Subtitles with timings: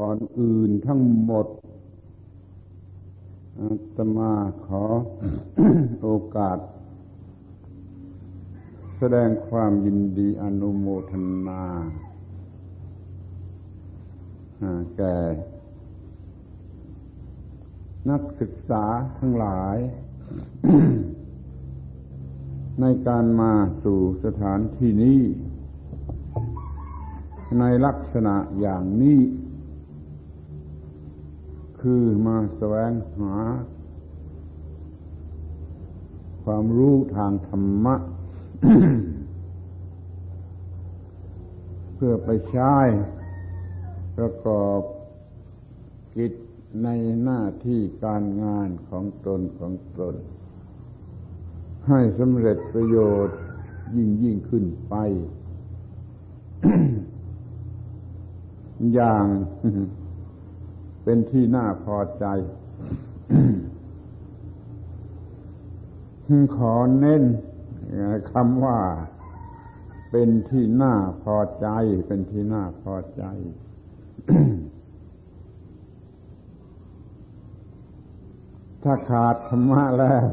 [0.00, 1.46] ก่อนอื่นทั้งหมด
[3.60, 4.32] อาตมา
[4.66, 4.84] ขอ
[6.02, 6.58] โอกาส
[8.98, 11.12] แสดงความยินดีอนุโมท
[11.46, 11.64] นา
[14.96, 15.16] แก่
[18.10, 18.84] นักศึกษา
[19.18, 19.76] ทั้งหลาย
[22.80, 23.52] ในการมา
[23.84, 25.20] สู่สถานที่นี้
[27.58, 29.20] ในลักษณะอย่างนี้
[31.80, 33.34] คือมาแสวงหา
[36.44, 37.96] ความรู้ทางธรรมะ
[41.94, 42.74] เพื่อไปใช้
[44.16, 44.80] ประกอบ
[46.16, 46.32] กิจ
[46.84, 46.88] ใน
[47.22, 50.14] หน้าที่การงานของตนของตน
[51.88, 53.36] ให้สำเร็จประโยชน์
[53.96, 54.94] ยิ่งยิ่งขึ้นไป
[58.94, 59.26] อย่าง
[61.04, 62.26] เป็นที่น่าพอใจ
[66.56, 67.24] ขอเน้น
[68.32, 68.78] คำว่า
[70.10, 71.68] เป็นที่น่าพอใจ
[72.06, 73.24] เป็นที่น่าพอใจ
[78.82, 80.26] ถ้าขาดธรรมะแล้ว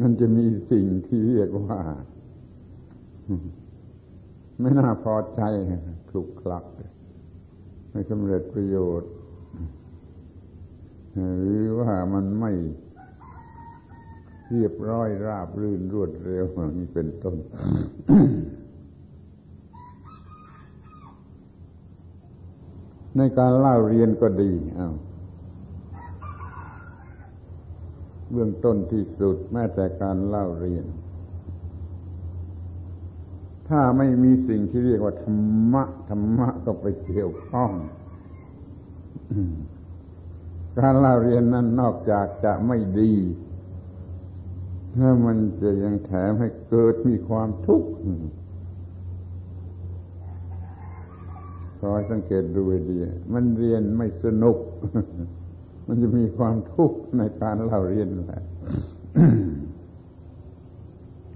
[0.00, 1.80] มันจะมีสิ่งที่เรียกว่า
[4.60, 5.42] ไม่น่าพอใจ
[6.08, 6.64] คลุกคลัก
[7.90, 9.10] ไม่สำเร็จประโยชน์
[11.38, 12.52] หรือว่ามันไม่
[14.50, 16.44] เรียบร้อยราบรื่นรวดเร็ว
[16.78, 17.36] นี่เป็นต้น
[23.16, 24.94] ในการเล่าเรียนก็ดีอ้าว
[28.30, 30.84] เบื้องต้นที่สุดแม้แต่การเล่าเรียน
[33.70, 35.38] ถ้าไม่มีสิ่งที่เรียกว่าธรร
[35.72, 37.70] มะธรรมะก็ไปเกี่ยวข้อง
[40.78, 43.12] การเล่าเรียนนั้นนอกจากจะไม่ดี
[44.96, 47.90] ถ้ามันจะยังแถมให้เกิดมีความทุกข์
[51.80, 52.96] คอยสังเกตดูดี
[53.32, 54.58] มันเรียนไม่สนุก
[55.86, 58.42] มันจะมีความทุกข์ในการเล่าเรียนแหละ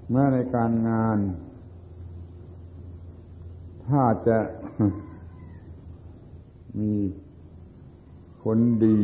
[0.09, 1.17] เมื่อในการงาน
[3.89, 4.39] ถ้าจะ
[6.79, 6.93] มี
[8.41, 8.99] ผลดี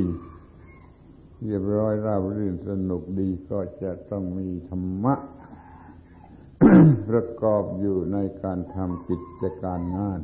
[1.45, 5.15] เรียบร้อยราบรื่นสนุกดีก็จะต้องมีธรรมะ
[7.09, 10.19] ประกอบอยู่ในการทำกิจการงาน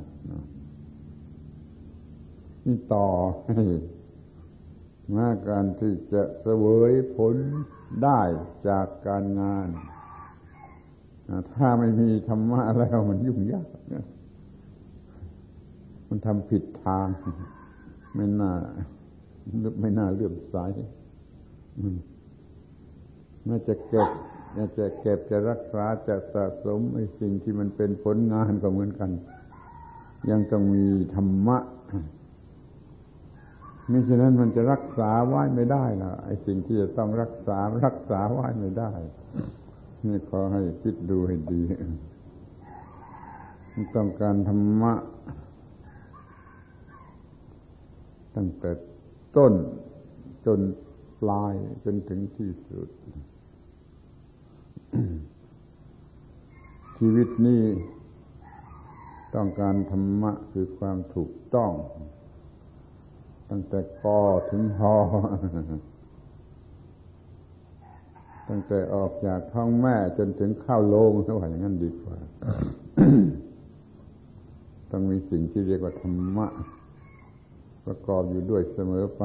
[2.66, 3.09] นี่ต่อ
[3.47, 3.63] ให้
[5.16, 7.35] มาการที่จะเสวยผล
[8.03, 8.22] ได้
[8.68, 9.68] จากการงาน
[11.56, 13.68] ถ้าไม่มีธรรมะแล้วมันยุ่งยาก
[16.07, 17.07] มันทำผิดทาง
[18.16, 18.51] ไม่น่า
[19.79, 20.56] ไม่น่าเลื่อมใส
[23.47, 24.09] น่าจะเก็บ
[24.57, 29.09] น่าจะเก็บจะรักษาจะสะสมไอ้สิ่งที่มันเป็นผลงานก็เหมือนกัน
[30.29, 30.85] ยังต้องมี
[31.16, 31.57] ธรรมะ
[33.91, 38.91] มิฉะนั้นมันจะรักษาไว้ไม่ได้นะไอ้สิ่งที่จะต้องรักษารักษาไว้ไม่ได้
[40.06, 41.62] นี่ขอให้คิดดูให้ดี
[43.95, 44.94] ต้องการธรรมะ
[48.37, 48.71] ตั้งแต่
[49.37, 49.53] ต้น
[50.45, 50.59] จน
[51.21, 51.53] ปลาย
[51.85, 52.89] จนถึงที่สุด
[56.97, 57.63] ชีวิตนี้
[59.35, 61.71] ต้องการธรรมะคือความถูกต้อง
[63.49, 64.21] ตั้งแต่กอ
[64.51, 64.95] ถึงหอ
[68.49, 72.17] ตั้งแต่ออกจากท้องแม่จนถึงข้าวโลงเท่าอย่างนั้นดีกว่า
[74.91, 76.47] ต้องมีสิ่งที่เรียกว่าธรรมะ
[77.87, 79.23] ประกอบอยู่ด้วยเสมอไป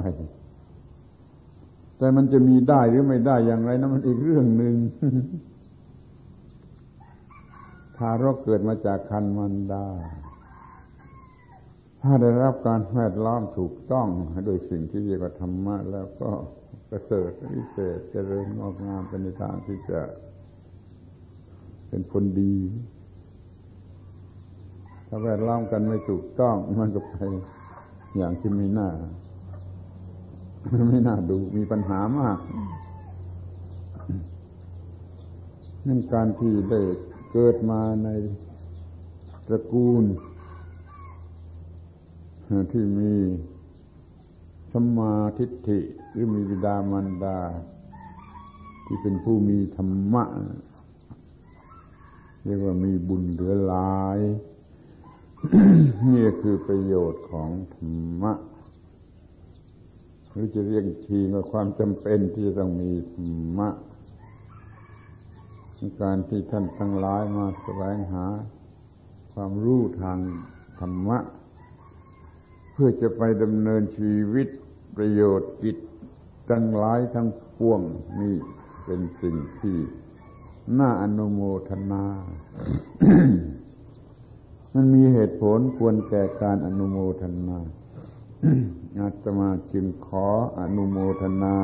[1.98, 4.74] แต่มันจะมีได้หรือไม่ได้อย่างไรนะมันอีกเรื่องหนึ่ง
[7.96, 9.86] ทารกเกิดมาจากคันมันดา
[12.02, 14.06] ถ้าได้รับการแวดล้อมถูกต้อง
[14.46, 16.30] โดยสิ่งที่เรียกว่าธรรมะ แล้วก็
[16.90, 20.00] ประเสริฐวิเศษเจริญงอกงามเป็นในทางที่จะ
[21.88, 22.56] เป็นคนดี
[25.08, 27.16] ถ้าแวดล้อมกันไม่ถูกต้องมันก็ไป
[28.16, 28.90] อย่างที่ไม่น่า
[30.90, 32.38] ไม่น่าดูมีปัญหามาก
[35.86, 36.80] นั่นการที่ได้
[37.32, 38.08] เกิดมาใน
[39.46, 40.04] ตระกูล
[42.72, 43.12] ที่มี
[44.72, 45.78] สมาทิฏฐิ
[46.12, 47.38] หรือมีวิดามารดา
[48.86, 50.24] ที่เป็นผู้มีธรรมะ
[52.44, 54.18] เรียกว่ามีบุญเหลือหลาย
[56.12, 58.32] นี่คือประโยชน์ของธรรมะ
[60.30, 63.68] หรือจะเรียกทีว่าความจำเป็นที่จะต้องมีธรรมะ
[66.02, 68.26] การที่ท่านทั้งหลายมาแสวงหา
[69.32, 70.18] ความรู้ทาง
[70.80, 71.18] ธรรมะ
[72.72, 74.48] เพื่อจะไปดำเนินชีวิต
[74.96, 75.76] ประโยชน์จิต
[76.50, 77.28] ทั้งหลายทั้ง
[77.58, 77.80] ปวง
[78.20, 78.36] นี่
[78.84, 79.76] เป็นสิ่งที่
[80.78, 82.04] น่าอนุโมทนา
[84.76, 87.58] มันมีเหตุผลควรแก่การอนุโมทนา
[88.98, 90.26] อาตมาจึงขอ
[90.58, 91.56] อนุโมทนา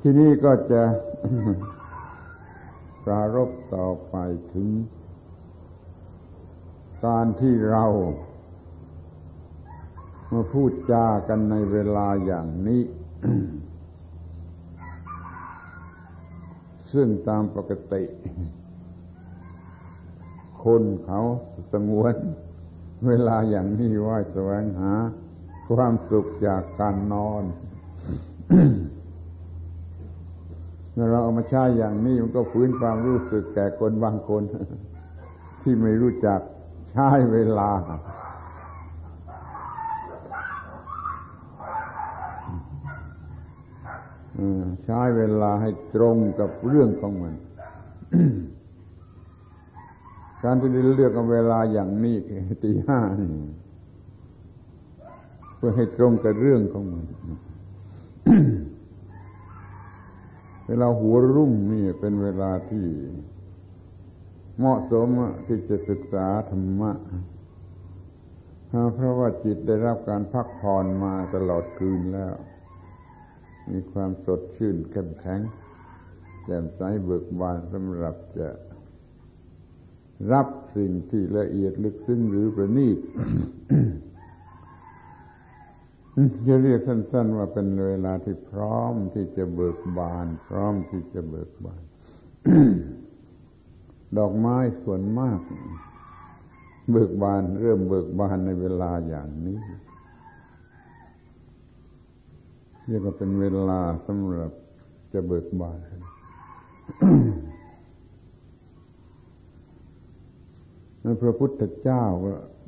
[0.00, 0.82] ที่นี่ก็จะ
[3.04, 4.16] ปรารบต่อไป
[4.52, 4.68] ถึง
[7.04, 7.84] การที่เรา
[10.32, 12.82] มาพูดจากันในเวลาอย่างนี้
[16.96, 18.02] ซึ่งตามปกติ
[20.64, 21.20] คนเขา
[21.72, 22.14] สงวน
[23.06, 24.92] เวลาอย่างนี้ว่าแสวงหา
[25.68, 27.44] ความสุขจากการนอน
[30.92, 34.42] เมื่อเราเอามาใช้อย่างนี้มันก็ฟื้นความรู้สึกแก่คนบางคน
[35.62, 36.40] ที่ไม่รู้จัก
[36.92, 37.70] ใช้เวลา
[44.84, 47.34] ใช้เวลาให้ตรงกับเรื่องของมัน
[50.44, 52.16] การที่เลือกเวลาอย่างนี้
[52.62, 53.28] ตีห้านี่
[55.56, 57.04] เพื่อให้ตรงกับเรื่องของมัน
[60.66, 62.86] เวลาหัวรุ่งนี่เป็นเวลาที่
[64.58, 65.08] เหมาะสม
[65.46, 66.92] ที่จะศึกษาธรรมะ
[68.94, 72.34] เพราะว่าจิตได้รับการพักผ่อนมาตลอดคืนแล้ว
[73.70, 75.40] มีความสดชื่นเข้มแข็ง
[76.44, 78.48] แจ่มใสเบิกบานสำหรับจะ
[80.32, 82.98] รับสิ่งที่ละเอียดลึกซึ้งหรือประณีต
[86.48, 91.82] จะเรียกสั้น ๆ ว่าเป็นเวลาที่พร้อมที่จะเบิกบาน พร้อมที่จะเบิกบาน
[94.18, 95.40] ดอกไม้ส่วนมาก
[96.90, 99.60] เบิกบาน เริ่มเบิกบานในเวลาอย่างนี้
[102.88, 104.52] เรียกว่าเป็นเวลาสำหรับ
[105.12, 105.78] จะเบิกบาน
[111.22, 112.04] พระพุทธเจ้า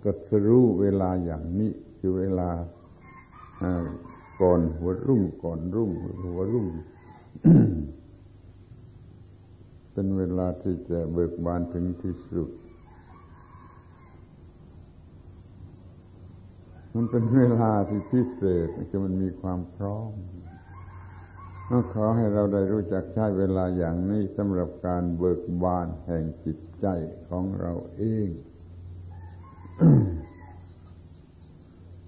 [0.05, 2.51] ก็สรู้เวลาอย่างนี้คือเวลา
[4.41, 5.91] ก่อนหัวรุ่งก่อนรุ่ง
[6.25, 6.67] หัวรุ่ง
[9.93, 12.51] เป็นเวลาที่จะเบิกบานถึงที่สุด
[17.01, 20.13] มันเป็นเวลาที่พิเศษคือมันมีความพร้อม
[21.71, 26.87] ก็ขอให้เราได้รู้จักใช้เวลาอย่างนี้สำหรับการเบิกบานแห่งจิตใจ
[27.29, 28.29] ของเราเอง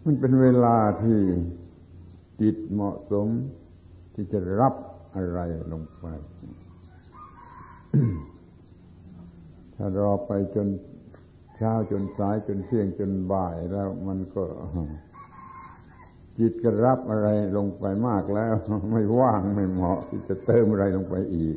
[0.05, 1.21] มันเป็นเวลาที่
[2.41, 3.29] จิตเหมาะสม
[4.15, 4.75] ที่จะรับ
[5.15, 5.41] อะไร
[5.73, 6.07] ลงไป
[9.75, 10.67] ถ้ารอไปจน
[11.63, 14.45] เช้าจนสายจนเที่ยงจนบ่ายแล้วมันก็
[16.39, 18.55] จิตก็รับอะไรลงไปมากแล้ว
[18.93, 21.49] ไม่ว่างไม่เหมาะที่จะเติมอะไรลงไปอี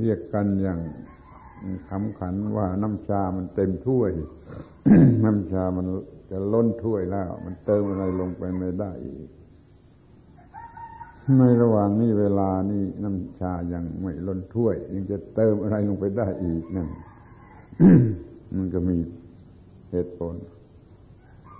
[0.00, 0.80] เรียกกันอย่าง
[1.88, 4.10] ขำขันว่าน้ำชามันเต็มถ้วย
[5.24, 5.86] น้ำชามัน
[6.30, 9.28] จะล้นถ้วยแล้ว มันเติมอะไรลงไปไม่ได้อีก
[11.38, 16.88] ในระหว่างนี้เวลานี้น้ำชายังไม่ล้นถ้วย ยังจะเติมอะไรลงไปได้อีกนั่น
[18.56, 18.96] มันก็มี
[19.90, 20.34] เหตุผล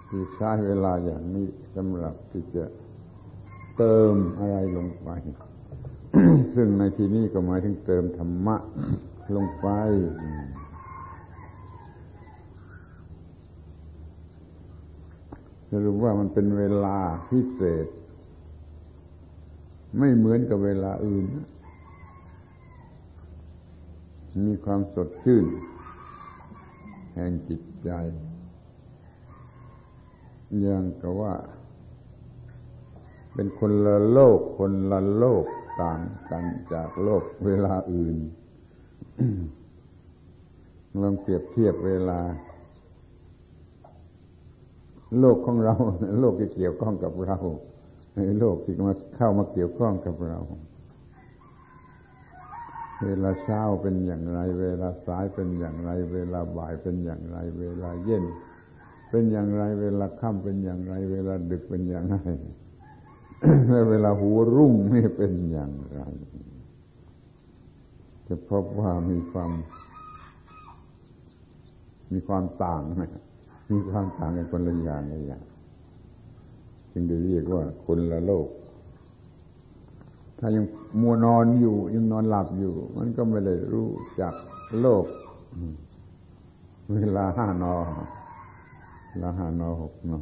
[0.09, 2.64] ที่ใช้เวลาอย่างนี้สำหรับที่จะ
[3.78, 5.09] เติมอะไรลงไป
[6.54, 8.56] ซึ่งในที่นี้ก็หมายถึงเติมธรรมะ
[9.37, 9.68] ลงไป
[15.71, 17.87] สรุปว่ามันเป็นเวลาพิเศษ
[19.99, 21.25] ไม่เหมือนกับเวลาอื่น
[24.47, 25.44] มีความสดชื่น
[27.14, 27.90] แห่งจิตใจ
[30.61, 31.35] อย่างกับว่า
[33.35, 35.44] เป็นคนละโลก คนละโลก
[35.83, 38.16] ต่างกันจากโลกเวลาอื่น
[41.02, 42.21] ลองเปรียบเทียบเวลา
[45.21, 45.75] โลกของเรา
[46.21, 47.38] โลกที่เกี่ยวข้องกับเรา
[48.16, 50.40] ในโลกที่มาเข้ามาเกี่ยวข้องกับเรา
[53.02, 58.24] เวลาเช้าเป็นอย่างไร เวลาสายเป็นอย่างไร เวลาบ่ายเป็นอย่างไร เวลาเย็น
[59.10, 62.18] เป็นอย่างไร เวลาค่ำเป็นอย่างไร เวลาดึกเป็นอย่างไร
[63.90, 66.00] เวลาหัวรุ่งนี่เป็นอย่างไร
[68.26, 69.50] จะพบว่ามีความ
[72.12, 72.82] มีความต่าง
[73.72, 75.44] มีความต่างกันคนละอย่างละอย่าง
[76.92, 78.48] จึงได้เรียกว่าคนละโลก
[80.46, 80.66] ถ้ายัง
[81.00, 84.34] มัวนอนอยู่ยังนอนหลับอยู่ มันก็ไม่ได้รู้จัก
[84.80, 85.04] โลก
[86.94, 87.74] เวลาห้านอ
[89.08, 90.20] เวลาห้านอหกนอ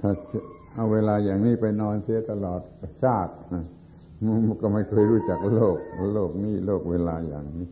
[0.00, 0.10] ถ้า
[0.74, 2.60] เอาเวลาอย่างนี้ไปนอนเสียตลอด
[3.02, 3.32] ชาติ
[4.46, 5.76] มันก็ไม่เคยรู้จักโลก
[6.14, 7.68] โลกนี้โลกเวลาอย่างนี้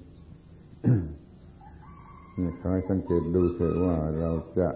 [2.39, 4.69] นี่ขอให้สังเกตดูเถอะว่าเราจะ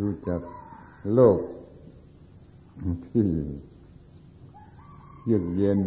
[0.00, 0.40] รู้จัก
[1.16, 1.38] โลก
[3.08, 3.26] ที่
[5.24, 5.80] เยือกเย็น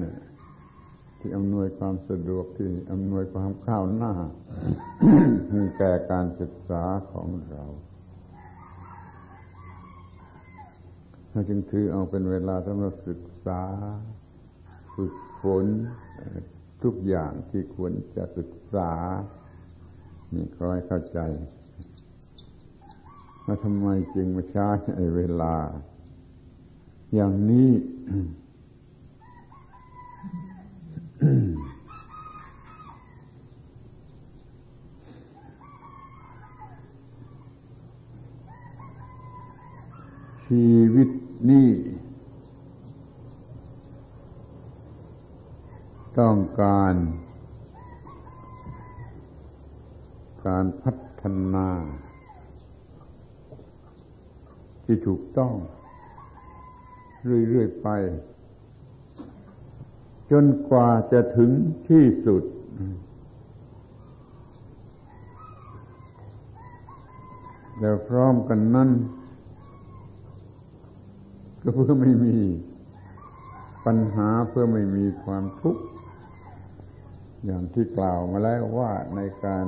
[1.19, 4.13] ที่อำนวยความสะดวกที่อำนวยความข้าวหน้า
[5.77, 7.63] แก่การศึกษาของเรา
[11.29, 13.61] เราจึงถือเอาเป็นเวลาสำหรับศึกษา
[14.95, 15.65] ฝึกฝน
[16.83, 18.91] ทุกอย่างที่ควรจะศึกษา
[20.33, 21.19] นี่ขอให้เข้าใจ
[23.45, 24.67] ว่าทำไมจึงมาใช้
[25.15, 25.55] เวลา
[27.15, 27.69] อย่างนี้
[40.45, 41.09] ชีวิต
[41.49, 41.69] นี้
[46.19, 46.95] ต้องการ
[50.45, 50.91] การพั
[51.21, 51.69] ฒนา
[54.83, 55.53] ที่ถูกต้อง
[57.25, 57.89] เรื่อยๆไป
[60.31, 61.51] จนกว่าจะถึง
[61.89, 62.43] ที่สุด
[67.79, 68.89] แล้วพร้อมกันนั้น
[71.61, 72.37] ก็เพื่อไม่มี
[73.85, 75.83] ปัญหาเพื่อไม่มีความทุกข์
[77.45, 79.65] อย่างที่กล่าวมาแล้วว่าในการ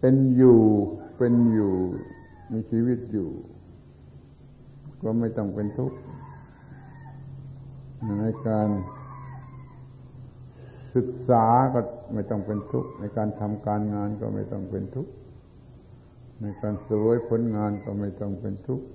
[0.00, 0.60] เป็นอยู่
[1.16, 1.74] เป็นอยู่
[2.52, 3.28] มีชีวิตอยู่
[5.02, 5.98] ก็ไม่ต้องเป็นทุกข์
[8.20, 8.68] ในการ
[10.94, 11.80] ศึกษาก็
[12.14, 15.12] ไม่ต้องเป็นทุกข์ในการทำการงานก็ไม่ต้องเป็นทุกข์
[16.42, 18.86] ในการสวยผลงานก็ไม่ต้องเป็นทุกข์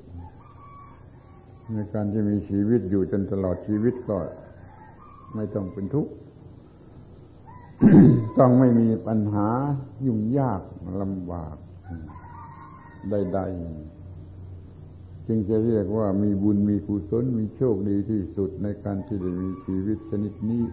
[1.74, 4.18] ในการที่มีชีวิตอยู่จนตลอดชีวิตก็
[5.36, 6.12] ไม่ต้องเป็นทุกข์
[8.40, 9.50] ต้องไม่มีปัญหา
[10.06, 10.62] ยุ่งยาก
[11.02, 11.56] ลำบาก
[13.12, 20.64] ใดๆ จึงจะเรียกว่ามีบุญมีกุศลมีโชคดีที่สุดในการที่ได้มีชีวิตชนิดนี้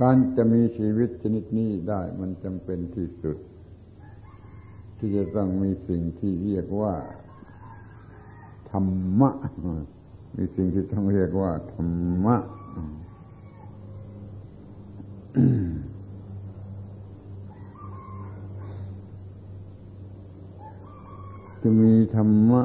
[0.00, 3.38] การจะมีชีวิตชนิดนี้ได้มันจำเป็นที่สุด
[4.98, 6.94] ที่จะต้องมีสิ่งที่เรียกว่า
[8.70, 8.86] ธรร
[9.20, 9.30] มะ
[10.36, 11.88] มีสิ่งที่ต้องเรียกว่าธรร
[12.24, 12.36] มะ
[21.68, 22.62] จะมีธรรมะ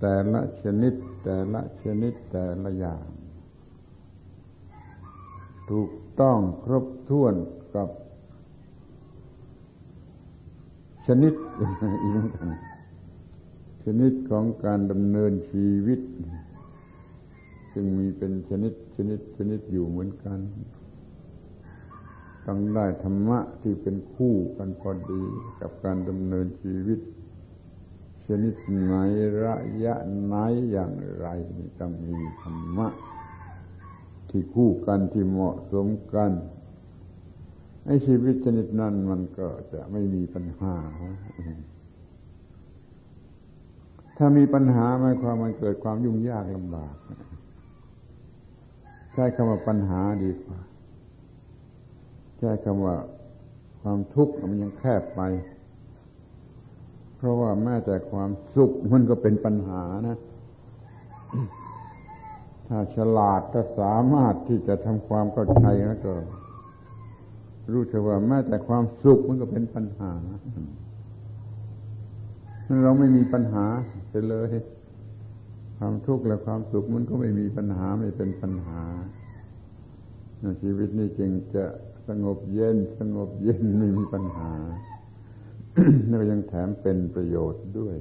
[0.00, 0.94] แต่ละชนิด
[1.24, 3.06] แต่ละชนิดแต่ละอย่าง
[5.70, 5.90] ถูก
[6.20, 7.34] ต้องครบถ้วน
[7.74, 7.88] กับ
[11.06, 11.34] ชนิด
[12.02, 12.48] อีกน
[13.84, 16.00] ชนิดของการดำเนินชีวิต
[17.72, 20.40] ซึ่งมีเป็นชนิดชนิดชนิดอยู่เหมือนกัน
[22.46, 25.22] ต้องได้ธรรมะที่เป็นคู่กันพอดี
[25.60, 27.00] กับการดำเนินชีวิต
[28.26, 28.94] ชนิดไหน
[29.44, 29.94] ระยะ
[30.24, 30.34] ไหน
[30.70, 31.26] อย่างไร
[31.80, 32.88] ต้องมีธรรมะ
[34.30, 36.32] ที่คู่กันที่เหมาะสมกัน
[37.86, 40.74] ไอ้ชีวิตชนิดนั้นมันก็จะไม่มีปัญหา
[44.16, 46.94] ถ้ามีปัญหาหมายความมันเกิดความยุ่งยากลำบาก
[49.12, 50.58] ใช้คำว่าปัญหาดีกว่า
[52.42, 52.96] ช้คำว่า
[53.80, 55.20] ความทุกข์มันยังแคบไป
[57.16, 60.16] เพราะว่าแม้แต่ความสุขมันก็เป็นปัญหานะ
[62.68, 66.12] ถ้าฉลาดถ้าสามารถที่จะทำความเข้าใจแล้วก็
[67.72, 70.12] รู้เถอะว่าแม้แต่ความสุขมันก็เป็นปัญหา
[72.84, 73.64] เราไม่มีปัญหา
[74.10, 74.48] ไปเลย
[75.78, 78.82] ความทุกข์และความสุขมันก็ไม่มีปัญหาไม่เป็นปัญหา
[80.62, 81.64] ชีวิตนี้จึงจะ
[82.08, 84.52] สงบเย็น สงบเย็นไม่มีปัญหา
[86.08, 87.96] แล้วยังแถมเป็นประโยชน์ด้วย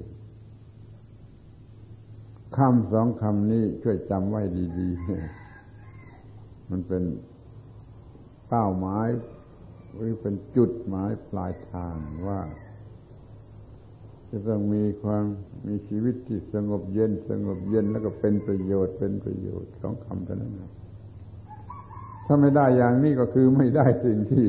[2.57, 4.41] คำสองคำนี้ช่วยจำไว้
[4.77, 7.03] ดีๆ มันเป็น
[8.49, 9.07] เป้าหมาย
[9.95, 11.95] หรือเป็นจุดหมายปลายทาง
[12.27, 12.39] ว่า
[14.29, 15.25] จะต้องมีความ
[15.67, 20.53] มีชีวิตที่สงบเย็น สงบเย็นแล้วก็เป็นประโยชน์เป็นประโยชน์สองคำเท่านั้น
[22.33, 24.47] ถ้าไม่ได้อย่างนี้ก็คือไม่ได้สิ่งที่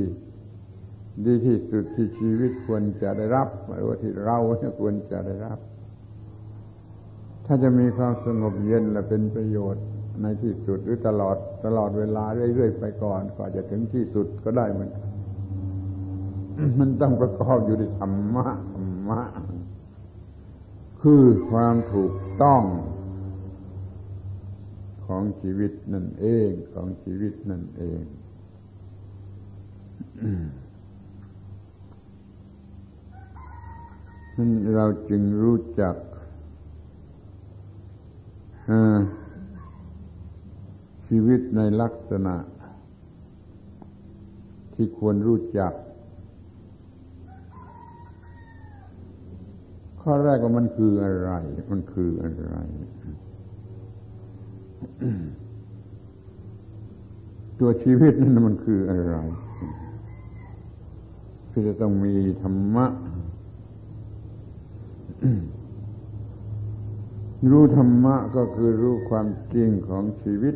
[1.27, 4.39] ดีที่สุดที่ชีวิตควรจะได้รับหรือว่าที่เรา
[4.81, 5.59] ควรจะได้รับ
[7.47, 9.85] ถ้าจะมีความสงบเย็นและเป็นประโยชน์
[10.23, 12.25] ในที่สุดหรือตลอดตลอดเวลา
[12.55, 15.09] เรื่อยๆไปก่อนก่อจะถึงที่สุดก็ได้เหมือนกัน
[16.79, 19.23] มันต้องประกอบอยู่ในธรรมะธรรมะ
[21.03, 22.12] คือความถูก
[22.43, 22.62] ต้อง
[25.12, 28.02] ของชีวิตนั่นเองของชีวิตนั่นเอง
[34.37, 35.97] นั่นเราจึงรู้จัก
[41.09, 42.37] ชีวิตในลักษณะ
[44.75, 45.73] ที่ควรรู้จัก
[50.00, 51.31] ข้อแรกว่ามันคืออะไร
[51.73, 52.57] มันคืออะไร
[57.59, 59.17] ตัวชีวิตนั้นมันคืออะไร
[61.51, 62.87] คือจะต้องมีธรรมะ
[67.51, 70.55] รู้ธรรมะก็คือรู้ความจริงของชีวิต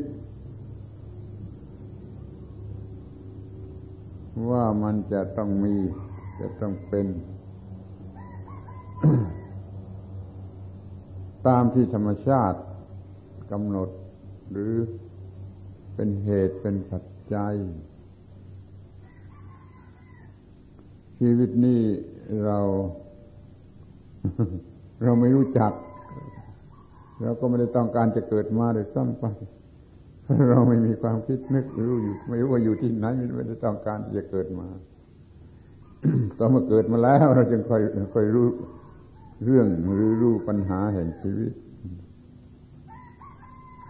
[4.51, 5.75] ว่ามันจะต้องมี
[6.41, 7.07] จะต้องเป็น
[11.47, 12.59] ตามที่ธรรมชาติ
[13.51, 13.89] กำหนด
[14.51, 14.75] หรือ
[15.95, 17.55] เป็นเหตุเป็นปัจจัย
[21.19, 21.81] ชีวิตนี้
[22.45, 22.59] เรา
[25.03, 25.73] เราไม่รู้จัก
[27.23, 29.25] เราก็ไม่ได้ต้องการจะเกิดมาโดยซ้ำไป
[30.49, 34.69] เราไม่มีความคิดนึกรู้อยู่ ไม่รู้ว่าอยู่ที่ไหนไม่ได้ต้องการจะเกิดมา
[36.39, 37.83] ตอนมาเกิดมาแล้ว เราจึงค่อย
[38.15, 38.49] ค่อยรู้
[39.45, 41.53] เรื่องหรือรู้ปัญหาแห่งชีวิต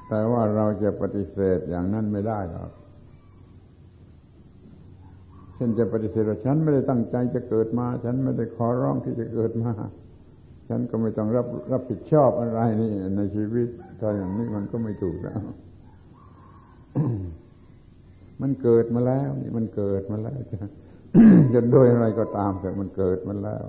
[0.08, 2.70] แต่ว่าเราจะปฏิเสธอย่างนั้นไม่ได้หรอก
[5.54, 9.72] เช่นจะปฏิเสธว่าฉันไม่ได้ตั้งใจจะเกิดมา ฉันไม่ได้ขอร้องที่จะเกิดมา
[10.68, 13.68] ฉันก็ไม่ต้องรับรับผิดชอบอะไรนี่ในชีวิต
[14.00, 15.40] ถ้าอย่างนี้มันก็ไม่ถูกแล้ว
[18.42, 20.58] มันเกิดมาแล้ว นี่มันเกิดมาแล้วจะ
[21.54, 23.64] จะโดยอะไรก็ตามแต่มันเกิดมาแล้ว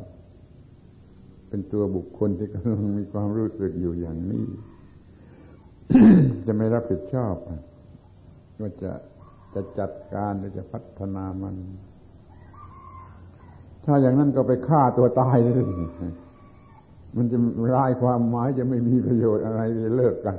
[1.50, 4.45] เป็นตัวบุคคลที่กำลังมีความรู้สึกอยู่อย่างนี้
[6.45, 7.36] จะไม่รับผิดชอบ
[8.60, 8.91] ว่าจะ
[9.54, 11.56] จะจัดการหรือจะพัฒนามัน
[13.86, 15.63] ถ้าอย่างนั้นก็ไปฆ่าตัวตายเลย
[17.15, 17.38] มันจะ
[17.76, 20.38] ร้ายความหมายจะไม่มีประโยชน์อะไรจะเลิกกัน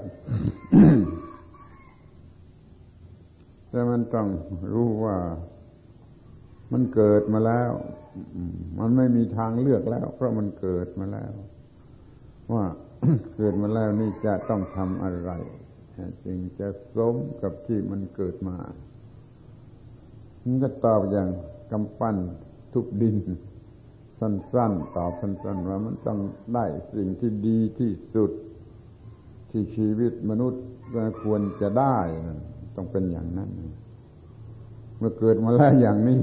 [3.70, 4.28] แต่มันต้อง
[4.74, 5.16] รู้ว่า
[6.72, 7.72] มันเกิดมาแล้ว
[8.78, 11.32] มันไม่มีทางเลือกแล้ว เพราะมันเกิดมาแล้ว
[12.52, 12.64] ว่า
[13.36, 15.30] เกิดมาแล้วนี่จะต้องทำอะไร
[16.24, 18.56] จึงจะสมกับที่มันเกิดมา
[20.44, 21.28] มันก็ตอบอย่าง
[21.70, 22.16] กำปั้น
[22.74, 23.16] ทุกดิน
[24.20, 26.18] สั้นๆ ตอบสั้นๆ ว่ามันต้อง
[26.54, 28.30] ได้สิ่งที่ดีที่สุด
[29.50, 30.62] ที่ชีวิตมนุษย์
[31.22, 31.98] ควรจะได้
[32.76, 33.50] ต้องเป็นอย่างนั้น
[34.98, 36.20] เมื่อเกิดมาแล้วอย่างนี้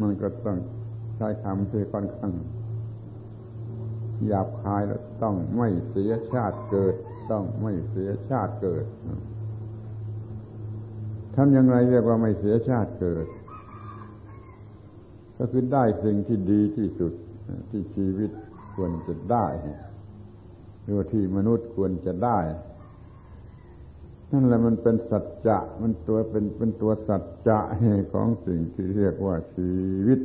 [0.00, 0.58] มันก็ต้อง
[1.16, 2.32] ใช้คำที่ค่อนข้าง
[4.26, 6.94] หยาบคายแล้วต้องไม่เสียชาติเกิด
[7.30, 8.86] ต้องไม่เสียชาติเกิด
[11.34, 13.26] ทำอย่างไรเรียกว่าไม่เสียชาติเกิด
[15.38, 17.12] ก็คือได้สิ่งที่ดีที่สุด
[17.70, 18.30] ที่ชีวิต
[18.74, 19.46] ควรจะได้
[20.82, 22.38] หรือที่มนุษย์ควรจะได้
[24.30, 27.58] นั่นแหละมันเป็นสัจจะมันตัวเป็นเป็นตัวสัจจะ
[28.12, 29.72] ของสิ่งที่เรียกว่าชี
[30.06, 30.20] วิต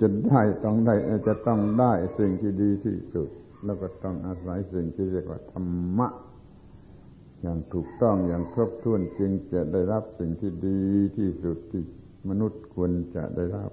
[0.00, 0.94] จะได้ต้องได้
[1.28, 3.28] จะต้องได้สิ่งที่ดีที่สุด
[3.64, 5.66] แล้วก็ต้องอาศัยสิ่งที่เรียกว่าธรร
[5.98, 6.08] มะ
[7.42, 10.80] อย่างถูกต้องอย่างครบถ้วนจึงจะได้รับสิ่งที่ดี
[11.16, 11.82] ที่สุดที่
[12.28, 13.72] มนุษย์ควรจะได้รับ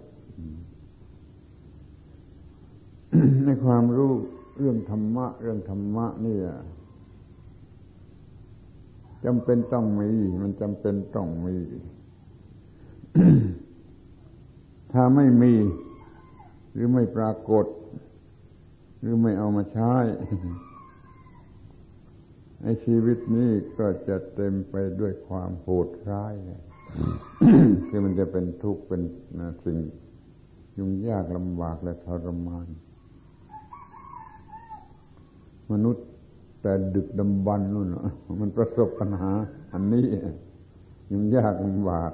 [3.46, 4.14] ในความรู้
[4.60, 6.38] เรื่องธรรมะ เรื่องธรรมะนี่
[9.26, 11.58] จำเป็นต้องมี มันจำเป็นต้องมี
[14.94, 15.54] ถ้าไม่มี
[16.74, 17.66] หรือไม่ปรากฏ
[19.00, 19.94] หรือไม่เอามาใช้
[22.64, 26.34] ในชีวิตนี้ก็จะเต็มไปด้วยความโหดร้าย
[27.88, 29.02] คือมันจะเป็นทุกข์เป็น
[29.66, 29.78] สิ่ง
[30.78, 32.68] ยุ่งยากลำบากและทรมาน
[35.72, 36.06] มนุษย์
[36.62, 37.88] แต่ดึกดำบรรนู่น
[38.42, 39.32] มันประสบปัญหา
[39.74, 40.06] อันนี้
[41.12, 42.12] ยังยากลำบาก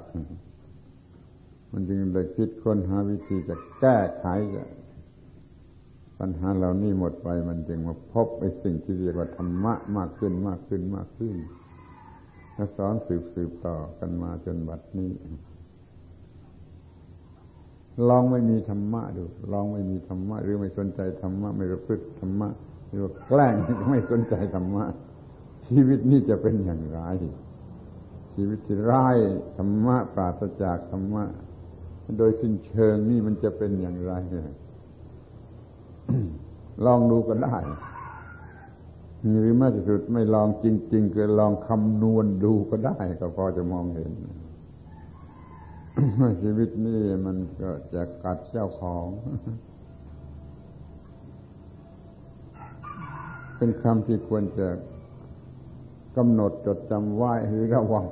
[1.72, 4.26] มันจึงได้คิดค้นหาวิธีจะแก้ไข
[6.18, 11.36] ปัญหาเหล่านี้หมดไป มันจึงมาพบไอ้สิ่งที่เรียกว่าธรรมะมากขึ้นมากขึ้นมากขึ้น
[12.54, 15.12] และสอนสืบสืบต่อกันมาจนบัดนี้
[18.08, 22.48] ลองไม่มีธรรมะดู ลองไม่มีธรรมะ หรือไม่สนใจธรรมะ ไม่ประพฤติธรรมะ
[22.88, 23.54] หรือว่าแกล้ง
[23.90, 24.84] ไม่สนใจธรรมะ
[25.68, 27.00] ชีวิตนี้จะเป็นอย่างไร
[28.34, 29.16] ชีวิตที่ร้าย
[29.56, 31.24] ธรรมะปราศจากธรรมะ
[32.18, 34.12] โดยสิ้นเชิงนี่มันจะเป็นอย่างไร
[36.84, 37.58] ลองดูก็ได้
[39.28, 44.12] หรือแม้ที่สุดไม่ลองจริงๆก็ลองคำนวณดูก็ได้ ก็พอจะมองเห็น
[46.42, 49.06] ชีวิตนี่มันก็จะกัดเจ้าของ
[53.56, 54.68] เป็นคำที่ควรจะ
[56.16, 58.04] กำหนดจดจำไว้หรือระวัง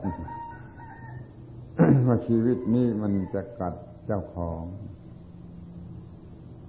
[2.07, 3.75] ว่าชีวิตนี้มันจะกัด
[4.07, 4.63] เจ้าของ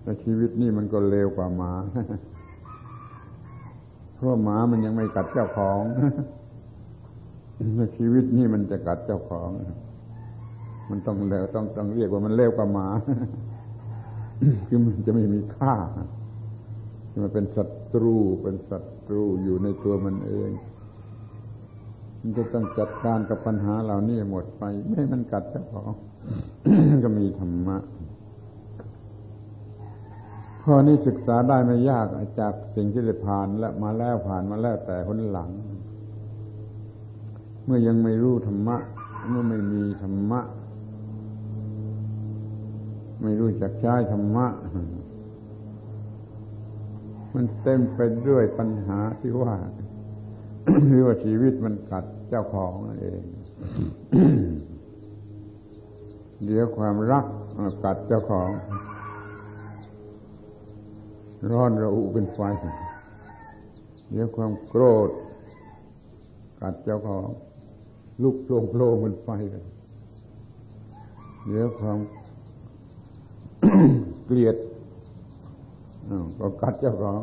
[0.02, 1.72] แต่ชีวิตนี่มันก็เลวกว่าหมา
[4.16, 5.82] เพราะหมามันยังไม่กัดเจ้าของ
[7.76, 9.50] แต่ชีวิตนี่มันจะกัดเจ้าของ
[10.90, 12.88] มันต้องเลวต้องต้องเรียกว่ามันเลวกว่าหมา
[14.68, 15.76] คือมันจะไม่มีค่า
[17.22, 17.64] มันเป็นศั
[17.94, 20.52] ตรูเป็นศัตรูอยู่ในตัวมันเอง
[22.28, 25.92] มันจะต้องจัดการกับปัญหาเหล่านี้หมดไป ไม่ให้มันกัดเจ้าของ
[27.04, 27.78] ก็มีธรรมะ
[30.64, 32.08] ข้อนี้ศึกษาได้ไม่ยาก
[32.40, 35.50] จากสิ่งที่ได้ผ่านและมาแล้วผ่านมาแล้วแต่คนหลัง
[37.66, 38.78] เมื่อยังไม่รู้ธรรมะ
[39.30, 40.42] เมื่อไม่มีธรรมะ
[43.24, 44.48] ไม่รู้จักใช้ธรรมะ
[47.34, 49.56] มันเต็มไปด้วยปัญหาที่ว่า
[50.88, 53.24] หรือว่าชีวิตมันกัดเจ้าของนั่นเอง
[56.46, 57.26] เดี๋ยวความรัก
[57.84, 58.50] กัดเจ้าของ
[61.52, 62.40] ร้อนระอุเป็นไฟ
[64.12, 65.10] เดี๋ยวความโกรธ
[66.62, 67.26] กัดเจ้าของ
[68.24, 69.66] ลุกโผล่โผล่เป็นไฟเลย
[71.48, 72.00] เดี๋ยวความ
[74.26, 74.56] เกลียด
[76.40, 77.20] ก็กัดเจ้าของ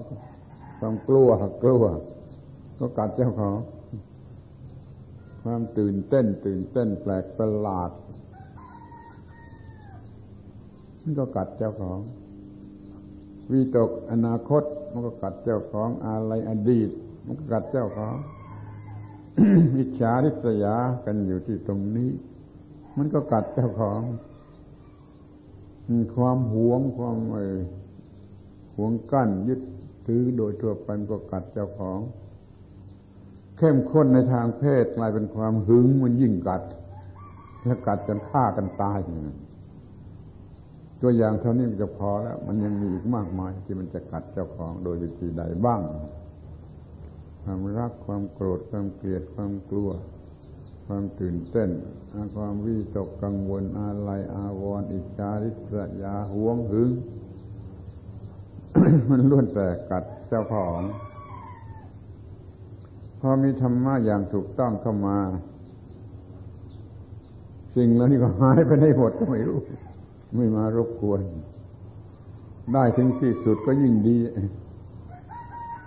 [0.78, 1.28] ความกลัว
[1.62, 1.84] กลัว
[2.78, 3.58] ก็กัดเจ้าของ
[5.42, 7.90] ความตื่นเต้น ตื่นเต้นแปลกประหลาด
[11.00, 11.98] มันก็กัดเจ้าของ
[13.50, 16.90] วิตกอนาคต มันก็กัดเจ้าของอะไรอดีต
[17.24, 18.14] มันก็กัดเจ้าของ
[19.76, 22.10] อิจฉาริษยากันอยู่ที่ตรงนี้
[22.96, 24.02] มันก็กัดเจ้าของ
[26.16, 27.38] ความหวงความเอ
[28.76, 29.60] หวงกั้นยึด
[30.06, 31.98] ถือโดยทั่วไปมันก็กัดเจ้าของ
[33.64, 36.62] เข้มข้นในทางเพศกลายเป็นความหึงมันยิ่งกัด
[37.64, 39.38] แล้วกัดจนฆ่ากันตายอย่างนั้น
[41.00, 45.80] ตัวอย่างเท่านี้มันจะพอแล้ว มันยังมีอีกมากมาย ที่มันจะกัดเจ้าของโดยวิธีใดบ้าง
[47.42, 49.90] ความรักความโกรธความเกลียดความกลัว
[50.86, 51.70] ความตื่นเต้น
[52.36, 55.72] ความวิตกกังวลอาลัยอาวรณ์อิจาริษ
[56.02, 56.90] ยาหวงหึง
[59.10, 60.82] มันล้วนแต่กัดเจ้าของ
[63.24, 65.18] พอมีธรรมะอย่างถูกต้องเข้ามา
[67.76, 69.58] สิ่งเหล่านี้ก็หายไปในหมดก็ไม่รู้
[70.36, 71.20] ไม่มารบกวน
[72.72, 74.18] ได้ถึงที่สุดก็ยิ่งดี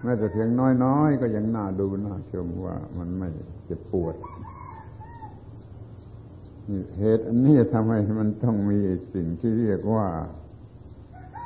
[0.03, 0.49] แม้แต่เพียง
[0.83, 3.29] น้อยๆ ก็ยังน่าดูน่าชมว่ามันไม่
[3.65, 4.15] เจ็บปวด
[6.99, 8.79] เหตุอันนี้ทำให้มันต้องมี
[9.13, 10.07] สิ่งที่เรียกว่า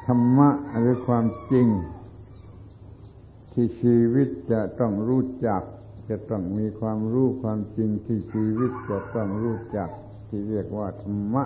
[0.06, 0.50] ธรรมะ
[0.80, 1.68] หรือความจริง
[3.54, 5.62] ที่ชีวิตจะต้องรู้จัก
[6.10, 9.90] จะต้องมีความรู้ความจริงที่ชีวิตจะต้องรู้จัก
[10.28, 11.44] ที่เรียกว่าธรรมะ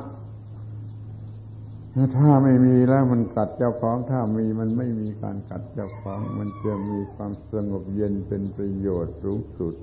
[2.17, 9.75] ถ้าไม่มีแล้วมันกัดเจ้าของถ้ามีมันไม่มีการกัดเจ้าของ มันจะมีความสงบเย็นเป็นประโยชน์สูงสุด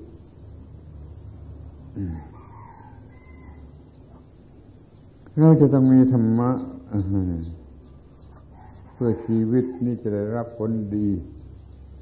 [5.39, 6.51] เราจะต้องมีธรรมะ
[8.93, 11.09] เพื่อชีวิตนี้จะได้รับผลดี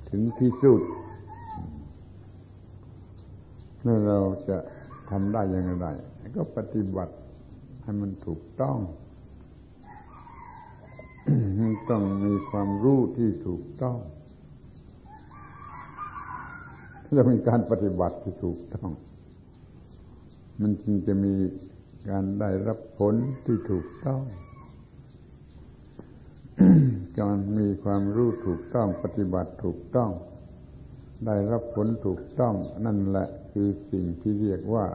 [0.10, 0.82] ถึงที่สุด
[3.84, 4.58] แล้วเราจะ
[5.10, 5.88] ทำได้อย่างไร
[6.36, 7.16] ก็ปฏิบัติ
[7.84, 8.80] ให้มันถูกต้อง
[11.90, 13.98] ต้องมีความรู้ที่ถูกต้อง
[17.18, 18.92] จะมีการปฏิบัติที่ถูกต้อง
[20.62, 21.36] มันจึงจะมี
[22.10, 23.14] การได้รับผล
[23.46, 24.24] ที่ถูกต้อง
[27.20, 30.12] การมีความรู้ถูกต้อง ปฏิบัติถูกต้อง
[31.26, 32.54] ได้รับผลถูกต้อง
[32.86, 34.86] นั่นแหละ คือสิ่งที่เรียกว่า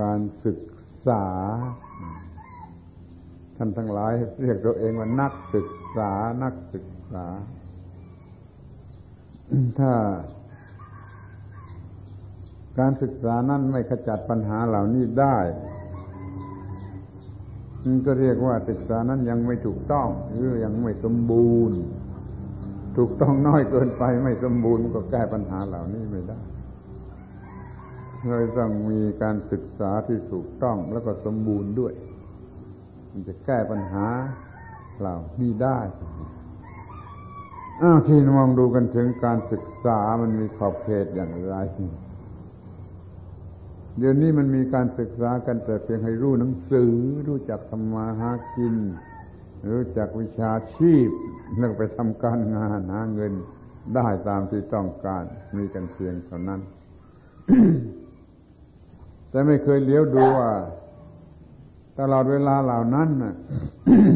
[0.00, 0.60] การศึก
[1.06, 1.26] ษา
[3.56, 7.26] ท่านทั้งหลายเรียกตัวเองว่านักศึกษา นักศึกษา
[9.80, 9.92] ถ้า
[12.78, 15.38] การศึกษานั้นไม่ขจัดปัญหาเหล่านี้ได้
[17.84, 21.78] มันก็เรียกว่าศึกษานั้นยังไม่ถูกต้อง หรือยังไม่สมบูรณ์
[22.96, 26.38] ถูกต้องน้อยเกินไปไม่สมบูรณ์ก็แก้ปัญหาเหล่านี้ไม่ได้
[28.28, 31.92] เราต้องมีการศึกษาที่ถูกต้องแล้วก็สมบูรณ์ด้วย
[33.10, 34.06] มันจะแก้ปัญหา
[34.98, 35.80] เหล่านี้ได้
[37.82, 41.56] อ้าวที่มองดูกันถึงการศึกษามันมีขอบเขตอย่างไร
[43.98, 46.92] เดี๋ยวนี้มันมีการศึกษากันแต่เพียงให้รู้หนังสือ
[47.28, 48.74] รู้จักทำมาหากิน
[49.72, 51.08] รู้จักวิชาชีพ
[51.58, 53.32] แล้วไปทำการงานหาเงิน
[53.94, 55.24] ได้ตามที่ต้องการ
[55.56, 56.60] มีกันเพียงเท่านั้น
[59.32, 60.50] แต่ไม่เคยเลี้ยวดูว่า
[61.98, 63.08] ตลอดเวลาเหล่านั้น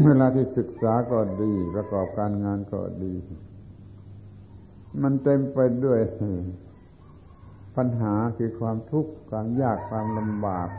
[0.07, 3.13] เวลาที่ศึกษาก็ดี ประกอบการงานก็ดี
[5.01, 5.99] มันเต็มไปด้วย
[7.77, 10.69] ปัญหาคือความทุกข์ความยากความลำบาก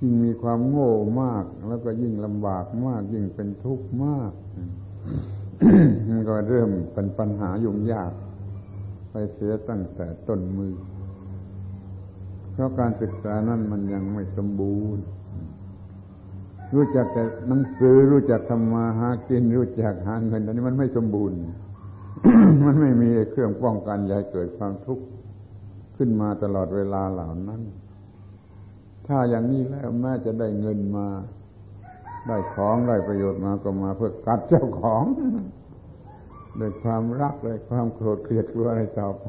[0.00, 4.32] ยิ่งมีความโง่มาก แล้วก็ยิ่งลำบากมาก ยิ่งเป็นทุกข์มาก
[6.08, 8.12] มันก็เริ่มเป็นปัญหายุ่งยาก
[9.10, 10.74] ไปเสียตั้งแต่ต้นมือ
[12.58, 15.04] เพราะการศึกษานั้นมันยังไม่สมบูรณ์
[16.74, 21.38] รู้จักแต่หนังสือรู้จักทำมาหากิน รู้จักหาเงินอันนี้มันไม่สมบูรณ์
[22.66, 25.04] มันไม่มีเครื่องป้องกันอย่าเกิดความทุกข์
[25.96, 27.62] ขึ้นมาตลอดเวลาเหล่านั้น
[29.06, 31.08] ถ้าอย่างนี้แล้วแม้จะได้เงินมา
[32.26, 35.04] ได้ของได้ประโยชน์มาก็มาเพื่อกัดเจ้าของ
[36.60, 39.28] ด้วยความรักด้วยความโกรธเกลียดกลัวอะไรต่อไป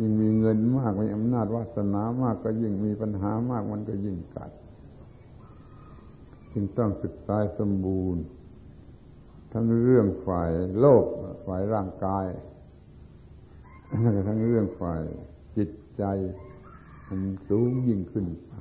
[0.00, 4.50] ยิ่งมีเงินมากมีอำนาจวาสนามากก็ยิ่งมีปัญหามากมันก็ยิ่งกัด
[6.52, 8.24] จึงต้องศึกษาสมบูรณ์
[9.52, 11.04] ทั้งเรื่องฝ่ายโลก
[11.46, 12.26] ฝ่ายร่างกาย
[14.28, 15.02] ทั้งเรื่องฝ่าย
[15.56, 16.04] จิตใจ
[17.08, 18.52] มันสูงยิ่งขึ้นไป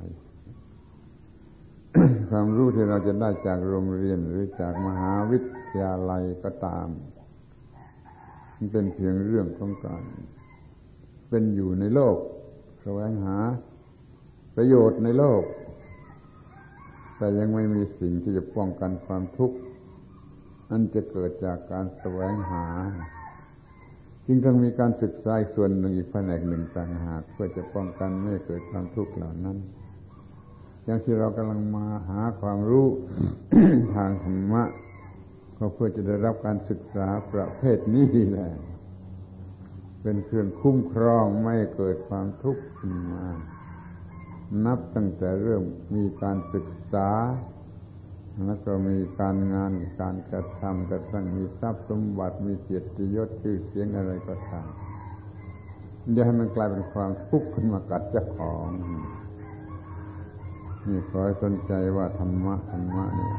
[2.30, 5.46] ความรู้ที่เราจะได้จากโรงเรียนหรือจากมหาวิท
[5.80, 6.88] ยาลัยก็ตาม
[8.56, 10.04] มันเป็นเพียงเรื่องของการ
[11.32, 12.18] เป็นอยู่ในโลก
[12.82, 13.38] แสวงหา
[14.56, 15.44] ประโยชน์ในโลก
[17.18, 19.58] แต่ยังไม่มีสิ่งที่จะป้องกันความทุกข์
[20.70, 22.66] นั่นจะเกิดจากการแสวงหา
[24.26, 29.58] จึงต้องมีการศึกษาส่วนหนึ่งอีกแผนกหนึ่งต่างหากเพื่อจะป้องกันไม่เกิดความทุกข์เหล่านั้น
[30.86, 32.88] อย่างที่เรากำลังมาหาความรู้
[33.96, 34.64] ทางธรรมะ
[35.58, 38.50] ก็เพื่อจะได้รับการศึกษาประเภทนี้แหละ
[40.02, 43.26] เป็นเครื่องคุ้มครองไม่เกิดความทุกข์ขึ้นมา
[44.66, 45.64] นับตั้งแต่เริ่ม
[45.96, 47.10] มีการศึกษา
[48.46, 54.68] แล้วก็มีการงานการกระทำกระทั่งมีทรัพย์สมบัติมีเกียรติยศชื่อเสียงอะไรก็ตาม
[56.14, 58.68] อย่าให้มันกลายเป็นความทุกข์ขึ้นมากัดเจ้าของ
[60.88, 63.32] นี่ขอให้สนใจว่าธรรมะธรรมะนี่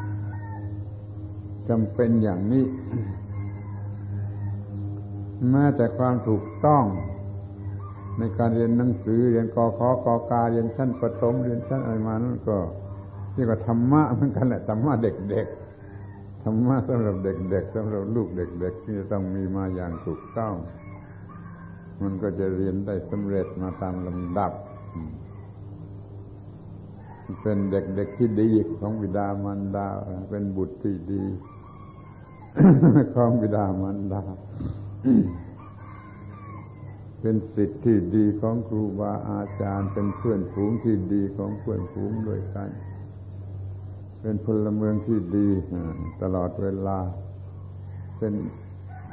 [1.68, 2.64] จำเป็นอย่างนี้
[5.50, 6.84] แม้แต่ความถูกต้อง
[8.18, 12.58] ในการเรียนหนังสือเรียนกอขอกอกาเรียนชั้นประถมเรียนชั้นอะไรมานั่นก็
[13.36, 20.54] นี่ก็ธรรมะเหมือนกันแหละธรรมะเด็กๆธรรมะสำหรับเด็กๆสำหรับลูกเด็กๆที่จะต้องมีมาอย่างถูกต้อง
[22.02, 24.52] มันก็จะเรียนได้สำเร็จมาตามลำดับ
[27.42, 28.48] เป็นเด็กๆที่ดี
[28.80, 29.86] ของบิดามารดา
[30.30, 31.22] เป็นบุตรที่ดี
[33.14, 34.22] ของบิดามารดา
[37.20, 42.70] เป็นสิทธิ์ที่ดีของครูบาอาจารย์ เป็นเพื่อนฝูงที่ดีของเพื่อนฝูงด้วยกัน
[44.20, 45.48] เป็นพลเมืองที่ดี
[46.22, 46.98] ตลอดเวลา
[48.18, 48.34] เป็น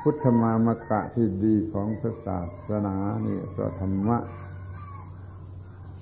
[0.01, 4.17] พุทธมามกะที่ดีของพระศาสนานี่ก็ธรรมะ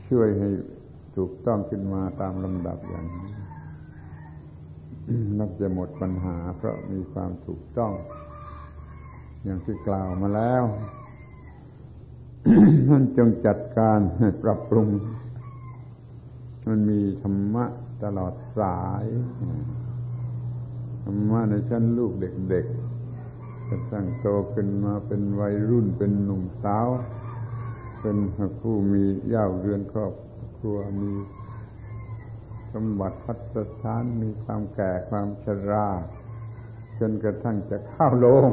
[0.08, 0.50] ช่วยให้
[1.16, 3.32] ถูกต้องขึ้นมาตามลำดับอย่างนี้
[5.38, 7.94] นับจะหมดปัญหาเพราะมีความถูกต้อง
[9.44, 10.64] อย่างที่กล่าวมาแล้ว
[12.90, 14.00] นั่นจงจัดการ
[14.44, 14.90] ปรับปรุง
[16.68, 17.66] มันมีธรรมะ
[18.04, 19.06] ตลอดสาย
[21.04, 26.88] ธรรมะในชั้นลูกเด็กๆจะสร้างโตขึ้นมาเป็นวัยรุ่นเป็นหนุ่มสาว
[28.02, 28.18] เป็น
[28.62, 30.14] ผู้มีย่าเรือนครอบ
[30.58, 31.14] ครัวมี
[32.74, 35.88] สมบัติพัฒสานมีความแก่ความชรา
[37.00, 38.50] จนกระทั่งจะเข้าโลง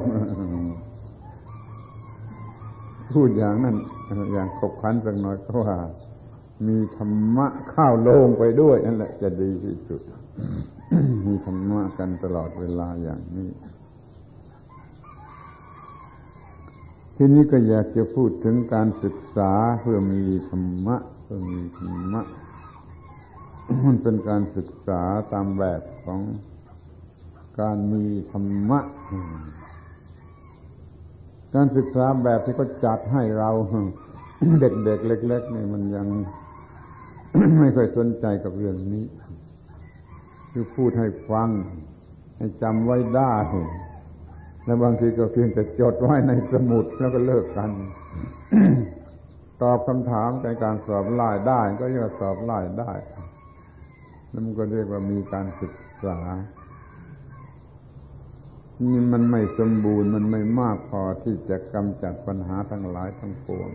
[3.13, 3.77] พูดอย่างนั้น
[4.33, 5.79] อย่างขบขันสักหน่อยก็ว่า
[6.67, 10.01] มีธรรมะเข้าลงไปด้วยนั่นแหละจะดีที่สุด
[11.27, 13.51] มีธรรมะกันตลอดเวลาอย่างนี้
[17.17, 22.23] ทีนี้ก็อยากจะพูดถึงการศึกษาเพื่อมีธรรมะเพื่อมีธรรมะ
[23.87, 25.03] มันเป็นการศึกษา
[25.33, 26.21] ตามแบบของ
[27.61, 28.81] การมีธรรมะ
[31.55, 33.51] การศึกษาแบบที่เขาจัดให้เรา
[34.61, 36.07] เด็กๆเล็กๆนี่มันยัง
[37.59, 39.05] ไม่ค่อยสนใจกับเรื่องนี้
[40.53, 41.49] คือพูดให้ฟัง
[42.39, 43.35] ให้จำไว้ได้
[44.65, 47.71] แล้วบางทีก็เพียงแต่จดไว้ในสมุดแล้วก็เลิกกัน
[49.63, 52.93] ตอบคำถามในการสอบไล่ได้ ก็เรียกว่าสอบไล่ได้
[54.29, 56.19] แล้วมันก็เรียกว่ามีการศึกษา
[58.83, 63.71] นี่มันไม่สมบูรณ์มันไม่มากพอที่จะกำจัดปัญหาทั้งหลายทั้งปวง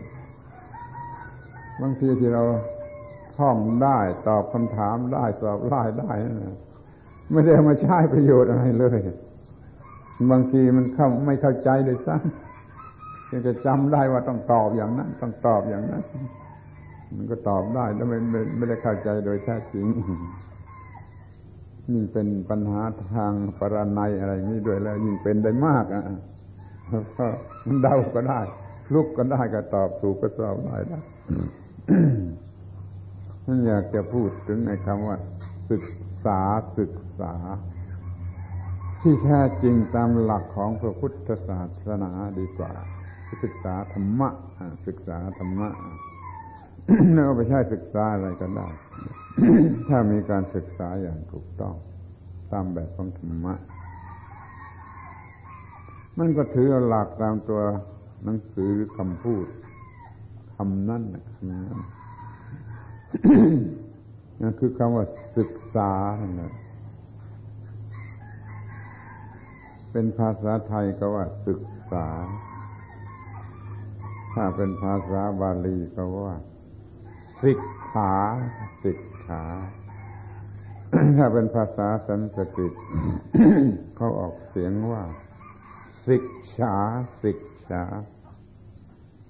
[1.80, 2.42] บางทีที่เรา
[3.36, 6.56] ท่องได้ตอบคำถามได้สอบไล่ได้นะ
[7.32, 8.98] ไม่ได้มาใช้ประโยชน์อะไรเลย
[10.30, 16.04] บางทีมันเข้าไม่เข้าใจเลยซ้ำเพียงแต่จำได้ว่าต้องตอบอย่างนั้น ต้องตอบอย่างนั้น
[17.16, 18.18] มันก็ตอบได้แล้วไม่
[18.56, 19.86] ไม่ได้เข้าใจโดยแท้จริง
[21.92, 22.80] ยิ่งเป็นปัญหา
[23.14, 26.02] ทางปรนัยอะไรนี้ด้วยแล้ว ยิ่งเป็นได้มากอะ
[27.66, 28.40] มันเดาก็ได้
[28.94, 31.00] ลุกก็ได้ก็ตอบถูกก็สอบได้ได้
[33.44, 35.16] ฉันอยากจะพูดถึงในคำว่า
[35.70, 35.84] ศึก
[36.24, 36.40] ษา
[36.78, 37.34] ศึกษา
[39.00, 42.72] ที่แท้จริงตามหลักของพระพุทธศาสนาดีกว่า
[43.42, 44.28] ศึกษาธรรมะ
[44.86, 45.68] ศึกษาธรรมะ
[47.14, 48.66] แล้วก็ไปใช้ศึกษาอะไรก็ได้
[49.88, 51.74] ถ้ามีการศึกษาอย่างถูกต้อง
[52.52, 53.54] ตามแบบของธรรมะ
[56.18, 57.60] มันก็ถือหลักตามตัว
[58.24, 59.46] หนังสือหรือคำพูด
[60.56, 61.62] คำนั้นคำนั้น
[64.40, 65.04] นั่นคือคำว่า
[65.36, 65.92] ศึกษา
[66.40, 66.52] นะ
[69.92, 71.62] เป็นภาษาไทยก็ว่าศึก
[71.92, 72.06] ษา
[74.34, 76.36] ถ้าเป็นภาษาบาลีก็ว่า
[77.42, 78.12] ศิกขา
[78.82, 79.42] ศิกขา
[81.16, 82.72] ถ้าเป็นภาษาสันสกฤต
[83.96, 85.02] เขาออกเสียงว่า
[86.06, 86.24] ศิก
[86.58, 86.74] ษา
[87.22, 87.82] ศิกษา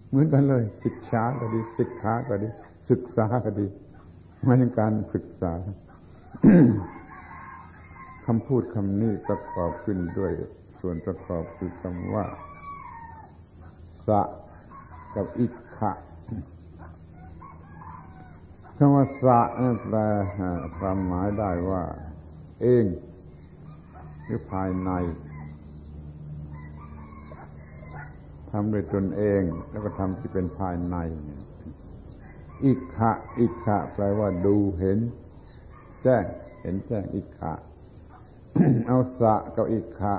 [0.08, 2.48] เหมือนกันเลยศิกษาก็ดีศิกขาก็ดี
[2.90, 3.66] ศึกษาก็ดี
[4.44, 5.52] ไม่ใช่การศึกษา
[8.26, 10.32] คำพูดคำนี้ประกอบขึ้นด้วย
[10.80, 12.24] ส่วนประกอบคือคำว่า
[14.08, 14.22] สะ
[15.14, 15.92] กับอิกขะ
[18.82, 19.98] คำว่าสะนั่นแปล
[20.78, 21.82] ความหมายได้ว่า
[22.62, 22.84] เอง
[24.24, 24.90] หรือภายใน
[28.50, 30.96] ทำโดยตนเอง แล้วก็ทำที่เป็นภายใน
[32.64, 34.98] อิกขะอิกขะแปลว่าดูเห็น
[36.02, 36.24] แจ้ง
[36.62, 37.52] เห็นแจ้งอิกขะ
[38.86, 40.14] เอาสะกับอิกขะ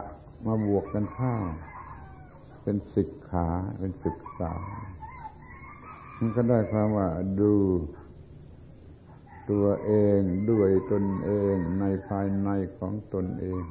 [0.46, 1.36] มาบวกกันข้า
[2.64, 3.48] เป็นศึกขา
[3.80, 4.54] เป็นศึกษา
[6.18, 7.08] มันก็ได้ความว่า
[7.42, 7.54] ดู
[9.52, 13.64] ตัวเองด้วยตนเองในภายในของตนเอง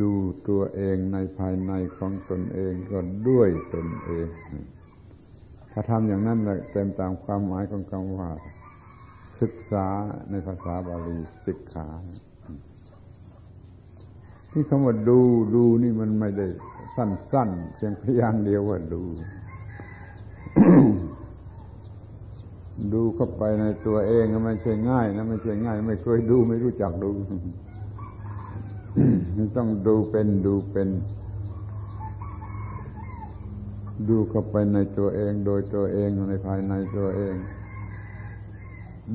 [0.00, 0.12] ดู
[0.48, 2.98] ตัวเองในภายในของตนเองก็
[3.28, 4.28] ด้วยตนเอง
[5.72, 8.30] ถ้าทำอย่างนั้นแหละเต็มตามความหมายของคำว่า
[9.40, 9.86] ศึกษา
[10.30, 11.88] ในภาษาบาลีศึกขา
[14.50, 15.20] ที่คำว่าดู
[15.54, 16.46] ดูนี่มันไม่ได้
[16.96, 19.02] สั้นๆเพียงพยางเดียวว่าดู
[22.92, 27.08] ดูเข้าไปในตัวเองไม่ใช่ง่ายนะไม่ใช่ง่าย ไม่เคยดูไม่รู้จักดู
[29.56, 30.88] ต้องดูเป็นดูเป็น
[34.08, 37.34] ดูเข้าไปในตัวเอง โดยตัวเองในภายในตัวเอง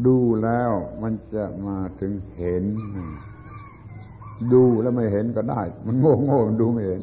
[0.06, 2.64] ดูแล้วมันจะมาถึงเห็น
[4.54, 7.02] ดูแล้วไม่เห็นก็ได้ มันโง่โง่ดูไม่เห็น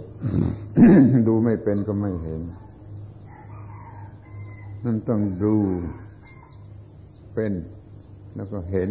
[1.29, 2.41] ดูไม่เป็นก็ไม่เห็น
[4.85, 5.57] นั่นต้องดู
[7.37, 7.53] เป็น
[8.37, 8.91] แล้วก็เห็น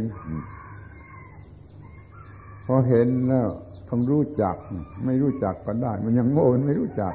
[2.65, 3.49] พอเห็นแล้ว
[3.89, 4.55] ต้งรู้จัก
[5.05, 7.13] ไม่รู้จักก็ได้ มันยังโง่มันไม่รู้จัก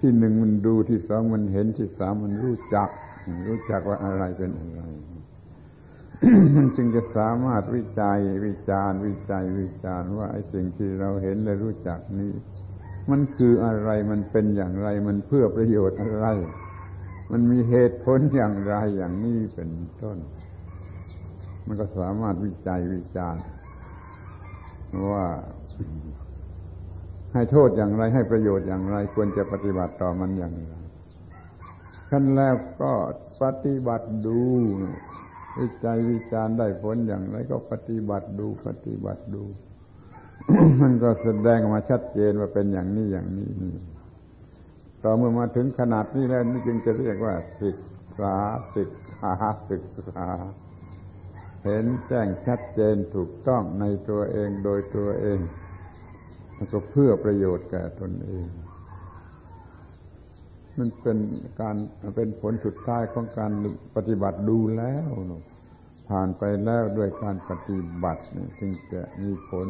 [0.00, 2.88] ที่หนึ่งมันดูที่สองมันเห็นที่สามมันรู้จัก
[3.48, 4.80] รู้จักว่าอะไรเป็นอะไร
[6.56, 12.32] มันจึงจะสามารถวิจัยวิจารวิจัยวิจารว่าไอ้สิ่งที่เราเห็นและรู้จักนี้
[13.10, 16.26] มันคืออะไรมันเป็นอย่างไร มันเพื่อประโยชน์อะไร
[17.30, 19.70] มันมีเหตุผลอย่างไรอย่างนี้เป็น
[20.02, 20.18] ต้น
[21.66, 23.36] มันก็สามารถวิจัยวิจาร
[25.12, 25.26] ว่า
[27.32, 30.74] ให้โทษอย่างไรให้ประโยชน์อย่างไร ควรจะปฏิบัติต่อมันอย่างไร
[32.10, 32.92] ขั้นแล้วก็
[33.42, 34.40] ปฏิบัติดู
[35.58, 39.44] วิจัยวิจารณ์ได้ผลอย่างไร ก็ปฏิบัติดูปฏิบัติดู
[40.80, 43.74] มันก็แสดงมาชัดเจนว่าเป็นอย่างนี้อย่างนี้นี่
[45.02, 47.78] ต่อเมื่อมาถึงขนาดนี้แล้วนี่จึงจะเรียกว่าศึก
[48.20, 48.34] ษา
[48.76, 49.32] ศึกษา
[49.70, 50.28] ศึกษา
[51.64, 55.40] เห็นแจ้งชัดเจนถูกต้องในตัวเองโดยตัวเอง
[56.54, 58.48] แล้วก็เพื่อประโยชน์แก่ตนเอง
[60.78, 61.18] มันเป็น
[61.60, 61.76] การ
[62.16, 63.52] เป็นผลสุดท้ายของการ
[63.96, 65.10] ปฏิบัติดูแล้ว
[66.08, 68.22] ผ่านไปแล้วด้วยการปฏิบัติ
[68.58, 69.68] จึงจะมีผล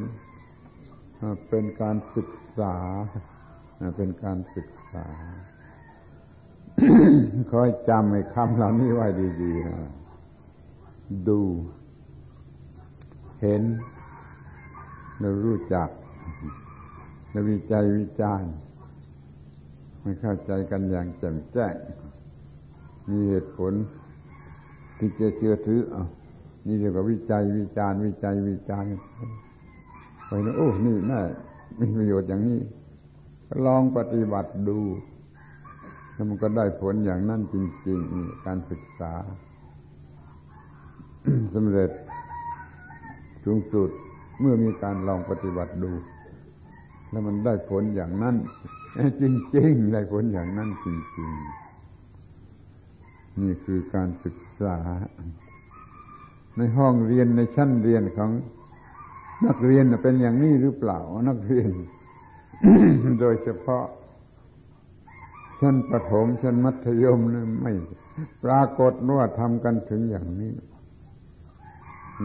[1.48, 2.76] เป็นการศึกษา
[3.96, 5.02] เป็นการศึกา
[7.50, 9.06] คอยจำไอ้คำเหล่านี้ไว้
[9.42, 9.90] ดีๆนะ
[11.28, 11.40] ดู
[13.40, 13.62] เห็น
[15.20, 15.88] เรารู้จัก
[17.30, 18.50] เราวิจัยวิจารณ์
[20.00, 21.74] ไม่เข้าใจกันอย่างแจ่มแจ้ง
[23.10, 23.72] มีเหตุผล
[24.98, 26.02] ที่จะเชื่อถืออะ
[26.66, 28.88] นี่เรียกว่าวิจัยวิจารณ์วิจัยวิจารณ์
[30.26, 31.20] ไปนะโอ้ นี่น่า
[31.78, 32.60] มีประโยชน์อย่างนี้
[33.66, 34.78] ลองปฏิบัติดู
[36.12, 39.12] แล้วมันก็ได้ผลอย่างนั้นจริงๆการศึกษา
[41.54, 41.90] สำเร็จ
[43.44, 43.90] สูงสุด
[44.40, 45.92] เมื่อมีการลองปฏิบัติดู
[47.10, 48.36] แล้วมันได้ผลอย่างนั้น
[49.20, 49.22] จ
[49.56, 50.86] ริงๆ ได้ผลอย่างนั้นจ
[51.18, 54.76] ริงๆ นี่คือการศึกษา
[56.56, 58.30] ในห้องเรียนในชั้นเรียนของ
[59.46, 61.70] นักเรียนเป็นอย่างนี้หรือเปล่านักเรียน
[63.20, 63.84] โดยเฉพาะ
[65.60, 67.72] ชั้นประถมชั้นมัธยมนะไม่
[68.44, 70.54] ปรากฏว่าทำกันถึงอย่างนี้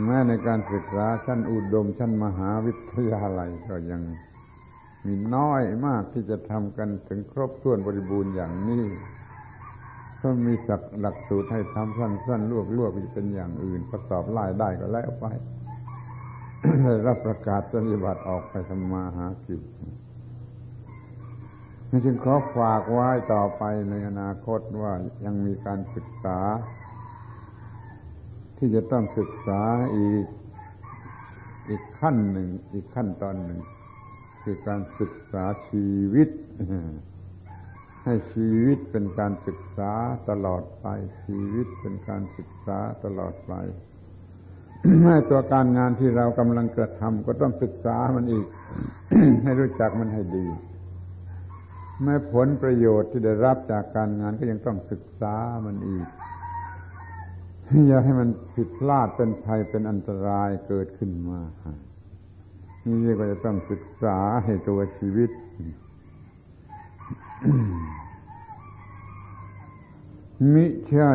[0.06, 4.02] แม้ในการศึกษาชั้นอุดม ชั้นมหาวิทยาลัยก็ยัง
[5.06, 8.84] มีน้อยมากที่จะทำกันถึงครบถ้วนบริบูรณ์อย่างนี้
[10.22, 15.26] ก็มีสักหลักสูตรให้ทำสั้นๆลวกๆเป็นอย่างอื่นประสอบไล่ได้ก็แล้วไป
[17.08, 19.62] รับประกาศสัญญบัตรออกไปทำมาหากิน
[22.06, 24.94] จึงขอฝากไว้ต่อไปในอนาคตว่า
[25.26, 26.40] ยังมีการศึกษา
[28.58, 29.62] ที่จะต้องศึกษา
[29.98, 30.26] อีก
[31.70, 33.60] อีกขั้นหนึ่ง อีกขั้นตอนหนึ่ง
[34.44, 36.30] คือการศึกษาชีวิต
[38.04, 39.92] ให้ชีวิตเป็นการศึกษา
[40.30, 40.88] ตลอดไป
[41.24, 43.54] ชีวิตเป็นการศึกษาตลอดไป
[45.04, 48.46] แม้ตัวการงานที่เรากำลังกระทำก็ต้องศึกษามันอีก
[49.44, 50.46] ให้รู้จักมันให้ดี
[52.02, 55.36] แม้ผลประโยชน์ที่ได้รับจากการงานก็ยังต้องศึกษา
[55.66, 56.08] มันอีก
[57.88, 61.42] อย่าให้มันผิดพลาดเป็นภัยเป็นอันตรายเกิดขึ้นมา
[62.86, 65.30] นี่เรียกว่าจะต้องศึกษาให้ตัวชีวิต
[70.54, 71.12] มิใช่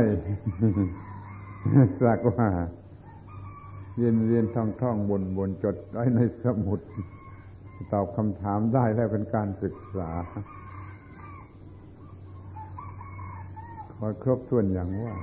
[2.01, 2.49] สักว่า
[3.97, 6.81] เรียนเรียนท่องท่องบนบนจดไว้ในสมุด
[7.93, 10.11] ตอบคำถามได้แล้วเป็นการศึกษา
[13.99, 15.15] คอครบถ้วนอย่างว่า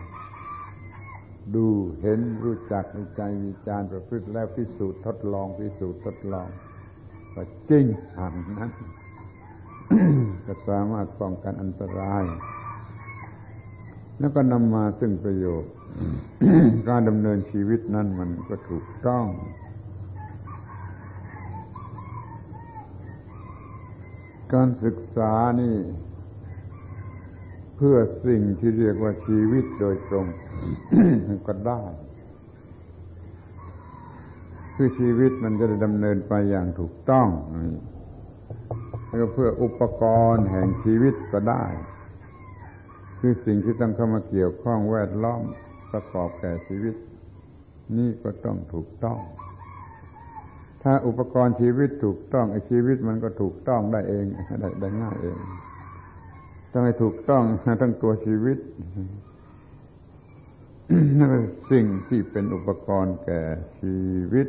[1.55, 1.65] ดู
[2.01, 6.47] เห็นรู้จักในใจวิจารประพฤติแล้วพิสูจน์ทดลองพิสูจน์ทดลอง
[7.33, 7.85] ว่าจริง
[8.17, 8.71] หันนั้น
[10.45, 12.23] ก็สามารถป้องกันอันตราย
[14.19, 15.73] แล้วก็นำมาซึ่งประโยชน์
[16.89, 19.25] การดำเนินชีวิตนั้นมันก็ถูกต้อง
[24.53, 25.75] การศึกษานี่
[27.75, 27.97] เพื่อ
[28.27, 30.25] สิ่งที่เรียกว่าชีวิตโดยตรง
[31.47, 31.83] ก็ได้
[34.75, 37.27] คือชีวิตมันจะดำเนินไปอย่างถูกต้อง
[39.07, 40.03] แล้วก็เพื่ออุปก
[40.33, 41.65] รณ์แห่งชีวิตก็ได้
[43.19, 45.41] คือสิ่งที่ต้องเข้ามาเกี่ยวข้องแวดล้อม
[45.91, 46.95] ประกอบแก่ชีวิต
[47.97, 49.19] นี่ก็ต้องถูกต้อง
[50.83, 54.25] ถ้าอุปกรณ์ชีวิตถูกต้องไอ้ชีวิตมันก็ถูกต้องได้เอง
[54.61, 55.37] ได้ได้ง่ายเอง
[56.77, 57.43] ต้องให้ถูกต้อง
[57.81, 58.57] ทั้งตัวชีวิต
[61.19, 63.41] นั่นเป็นสิ่งที่เป็นอุปกรณ์แก่
[63.79, 63.97] ชี
[64.33, 64.47] วิต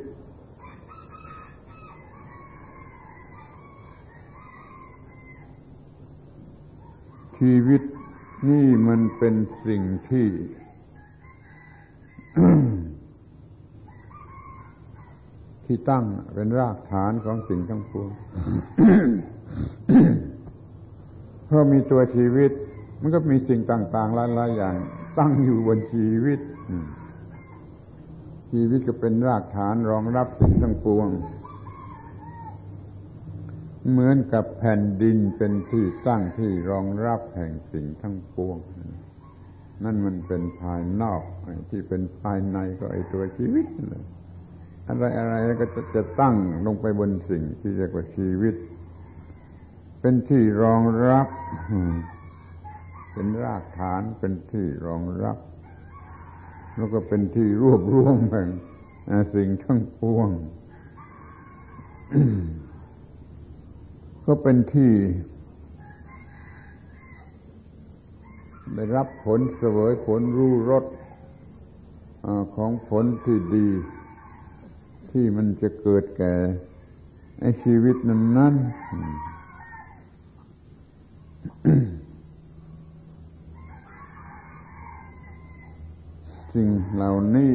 [7.38, 7.82] ชีวิต
[8.48, 9.34] นี่มันเป็น
[9.66, 10.26] สิ่งที่
[15.64, 16.04] ที่ตั้ง
[16.34, 18.10] เป็นรากฐานของสิ่งทั้งปวง
[21.46, 22.50] เพราะมีตัวชีวิต
[23.00, 24.76] มันก็มีสิ่งต่างๆหลายๆอย่าง
[25.18, 26.40] ตั้งอยู่บนชีวิต
[28.52, 31.08] ชีวิตก็เป็นรากฐานรองรับสิ่งทั้งปวง
[33.90, 38.56] เหมือนกับแผ่นดินเป็นที่ตั้งที่รองรับแห่งสิ่งทั้งปวง
[39.84, 41.22] นั่นมันเป็นภายนอก
[41.70, 44.04] ที่เป็นภายในก็ไอตัวชีวิตเลย
[44.88, 46.34] อะไรอะไรก็จะจะตั้ง
[46.66, 48.54] ลงไปบนสิ่งที่เรียกว่าชีวิต
[50.00, 51.28] เป็นที่รองรับ
[53.12, 55.38] เป็นรากฐานเป็นที่รองรับ
[56.76, 58.48] แล้วก็เป็นที่รวบรวมแห่ง
[59.34, 60.28] สิ่งทั้งปวง
[64.26, 64.92] ก็เป็นที่
[68.74, 70.84] ได้รับผลเสวยผลรู้รส
[72.56, 73.68] ของผลที่ดี
[75.10, 76.34] ที่มันจะเกิดแก่
[77.40, 78.54] ไอ้ชีวิตนั้นนั้น
[86.54, 87.52] สิ่งเหล่านี้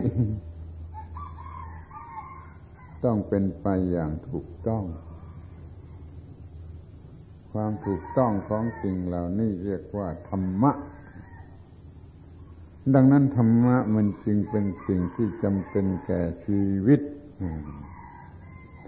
[3.03, 4.83] ต้องเป็นไปอย่างถูกต้อง
[7.51, 10.71] ความถูกต้องของสิ่งเหล่านี้เรียกว่าธรรมะ
[12.93, 17.01] ดังนั้นธรรมะมันจึงเป็นสิ่งที่จำเป็นแก่ชีวิต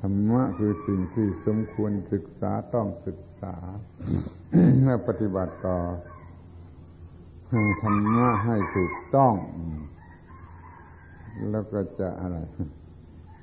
[0.02, 3.54] ธรรมะคือสิ่งที่สมควรศึกษาต้องศึกษา
[4.84, 5.78] และปฏิบัติต่อ
[7.82, 9.34] ธรรมะให้ถูกต้อง
[11.52, 12.38] แล้วก็จะอะไร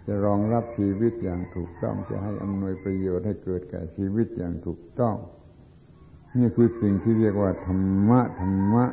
[0.06, 5.16] จะรองรับชีวิตอย่างถูกต้อง จะให้อำนวยประโยชน์ให้เกิดแก่ชีวิตอย่างถูกต้อง
[6.38, 8.84] นี่คือสิ่งที่เรียกว่าธรรมะธรรมะ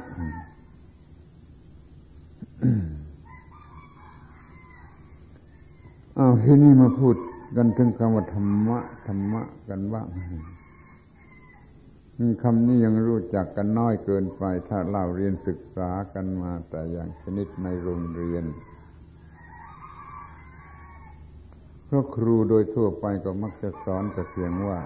[6.16, 7.16] เอาที่นี่มาพูด
[7.56, 10.08] กันถึงคำว่าธรรมะธรรมะกันบ้าง
[12.44, 18.46] คำนี้ยังรู้จักกันน้อยเกินไป ถ้าเราเรียนศึกษากันมาแต่อย่างชนิดในโรงเรียน
[21.86, 24.80] เพราะครูโดยทั่วไปก็มักจะสอนแต่เพียงว่า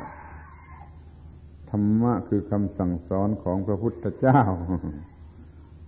[1.70, 4.42] ธรรมะคือคำสั่งสอนของพระพุทธเจ้า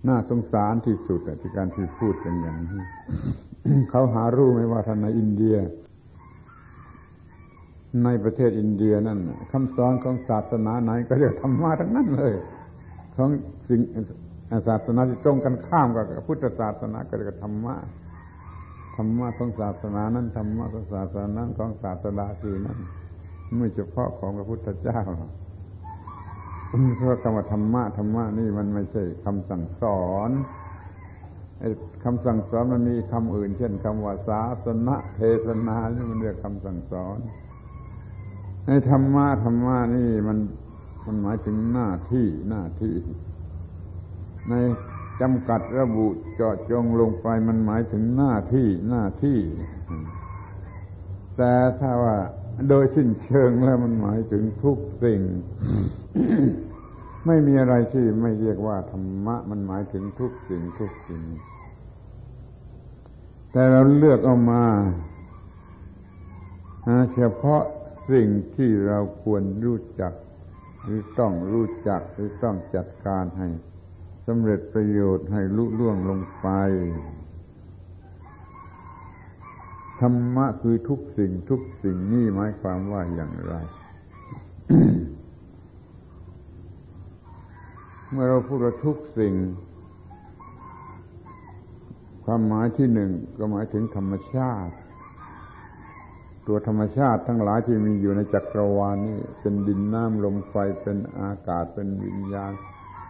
[0.08, 2.82] น่าสงสารที่สุดที่การที่พูดเป็นอย่างนี้
[3.90, 5.56] เขาหารู้ไหมว่าท่านในอินเดีย
[8.02, 9.18] ในประเทศอินเดียนั่น
[9.52, 12.32] คำสอนของศาสนาไหนก็เรียกธรรมะทั้งนั้นเลย
[13.16, 13.28] ของ
[13.68, 13.80] สิ่ง
[14.68, 17.74] ศาสนาที่ตรงกันข้ามกับพุทธศาสนาก็เรียกธรรมะ
[18.96, 22.78] ธรรมะของศาสนานั้นธรรมะของศาสนานั้นของศาสดาสีนั้น
[23.58, 25.00] ไม่เฉพาะของพระพุทธเจ้า
[26.66, 30.30] เพราะคำว่าธรรมะธรรมะนี่มันไม่ใช่คำสั่งสอน
[32.04, 37.18] คำสั่งสอนมันมีคำอื่น เช่นคำว่าศาสนาเทศนานี่มันเรียกคำสั่งสอน
[38.66, 40.38] ในธรรมะธรรมะนี่มัน
[41.06, 42.94] มันหมายถึงหน้าที่หน้าที่
[44.48, 44.54] ใน
[45.20, 46.06] จำกัดระบุ
[46.36, 49.38] เจาะจงลงไปมันหมายถึงหน้าที่หน้าที่
[51.36, 52.16] แต่ถ้าว่า
[52.68, 55.20] โดยสิ้นเชิงแล้วมันหมายถึงทุกสิ่ง
[57.26, 61.22] ไม่มีอะไรที่ไม่เรียกว่าธรรมะ มันหมายถึงทุกสิ่งทุกสิ่ง
[63.52, 64.64] แต่เราเลือกเอามา
[67.14, 67.62] เฉพาะ
[68.10, 70.12] สิ่งที่เราควรรู้จัก
[70.82, 73.48] หรือต้องรู้จักหรือต้องจัดการให้
[74.26, 76.48] สำเร็จประโยชน์ให้ลุล่วงลงไป
[80.00, 83.54] ธรรมะคือทุกสิ่งทุกสิ่งนี่หมายความว่าอย่างไร
[88.10, 89.34] เมื่อเราพูดว่าทุกสิ่ง
[92.24, 94.74] ความหมายที่หนึ่งก็หมายถึงธรรมชาติ
[96.46, 102.52] ตัวธรรมชาติทั้งหลายที่มีอยู่ในจักรวาลนี้เป็นดินน้ำลมไฟเป็นอากาศเป็นวิญญาณ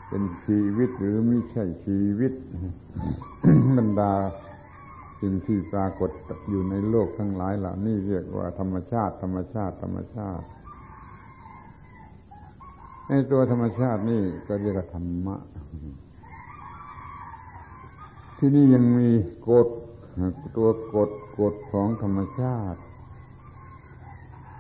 [0.09, 2.33] เป็นชีวิตหรือไม่ใช่ชีวิต
[3.77, 4.13] บรรดา
[5.21, 6.11] สิ่งที่ปรากฏ
[6.49, 10.45] อยู่ในโลกทั้งหลายเหล่านี้เรียกว่าธรรมชาติ ธรรมชาติ ธรรมชาติ
[13.09, 15.37] ในตัวธรรมชาตินี่ก็เรียกว่าธรรมะ
[18.39, 19.11] ที่นี่ยังมี
[19.49, 19.69] กฎ
[20.57, 21.11] ตัวกฎ
[21.41, 22.81] กฎของธรรมชาติ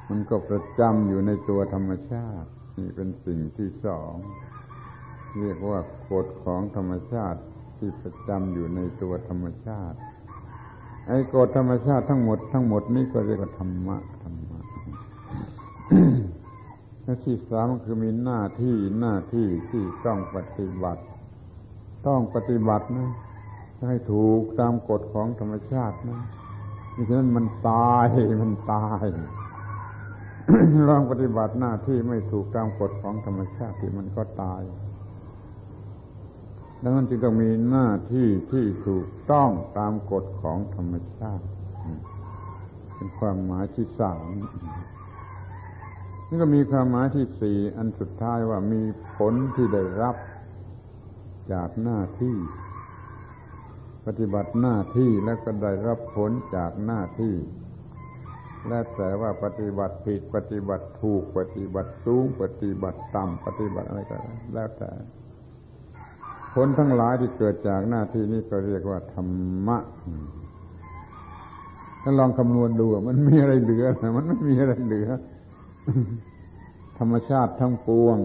[0.08, 2.48] มันก็ประจำอยู่ในตัวธรรมชาติ
[2.78, 4.12] นี่เป็นสิ่งที่สอง
[5.40, 5.80] เรียกว่า
[6.10, 7.40] กฎของธรรมชาติ
[7.78, 9.98] ที่ประจำอยู่ในตัวธรรมชาติ
[11.08, 14.60] ไอ้กฎธรรมชาติทั้งหมดทั้งหมดนี้ก็เรียกว่าธรรมะธรรมะ
[17.02, 21.02] และที่สามคือมีหน้าที่หน้าที่ที่ต้องปฏิบัติ
[22.06, 23.10] ต้องปฏิบัตินะ
[23.88, 26.20] ให้ถูกตามกฎของธรรมชาตินะ
[26.94, 28.06] มิฉะนั้นมันตาย
[28.42, 29.04] มันตาย
[30.88, 34.62] ลองปฏิบัติหน้าที่ไม่ถูกตามกฎของธรรมชาติที่มันก็ตาย
[36.82, 41.44] ดังนั้นจึงต้องมีหน้าที่ที่ถูกต้องตามกฎของธรรมชาติ
[42.94, 44.26] เป็นความหมายที่สาม
[46.28, 48.82] นี่ก็มีความหมายที่สี่อันสุดท้ายว่ามี
[49.16, 50.16] ผลที่ได้รับ
[51.52, 52.36] จากหน้าที่
[54.06, 57.34] ปฏิบัติหน้าที่แล้วก็ได้รับผลจากหน้าที่
[58.68, 64.16] และแต่ว่าปฏิบัติผิดปฏิบัติถูกปฏิบัติสูง ปฏิบัติต่ำปฏิบัติอะไรก็
[64.54, 64.90] แล้วแต่
[66.54, 69.28] ผลทั้งหลายที่เกิดจากหน้าที่นี้ก็เรียกว่าธรร
[69.66, 69.78] มะ
[72.02, 73.84] ถ้าลองคำนวณดูมันมีอะไรเหลือ
[74.16, 75.08] มันไม่มีอะไรเหลือ
[76.98, 78.18] ธรรมชาติทั้งปวง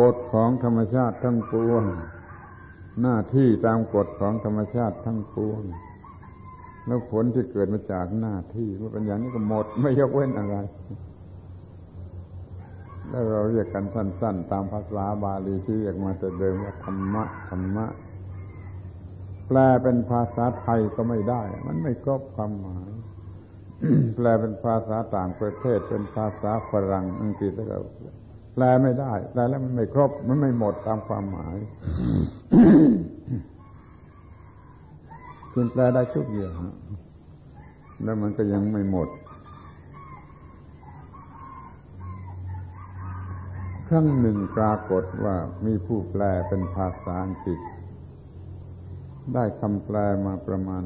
[0.00, 1.82] กฎของธรรมชาติทั้งปวง
[3.02, 5.62] หน้าที่ตามกฎของธรรมชาติทั้งปวง
[6.88, 10.56] แล้วผลที่เกิดมาจากหน้าที่เมื่อเป็นอย่างนี้ก็หมดไม่ยกเว้นอะไร
[13.10, 17.86] แล้วเราเรียกกันสั้น ๆ ตามภาษาบาลีที่เรียกมาแต่เดิมว่าธรรมะธรรมะ
[19.48, 22.90] แปลเป็นภาษาไทยก็ไม่ได้ มันไม่ครบความหมาย
[24.16, 27.76] แปลเป็นภาษาต่างประเทศ เป็นภาษาฝรั่งอังกฤษแล้วก็
[28.54, 31.56] แปลไม่ได้แปลแล้วมันไม่ครบ มันไม่หมดตามความหมาย
[35.60, 36.58] คุณแปลได้ทุกอย่าง
[38.04, 39.08] แล้วมันก็ยังไม่หมด
[43.88, 45.36] ครั้งหนึ่งปรากฏว่า
[45.66, 47.60] มีผู้แปลเป็นภาษาอังกฤษ
[49.34, 49.96] ได้คำแปล
[50.26, 50.84] มาประมาณ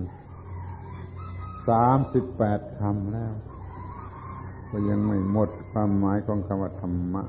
[1.68, 3.34] สามสิบแปดคำแล้ว
[4.70, 7.22] ก็ยังไม่หมดความหมายของคำว่าธรรมะ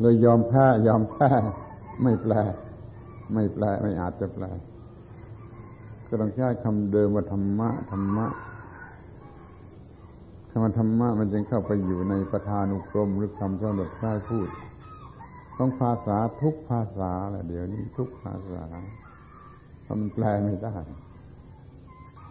[0.00, 1.28] เลยยอมแพ้ยอมแพ้
[2.02, 2.34] ไม่แปล
[3.32, 4.44] ไม่แปลไม่อาจจะแปล
[6.08, 8.26] ก็ต้องใช้คำเดิมว่าธรรมะธรรมะ
[10.50, 14.48] คำว่าธรรมะมันจึงเข้าไปอยู่ในประธานุกรมหรือคำสำหรับใช้พูด
[15.58, 18.62] ต้องภาษาทุกภาษาแหละเดี๋ยวนี้ทุกภาษา
[19.82, 20.76] เพราะมันแปลไม่ได้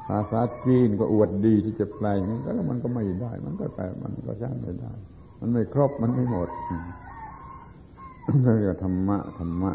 [0.08, 4.94] ภาษาจีนก็อวดดีที่จะแปลอย่างนี้แล้วมันก็ไม่ได้ มันก็แต่มันก็ใช้ไม่ได้
[5.40, 6.50] มันไม่ครบมันไม่หมด
[8.44, 9.72] เรียกธรรมะธรรมะ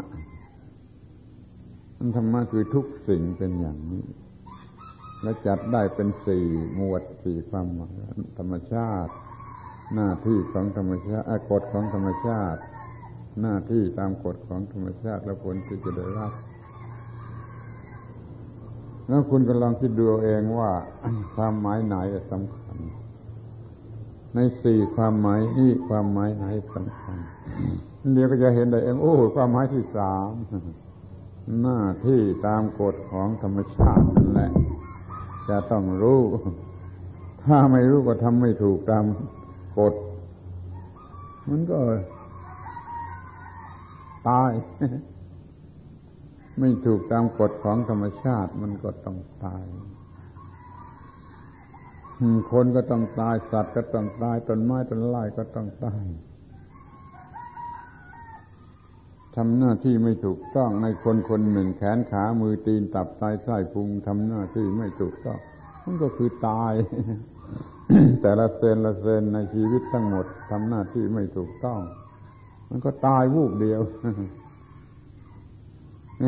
[2.15, 4.05] ธรรมะคือทุกสิ่งเป็นอย่างนี้
[5.21, 6.45] และจัดได้เป็นสี่
[6.75, 7.95] หมวดสี่ความหมาย
[8.37, 9.13] ธรรมชาติ
[9.95, 12.61] หน้าที่ของธรรมชาติกฎของธรรมชาติ
[13.41, 16.33] หน้าที่ตามกฎของธรรมชาติและผลที่จะได้รับ
[19.07, 20.71] แล้วคุณก็ลองคิดดูเองว่า
[21.35, 21.95] ความหมายไหน
[22.31, 22.77] สำคัญ
[24.35, 27.17] ในสี่ความหมายนี้ความหมายไหนสำคัญ
[28.13, 30.31] เดี๋ยวก็จะเห็นได้เองโอ้ความหมายที่สาม
[31.61, 34.51] หน้าที่ตามกฎของธรรมชาตินั่นแหละ
[35.49, 36.21] จะต้องรู้
[37.43, 39.05] ถ้าไม่รู้ก็ทำไม่ถูกตาม
[39.79, 39.93] กฎ
[41.49, 41.79] มันก็
[44.29, 44.51] ตาย
[46.59, 49.65] ไม่ถูกตามกฎของธรรมชาติมันก็ต้องตาย
[52.51, 56.05] คนก็ต้องตายสัตว์ก็ต้องตายต้นไม้ต้นไม้ก็ต้องตาย
[59.37, 65.39] ทำหน้าที่ไม่ถูกต้องในคนคนหนึ่งแขนขามือตีนตับไตไส้พุงทำหน้าที่ไม่ถูกต้อง
[65.83, 66.73] มันก็คือตาย
[68.21, 71.79] แต่ละเซนละเซนในชีวิตทั้งหมดทำหน้าที่ไม่ถูกต้อง
[72.69, 73.81] มันก็ตายวูบเดียว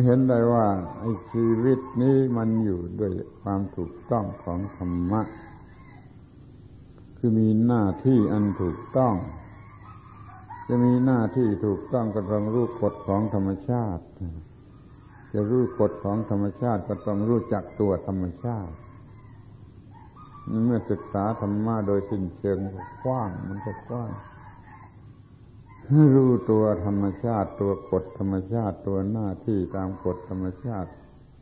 [0.05, 0.65] เห็นได้ว่า
[0.99, 5.21] ไอ้ชีวิตนี้มันอยู่ด้วยความถูกต้องของธรรมะ
[7.17, 9.13] คือมีหน้าที่อันถูกต้อง
[10.71, 14.03] จะมีหน้าที่ถูกต้องก็ต้องรู้กฎของธรรมชาติ
[15.33, 18.73] จะรู้กฎของธรรมชาติก็ต้องรู้จักตัวธรรมชาติ
[20.65, 22.59] เมื่อศึกษาธรรมะโดยสิ้นเชิง
[23.05, 24.11] กว้างมันก็กว้าง
[26.15, 30.89] รู้ตัวธรรมชาติ ตัวกฎธรรมชาติ ตัวหน้าที่ตามกฎธรรมชาติ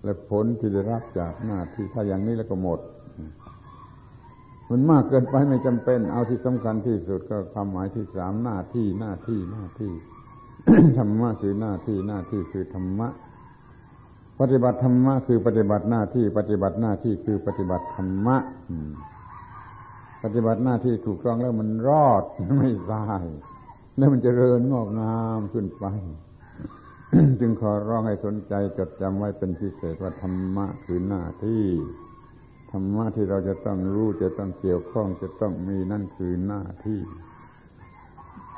[0.03, 2.80] และผลที่ได้รับจากหน้าที่ถ้าอย่างนี้แล้วก็หมด
[4.70, 9.91] มันมากเกินไปไม่จำเป็น เอาที่สำคัญที่สุดก็ความหมายที่สามหน้าที่หน้าที่หน้าที่
[10.97, 13.07] ธรรมะคือหน้าที่หน้าที่คือธรรมะ
[14.39, 18.38] ปฏิบัติธรรมะคือปฏิบัติหน้าที่ ปฏิบัติหน้าที่คือปฏิบัติธรรมะ
[20.24, 22.24] ปฏิบัติหน้าที่ถูกต้องแล้วมันรอด
[22.57, 23.24] ไม่ตาย
[23.97, 25.86] แล้วมันจะเริญงอกงามขึ้นไป
[27.39, 31.63] จึงขอร้องให้สนใจจดจำไว้เป็นพิเศษว่าธรรมะคือหน้าที่
[32.72, 36.99] ธรรมะที่เราจะต้องรู้จะต้องเกี่ยวข้องจะต้องมีนั่นคือหน้าที่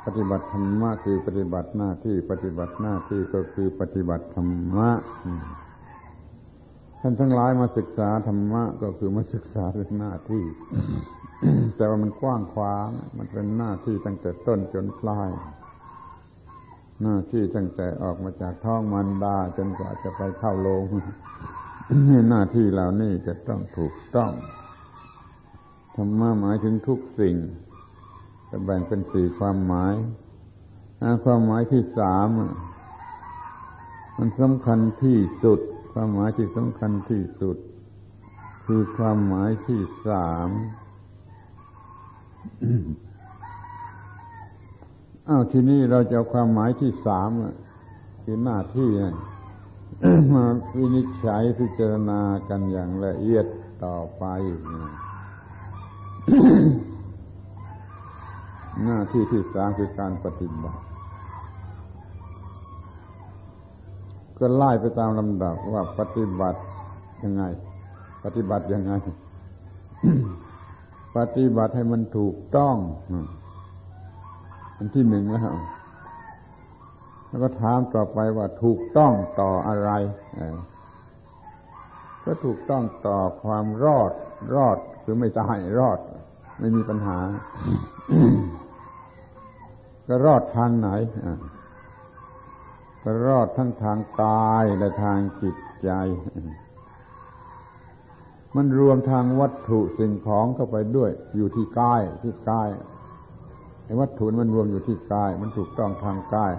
[0.04, 4.90] ปฏิบัติธรรมะคือปฏิบัติหน้าที่ ปฏิบัติหน้าที่ก็คือปฏิบัติธรรมะ
[7.00, 10.44] ท่านทั้งหลายมาศึกษาธรรมะก็คือมาศึกษาเรื่องหน้าที่
[11.76, 12.88] แต่ว่ามันกว้างขวาง
[13.18, 15.30] มันเป็นหน้าที่ตั้งแต่ต้นจนปลาย
[17.02, 20.84] หน้าที่ตั้งแต่ออกมาจากท้องมันดาจนกว่าจะไปเข้าโรง
[22.28, 24.32] หน้าที่เหล่านี้จะต้องถูกต้อง
[25.96, 27.36] ธรรมะหมายถึงทุกสิ่ง
[28.50, 29.94] จะแบ่งเป็นสี่ความหมาย
[31.24, 32.28] ความหมายที่สาม
[34.16, 35.60] มันสำคัญที่สุด
[35.92, 37.56] ความหมายที่สำคัญที่สุด
[38.66, 40.48] คือความหมายที่สาม
[45.28, 47.30] อ้าวทีนี้เราจะเอาความหมายที่สาม
[48.22, 48.90] คือหน้าที่
[50.34, 50.44] มา
[50.78, 53.46] วินิจฉัยพิจารณากันอย่างละเอียด
[53.84, 54.24] ต่อไป
[58.84, 60.80] หน้าที่ที่สามคือการปฏิบัติ
[64.38, 66.60] ก็ไล่ไปตามลำดับว่าปฏิบัติ
[67.24, 67.42] ยังไง
[68.24, 68.92] ปฏิบัติยังไง
[71.16, 72.76] ปฏิบัติให้มันถูกต้อง
[74.76, 75.52] อันที่หนึ่งแล้ว
[77.30, 79.90] แล้วก็ถามต่อไปว่าถูกต้องต่ออะไร
[82.24, 84.12] ก็ถูกต้องต่อความรอด
[84.54, 85.98] รอดคือไม่ตายรอด
[86.58, 87.18] ไม่มีปัญหา
[90.06, 90.88] ก็รอดทางไหน
[93.02, 95.90] ก็รอดทั้งทางกายและทางจิตใจ
[98.56, 102.68] มันรวมทางวัตถุสิ่งของเข้าไปด้วย อยู่ที่กายที่กาย
[103.84, 106.52] ไอ้วัตถุมันรวมอยู่ที่กาย มันถูกต้องทางกาย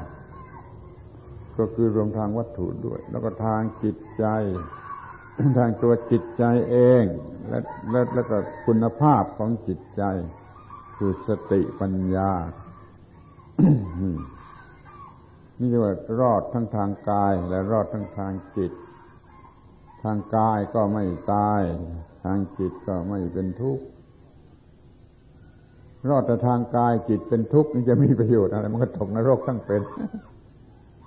[1.62, 4.26] ก็คือรวมทางวัตถุด้วย แล้วก็ทางจิตใจ
[5.57, 7.03] ทางตัวจิตใจเอง
[7.49, 7.59] และ
[7.91, 10.03] และแล้วก็คุณภาพของจิตใจ
[10.97, 12.32] คือสติปัญญา
[15.59, 18.72] นี่เรียกว่ารอดทั้งทางกาย และรอดทั้งทางจิต
[20.03, 21.03] ทางกายก็ไม่
[21.34, 21.62] ตาย
[22.24, 23.84] ทางจิตก็ไม่เป็นทุกข์
[26.09, 29.82] รอดแต่ทางกายจิตเป็นทุกข์นี่จะมีประโยชน์อะไร มันก็ตกนรกทั้งเป็น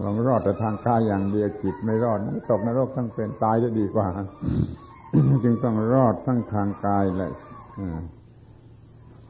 [0.00, 4.06] เรารอดแต่ทางกายอย่างเดียวจิตไม่รอดนตกนรกทั้งเป็นตายจะดีกว่า
[5.44, 7.30] จึงต้องรอดทั้งทางกายและ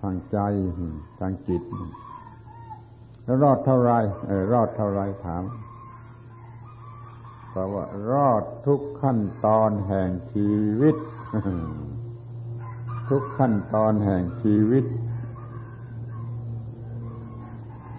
[0.01, 0.39] ทางใจ
[1.21, 1.62] ทางจิต
[3.25, 3.93] แล้วรอดเท่าไร
[4.27, 5.45] เออรอดเท่าไรถาม
[7.51, 10.51] เพราะว่ารอดทุกขั้นตอนแห่งชี
[10.81, 10.97] วิต
[13.11, 14.85] ทุกขั้นตอนแห่งชีวิต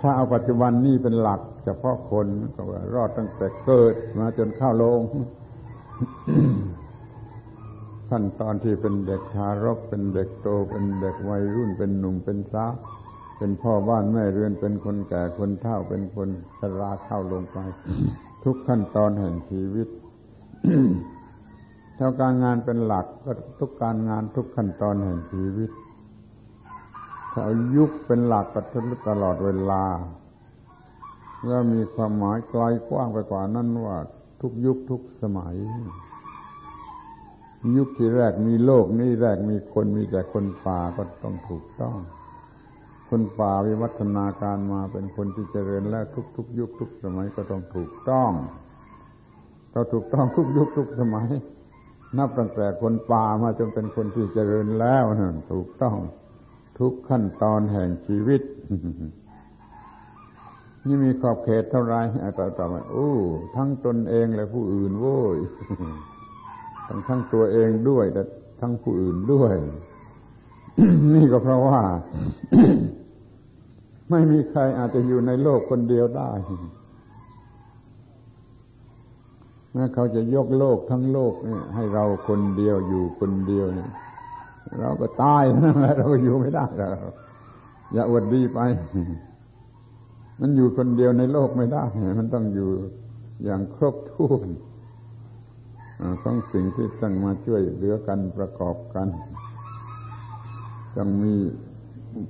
[0.01, 5.01] ถ้าเอาปัจจุบันนี่เป็นหลัก เฉพาะคนก็ว่ารอดตั้งแต่เกิดมาจนเข้าโลง
[8.09, 12.73] ขั้นตอนที่เป็นเด็กทารกเป็นเด็กโต เป็นเด็กวัยรุ่นเป็นหนุ่มเป็นสาว
[13.37, 17.57] เป็นพ่อบ้านแม่เรือนเป็นคนแก่คนเฒ่าเป็นคนชราเข้าลงไป
[18.43, 19.87] ทุกขั้นตอนแห่งชีวิต
[21.95, 25.71] เท่าการงานเป็นหลักก็ทุกการงานทุกขั้นตอนแห่งชีวิต
[27.31, 28.61] ถ้าเอายุคเป็นหลักก็
[29.09, 29.83] ตลอดเวลา
[31.47, 33.97] แล้วมีความหมายไกลกว้างไปกว่านั้นว่า
[34.41, 35.55] ทุกยุคทุกสมัย
[37.77, 41.97] ยุคที่แรกมีโลกนี้แรกมีคนมีแต่คนป่าก็ต้องถูกต้อง
[43.09, 48.31] คนป่าวิวัฒนาการมาเป็นคนที่เจริญแล้วทุกทุกยุคทุกสมัยก็ต้องถูกต้อง
[49.71, 51.27] เราถูกต้องทุกยุคทุกสมัย
[52.17, 55.95] นับตั้งแต่คนป่ามาจนเป็นคนที่เจริญแล้วนั่นถูกต้อง
[56.79, 58.41] ทุกขั้นตอนแห่งชีวิต
[60.87, 61.95] นี่มีขอบเขตเท่าไร
[62.39, 63.11] ต่อต่อมาโอ้
[63.55, 65.37] ทั้งตนเองและผู้อื่นโว้ย
[66.87, 68.21] ทั้งทั้งตัวเองด้วยแต่
[68.61, 69.53] ทั้งผู้อื่นด้วย
[71.15, 71.81] นี่ก็เพราะว่า
[74.09, 76.31] ไม่มีใครอาจจะอยู่ในโลกคนเดียวได้
[79.73, 83.87] แม้เขาจะยกโลกทั้งโลกนี่ให้เราคนเดียวอยู่คนเดียวนี่
[84.79, 86.97] เราก็ตายนั่นแหละเราก็อยู่ไม่ได้แล้ว
[87.93, 88.59] อย่าอวดดีไป
[90.39, 91.83] มันอยู่คนเดียวในโลกไม่ได้
[92.19, 92.69] มันต้องอยู่
[93.43, 94.47] อย่างครบถ้วน
[96.25, 99.07] ต้องสิ่งที่ต้องมาช่วยเหลือกันประกอบกัน
[100.97, 101.33] ต้องมี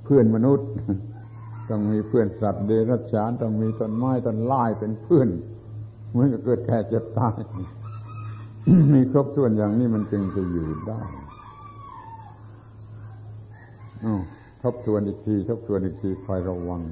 [0.04, 0.68] เพื่อนมนุษย์
[1.70, 5.28] ต้องมีเพื่อนสัตว์เดรัจฉาน ต้องมีต้นไม้ต้นไม้เป็นเพื่อน
[6.10, 7.38] เหมือนกับเกิดแก่เจ็บตาย
[8.94, 11.00] มีครบถ้วนอย่างนี้มันจึงจะอยู่ได้
[14.62, 16.82] ทบทวนอีกที ทบทวนอีกทีคอยระวัง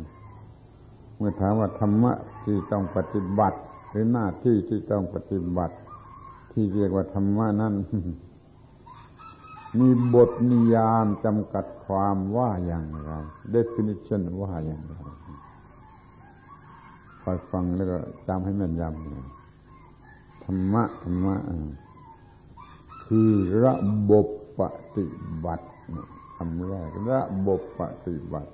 [1.16, 2.12] เมื่อถามว่าธรรมะ
[2.44, 3.58] ที่ต้องปฏิบัติ
[3.90, 5.76] หรือหน้าที่ที่ต้องปฏิบัติ
[6.52, 7.74] ที่เรียกว่าธรรมะนั้น
[9.78, 13.10] มีบทนิยามจำกัดความว่าอย่างไร
[13.54, 14.94] definition ว่าอย่างไร
[17.22, 17.98] คอยฟังแล้วก็
[18.28, 21.36] จำให้แม่นยำธรรมะธรรมะ
[23.04, 23.30] คือ
[23.64, 23.74] ระ
[24.10, 24.26] บบ
[24.60, 24.62] ป
[24.96, 25.06] ฏิ
[25.44, 25.66] บัติ
[26.36, 28.50] คำแรกระบบปฏิบัติ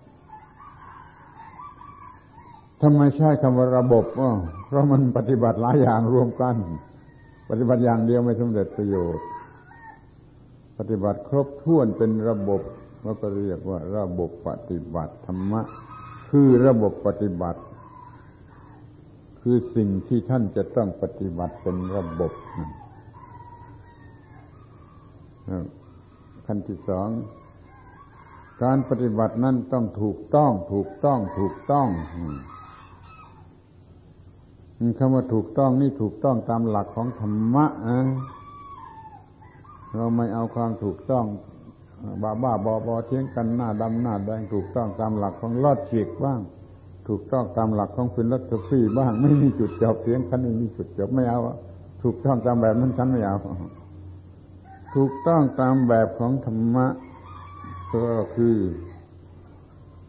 [2.83, 4.05] ทำไมใช้คำว่าระบบ
[4.67, 6.57] เพราะมันปฏิบัติหลายอย่างรวมกัน
[7.51, 9.27] ปฏิบัติอย่างเดียวไม่สำเร็จประโยชน์
[10.79, 12.61] ปฏิบัติครบถ้วนเป็นระบบ
[13.03, 15.61] เราก็เรียกว่า ระบบปฏิบัติธรรมะ
[16.31, 17.61] คือระบบปฏิบัติ
[19.43, 22.33] คือสิ่งที่ท่านจะต้องปฏิบัติเป็นระบบ
[26.47, 27.09] ขั้นที่สอง
[28.63, 31.89] การปฏิบัตินั้นต้องถูกต้อง ถูกต้อง ถูกต้อง
[34.99, 38.01] คำว่าถูกต้องนี่ถูกต้องตามหลักของธรรมะนะ
[39.97, 41.25] เราไม่เอาความถูกต้อง
[42.23, 46.41] บ้าบ้าบอบอเทียงกันหน้าดำหน้าแดงถูกต้องตามหลักของลอดฉีกบ้าง
[47.09, 51.41] ถูกต้องตามหลักของฟิลสฟีบ้าง ไม่มีจุดจบเทียงกันไม่มีจุดจบไม่เอา
[52.03, 53.37] ถูกต้องตามแบบนั้นฉันไม่เอา
[54.95, 56.87] ถูกต้องตามแบบของธรรมะ
[57.93, 58.05] ก็
[58.35, 58.57] คือ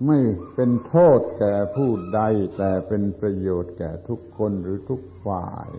[0.06, 0.20] ไม่
[0.56, 2.22] เป็นโทษแก่ผู้ใด
[2.58, 5.70] แต่เป็นประโยชน์แก่ทุกคนหรือทุกฝ่าย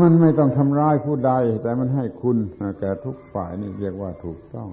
[0.00, 2.36] มันไม่ต้องทำร้ายผู้ใด แต่มันให้คุณ
[2.80, 4.70] แก่ทุกฝ่ายนี่เรียกว่าถูกต้อง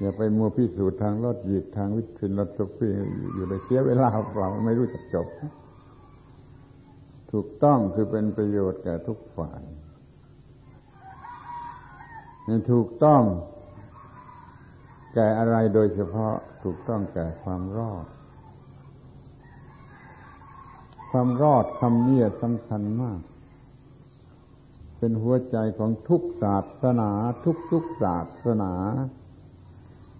[0.00, 5.28] อย่าไปมัวพิสูจน์ทางลอดหยิกทางวิทยาศาสตร์อยู่ในเสียเวลาเปล่าไม่รู้จักจบ
[7.32, 9.62] ถูกต้องคือเป็นประโยชน์แก่ทุกฝ่าย
[12.72, 13.22] ถูกต้อง
[15.14, 18.06] แก่อะไรโดยเฉพาะถูกต้องแก่ความรอด
[21.10, 23.20] ความรอดคำนี้สำคัญมาก
[24.98, 27.10] เป็นหัวใจของทุกศาสนา
[27.44, 28.72] ทุกทุกศาสนา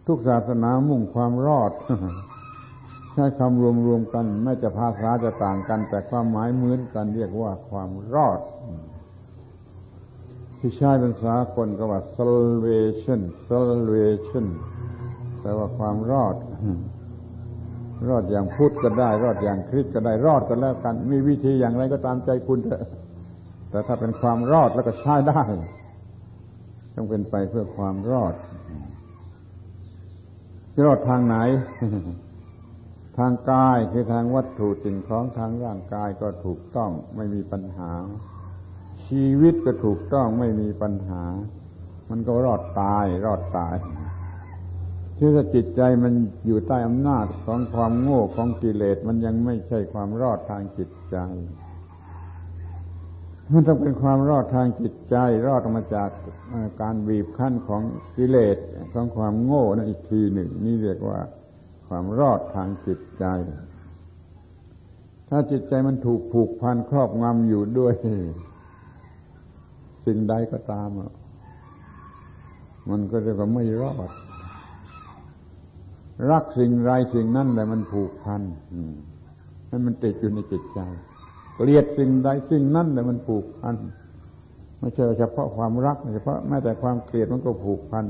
[0.06, 1.72] ทุกศาสนามุ่งความรอด
[3.12, 8.40] ใช้คำรวมๆกัน ไม่จะภาษาจะต่างกัน แต่ความหมายเหมือนกัน เรียกว่าความรอด
[10.58, 14.46] ที่ใช้เป็นสากลก็ว่า salvation salvation
[15.42, 16.36] แปลว่าความรอด
[18.08, 22.82] รอดอย่างพุทธก็ได้ รอดอย่างคริสก็ได้รอดก็แล้วกัน มีวิธีอย่างไรก็ตามใจคุณเถอะ
[23.70, 25.42] แต่ถ้าเป็นความรอดแล้วก็ใช้ได้
[26.94, 28.34] ต้องเป็นไปเพื่อความรอด
[30.84, 31.36] รอดทางไหน
[33.18, 37.90] ทางกายคือทางวัตถุสิ่งของทางร่างกายก็ถูกต้องไม่มีปัญหา
[39.06, 41.22] ชีวิตก็ถูกต้องไม่มีปัญหา
[42.10, 43.76] มันก็รอดตาย รอดตาย
[45.22, 46.14] ที่ถ้าจิตใจมัน
[46.46, 51.16] อยู่ใต้อำนาจของความโง่ของกิเลสมันยังไม่ใช่ความรอดทางจิตใจ
[53.52, 55.16] มันต้องเป็นความรอดทางจิตใจ
[55.46, 56.10] รอดมาจาก
[56.82, 57.82] การบีบคั้นของ
[58.16, 58.56] กิเลส
[58.92, 61.20] ของความโง่นั่นอีกทีหนึ่ง นี่เรียกว่า
[61.88, 63.24] ความรอดทางจิตใจ
[65.28, 67.94] ถ้าจิตใจมันถูกผูกพันครอบงำอยู่ด้วย
[70.06, 70.90] สิ่งใดก็ตาม
[72.90, 74.10] มันก็จะก็ไม่รอด
[76.30, 78.42] รักสิ่งไรสิ่งนั้นแหละมันผูกพัน
[79.68, 80.80] ให้มันติดอยู่ในจิตใจ
[81.54, 83.76] เกลียดสิ่งใดสิ่งนั้นแหละมันผูกพัน
[84.78, 88.06] ไม่ใช่เฉพาะความรักเฉพาะแม้แต่ความเกลียดมันก็ผูกพัน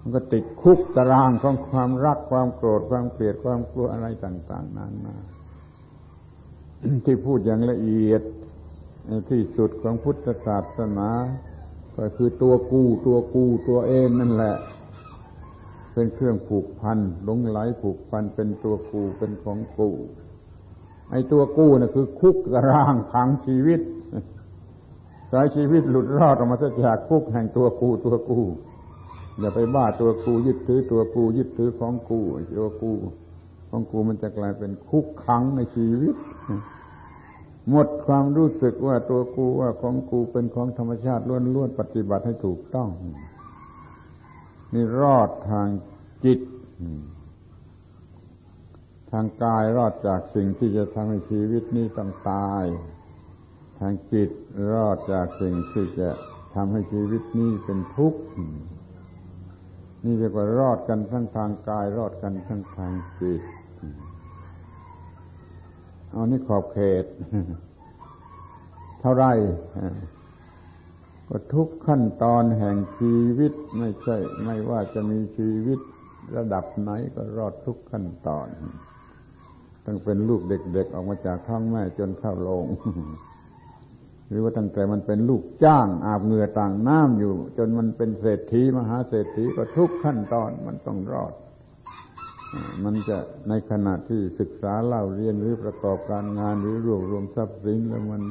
[0.00, 5.16] มันก็ติดคุกตารางของความรักความโกรธความเกลียดความกลัวอะไรต่าง ๆนั้นมา
[7.04, 8.22] ที่พูดอย่างละเอียด
[9.30, 11.10] ที่สุดของพุทธศาสนา
[11.96, 14.56] ก็คือตัวกูตัวกูตัวเองนั่นแหละ
[15.94, 19.90] เป็นเครื่องผูกพันหลงไหลผูกพันเป็นตัวกูเป็นของกู
[21.10, 23.80] ไอ้ตัวกู้นะ่ะคือ คุกกระร่างขังชีวิต
[25.32, 28.40] สายชีวิตหลุดรอดออกมาจากคุกแห่งตัวกูตัวกู
[29.38, 32.20] อย่าไปบ้าตัวกูยึดถือตัวกูยึดถือของกู
[32.58, 32.92] ตัวกู
[33.70, 36.14] ของกูมันจะกลายเป็นคุกขังในชีวิต
[37.70, 41.22] หมดความรู้สึกว่าตัวกูว่าของกูเป็นของธรรมชาติ
[41.54, 42.88] ล้วนๆปฏิบัติให้ถูกต้อง
[44.74, 45.68] นี่รอดทาง
[46.24, 46.40] จิต
[49.10, 52.64] ทางกายรอดจากสิ่งที่จะทำให้ชีวิตนี้ต้องตาย
[53.78, 54.30] ทางจิต
[54.72, 56.08] รอดจากสิ่งที่จะ
[56.54, 58.20] ทำให้ชีวิตนี้เป็นทุกข์
[60.04, 63.42] นี่เรียกว่ารอดกันทั้งทางกาย รอดกันทั้งทางจิต
[66.10, 67.04] เอานี่ขอบเขต
[69.00, 69.24] เท่าไร
[71.34, 75.78] ก็ทุกขั้นตอนแห่งชีวิตไม่ใช่ ไม่ว่าจะมีชีวิต
[76.36, 78.46] ระดับไหนก็รอดทุกขั้นตอน
[79.84, 82.66] ตั้งเป็นลูกเด็กๆออกมาจากท้องแม่จนเข้าโรง
[84.28, 91.34] หรือว่าตั้งแต่มันเป็นลูกจ้างอาบเหงื่อต่างน้ำอยู่ จนมันเป็นเศรษฐีมหาเศรษฐีก็ทุกขั้นตอนมันต้องรอด
[92.84, 93.18] มันจะ
[93.48, 98.22] ในขณะที่ศึกษาเล่าเรียนหรือประกอบการงานหรือรวบรวมทรัพย์สินแล้วมัน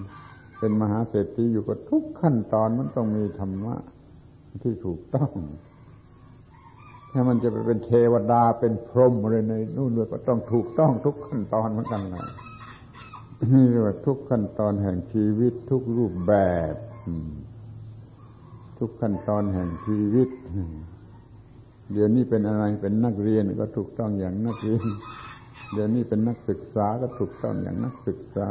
[0.62, 3.76] เป็นมหาเศรษฐีอยู่กับทุกขั้นตอนมันต้องมีธรรมะ
[4.64, 5.32] ที่ถูกต้อง
[7.12, 12.26] ถ้ามันจะไปเป็นเทวดาเป็นพรหมอะไรในนู่นเลยก็ต้องถูกต้องทุกขั้นตอนเหมือนกันนะ
[13.54, 16.34] นี่เรียกว่าทุกขั้นตอนแห่งชีวิตทุกรูปแบ
[16.74, 16.76] บ
[18.80, 20.30] ทุกขั้นตอนแห่งชีวิต
[21.94, 24.86] เดี๋ยวนี้เป็นอะไรเป็นนักเรียนก็ถูกต้องอย่างนักเรียน
[25.74, 28.48] เดี๋ยวนี้เป็นนักศึกษาก็ถูกต้องอย่างนักศึกษา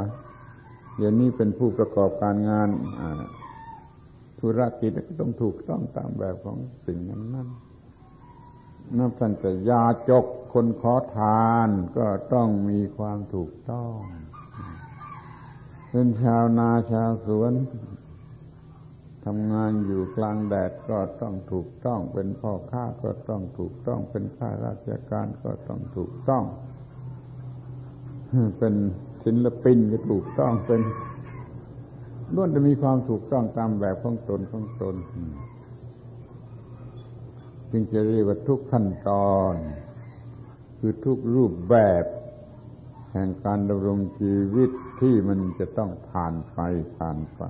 [1.00, 2.68] เดี๋ยวนี้เป็นผู้ประกอบการงาน
[4.40, 7.48] ธุรกิจก็ต้องถูกต้องตามแบบของสิ่งนั้นนั่น
[8.96, 13.94] นับตั้งแต่ยาจกคนขอทานก็ต้องมีความถูกต้อง
[15.90, 17.52] เป็นชาวนาชาวสวน
[19.24, 26.44] ทำงานอยู่กลางแดดก็ต้องถูกต้อง เป็นพ่อค้าก็ต้องถูกต้อง เป็นข้าราชการก็ต้องถูกต้อง
[28.58, 28.74] เป็น
[29.24, 30.80] ศิลปินก็ถูกต้องเป็น
[32.34, 34.94] ล้วนจะมีความถูกต้องตามแบบของตนของตน
[37.70, 39.54] จึงจะเรียกว่าทุกขั้นตอน
[40.78, 42.04] คือทุกรูปแบบ
[43.12, 46.58] แห่งการดำรงชีวิตที่มันจะต้องผ่านไป
[46.96, 47.42] ผ่านไป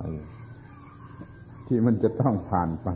[1.67, 2.89] ที่มันจะต้องผ่านไป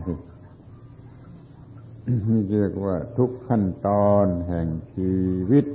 [2.29, 5.13] นี่เรียกว่าทุกขั้นตอนแห่งชี
[5.49, 5.65] วิต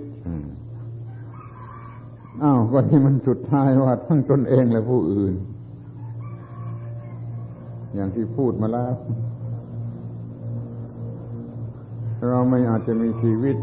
[2.42, 5.34] อ้าวก็ที่มันสุดท้ายว่าทั้งตนเองและผู้อื่น
[7.94, 8.92] อย่างที่พูดมาแล้ว
[12.28, 13.56] เราไม่อาจจะมีชีวิต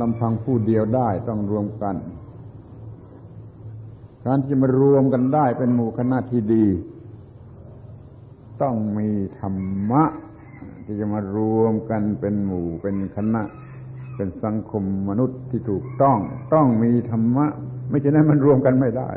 [0.00, 1.96] ลำพังผู้เดียวได้ต้องรวมกัน
[4.26, 6.66] การที่มารวมกันได้เป็นหมู่คณะที่ดี
[8.62, 9.08] ต้องมี
[9.40, 9.56] ธรร
[9.90, 10.04] มะ
[10.84, 13.42] ที่จะมารวมกันเป็นหมู่เป็นคณะ
[14.16, 16.18] เป็นสังคมมนุษย์ที่ถูกต้อง
[16.54, 17.46] ต้องมีธรรมะ
[17.90, 19.10] ไม่ใช่นั้นมันรวมกันไม่ได้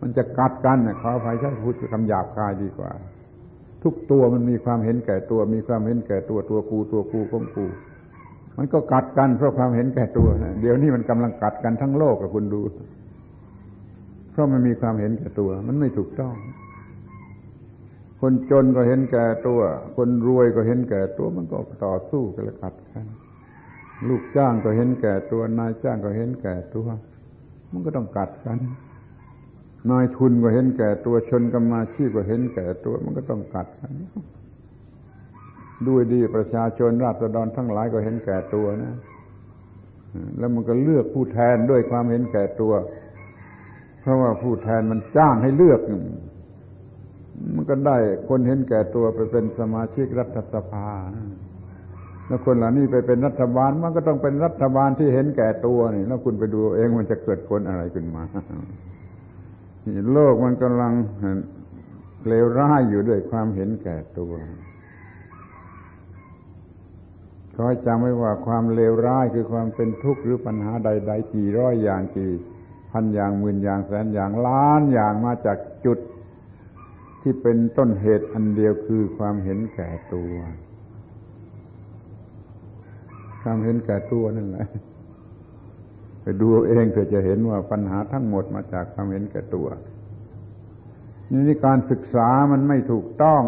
[0.00, 2.90] มันจะกัดกันขออภัยใช้พูดคำหยาบคายดีกว่า
[3.82, 7.66] ทุกตัวมันมีความเห็นแก่ตัว มีความเห็นแก่ตัวตัวกูตัวกูของกู
[8.56, 12.62] มันก็กัดกันเพราะความเห็นแก่ตัวนะเดี๋ยวนี้มันกำลังกัดกันทั้งโลกกับคุณดู
[14.32, 16.34] เพราะมันมีความเห็นแก่ตัว มันไม่ถูกต้อง
[18.20, 19.60] คนจนก็เห็นแก่ตัว
[19.96, 23.06] คนรวยก็เห็นแก่ตัว มันก็ต่อสู้กันและกัดกัน
[24.08, 26.86] ลูกจ้างก็เห็นแก่ตัวนายจ้างก็เห็นแก่ตัว
[27.72, 28.58] มันก็ต้องกัดกัน
[29.90, 33.92] นายทุนก็เห็นแก่ตัวชนกรรมาชีพก็เห็นแก่ตัว มันก็ต้องกัดกัน
[35.88, 38.94] ด้วยดีประชาชนราษฎรทั้งหลายก็เห็นแก่ตัวนะ
[40.38, 42.72] แล้วมันก็เลือกผู้แทนด้วยความเห็นแก่ตัว
[44.00, 45.80] เพราะว่าผู้แทนมันจ้างให้เลือก
[47.54, 47.96] มันก็ได้
[48.28, 50.88] คนเห็นแก่ตัวไปเป็นสมาชิกรัฐสภา
[52.26, 58.22] แล้วคนเหล่านี้ไปเป็นรัฐบาลมันก็ต้องเป็นรัฐบาลที่เห็นแก่ตัวนี่แล้วคุณไปดูเองมันจะเกิดผลอะไรขึ้นมา
[60.12, 60.92] โลกมันกำลัง
[62.28, 64.32] เลวร้ายอยู่ด้วยความเห็นแก่ตัว
[67.54, 72.32] ขอให้จำไว้ว่าความเลวร้ายคือความเป็นทุกข์หรือปัญหาใด ๆ กี่ร้อยอย่างกี่
[72.90, 75.98] พันอย่างหมื่นอย่างแสนอย่างล้านอย่างมาจากจุด
[77.22, 80.34] ที่เป็นต้นเหตุอันเดียวคือความเห็นแก่ตัว
[83.44, 84.66] ความเห็นแก่ตัวนั่นแหละ
[86.22, 89.66] ไปดูเองเธอจะเห็นว่าปัญหาทั้งหมดมาจากความเห็นแก่ตัว
[91.30, 93.42] นี่การศึกษามันไม่ถูกต้อง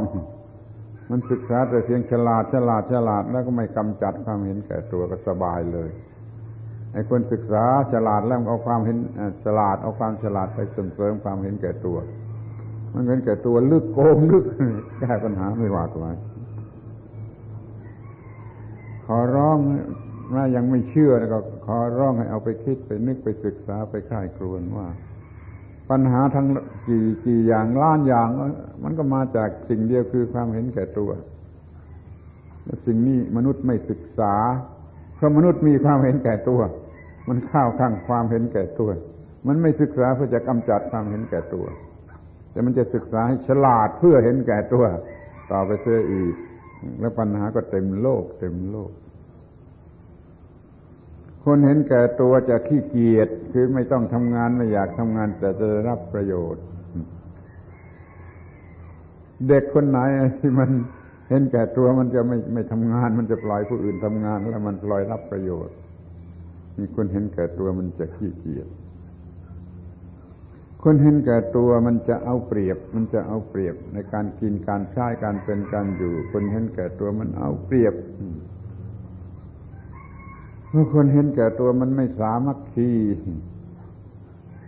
[1.11, 5.91] มันศึกษาแต่เพียงฉลาดฉลาดฉลาดแล้วก็ไม่กำจัดความเห็นแก่ตัวก็สบายเลย
[6.93, 8.99] ไอ้คนศึกษาฉลาดแล้วเอาความเห็น
[9.45, 11.99] ฉลาดเอาความฉลาดไปเสริมเสริมความเห็นแก่ตัว
[12.95, 14.45] มันเห็นแก่ตัวลึกโกงลึก
[15.01, 16.05] แก้ปัญหาไม่หวาดไหว
[19.07, 19.59] ขอร้อง
[20.35, 24.87] ถ้ายังไม่เชื่อก็ขอร้องให้เอาไปคิดไปนึกไปศึกษาไปค่ายครวนว่า
[25.91, 26.47] ปัญหาทั้ง
[26.89, 28.29] กี่กี่อย่างล้านอย่าง
[28.85, 31.11] มันก็มาจากสิ่งเดียวคือความเห็นแก่ตัว
[32.87, 34.35] สิ่งนี้มนุษย์ไม่ศึกษา
[35.17, 36.61] เพราะมนุษย์มีความเห็นแก่ตัว
[37.29, 38.91] มันเข้าข้างความเห็นแก่ตัว
[39.47, 41.67] มันไม่ศึกษาเพื่อจะกำจัดความเห็นแก่ตัว
[42.51, 44.85] แต่มันจะศึกษาให้ฉลาดเพื่อเห็นแก่ตัว
[45.51, 46.35] ต่อไปเสียอีก
[47.01, 48.91] แล้วปัญหาก็เต็มโลก เต็มโลก
[51.45, 56.65] คนเห็นแก่ตัวจะขี้เกียจคือไม่ต้องทำงานไม่อยากทำงาน แต่จะรับประโยชน์
[59.49, 59.99] เด็กคนไหน
[60.39, 60.71] ที่มัน
[61.29, 65.77] เห็นแก่ตัวมันจะไม่ไม่ทำงาน มันจะปล่อยผู้อื่นทำงาน แล้วมันปล่อยรับประโยชน์
[66.79, 68.69] มีคนเห็นแก่ตัวมันจะขี้เกียจ
[70.89, 77.95] คนเห็นแก่ตัวมันจะเอาเปรียบ มันจะเอาเปรียบในการกินการใช้การเป็นการอยู่ คนเห็นแก่ตัวมันเอาเปรียบ
[80.71, 82.91] เมื่อคนเห็นแก่ตัวมันไม่สามัคคี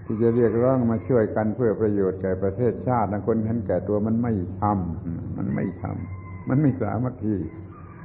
[0.05, 7.37] ที่จะเรียกร้องมาช่วยกันเพื่อประโยชน์แก่ประเทศชาติคนเห็นแก่ตัวมันไม่ทำมันไม่ทำมันไม่สามัคคี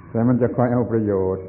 [0.09, 1.45] แต่มันจะคอยเอาประโยชน์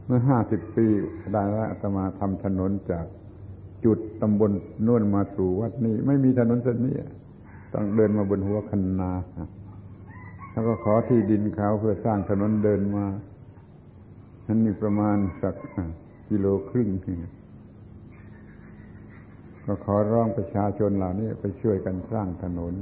[0.13, 0.87] มื่อห้าสิบปี
[1.33, 3.05] ได้แล้วอาตมาทำถนนจาก
[3.85, 4.51] จุดตำบล
[4.87, 6.95] น่นมาสู่วัดนี้ ไม่มีถนนเส้นนี้
[7.73, 9.11] ต้องเดินมาบนหัวคันนา
[10.51, 13.05] แล้วก็ขอที่ดินเขาเพื่อสร้างถนนเดินมา
[14.45, 15.55] อันนี้ประมาณสัก
[16.29, 16.89] กิโลครึ่ง
[19.65, 22.73] ก็ขอร้องประชาชนเหล่านี้ไปช่วยกันสร้างถนน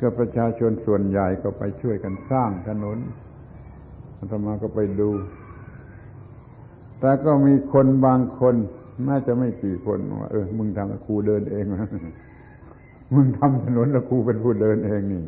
[0.00, 2.98] ก็ประชาชนส่วนใหญ่ก็ไปช่วยกันสร้างถนน
[4.24, 5.10] อาตมาก็ไปดู
[7.00, 8.54] แต่ก็มีคนบางคน
[9.08, 11.88] น่าจะไม่กี่คนว่าเออ มึงทำครูเดินเองนะ
[13.14, 15.22] มึงทำถนนแล้วครูเป็นผู้เดินเองนี่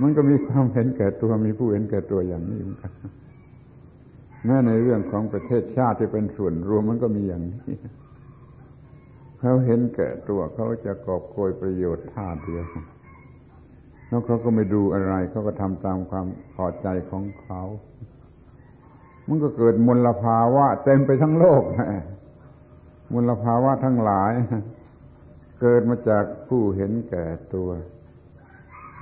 [0.00, 2.92] มันก็มีความเห็นแก่ตัวมีผู้เห็นแก่ตัวอย่างนี้เหมือนกัน
[4.44, 7.76] แม้ในเรื่องของประเทศชาติที่เป็นส่วนรวมมันก็มีอย่างนี้
[9.38, 12.64] เขาเห็นแก่ตัวเขาจะกอบโกยประโยชน์ท่าเดียว
[14.08, 17.62] แล้วเขาก็ไม่ดูอะไร เขาก็ทำตามความพอใจของเขา
[19.28, 21.62] มันก็เกิดมลภาวะเต็มไปทั้งโลก
[23.14, 24.32] มลภาวะทั้งหลาย
[25.60, 27.24] เกิดมาจากผู้เห็นแก่
[27.54, 27.68] ตัว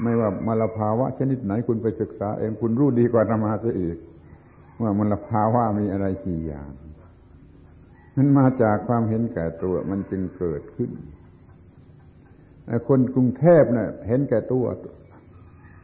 [0.03, 3.97] ไม่ว่ามลภาวะชนิดไหนคุณไปศึกษา เองคุณรู้ดีกว่าธรรมาซะอีก
[4.83, 6.71] ว่ามลภาวะมีอะไรกี่อย่าง
[8.17, 10.91] มันมาจากความเห็นแก่ตัวมันจึงเกิดขึ้น
[12.89, 14.65] คนกรุงเทพเนะ่ยเห็นแก่ตัว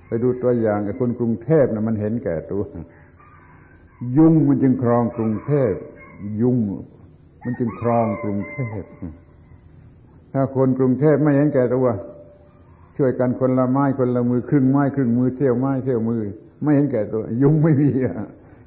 [0.07, 2.63] ไปดูตัวอย่างไอ้คนกรุงเทพนะ่ะมันเห็นแก่ตัว
[4.17, 5.75] ยุ่งมันจึงครองกรุงเทพ
[6.41, 6.59] ยุ่ง
[7.45, 8.83] มันจึงครองกรุงเทพ
[10.33, 11.89] ถ้าคนกรุงเทพไม่เห็นแก่ตัว
[12.97, 16.23] ช่วยกันคนละไม้คนละมือครึ่งไม้ครึ่งมือเที่ยวไม้เที่ยวมือ
[16.63, 18.15] ไม่เห็นแก่ตัว ยุ่งไม่มีอะ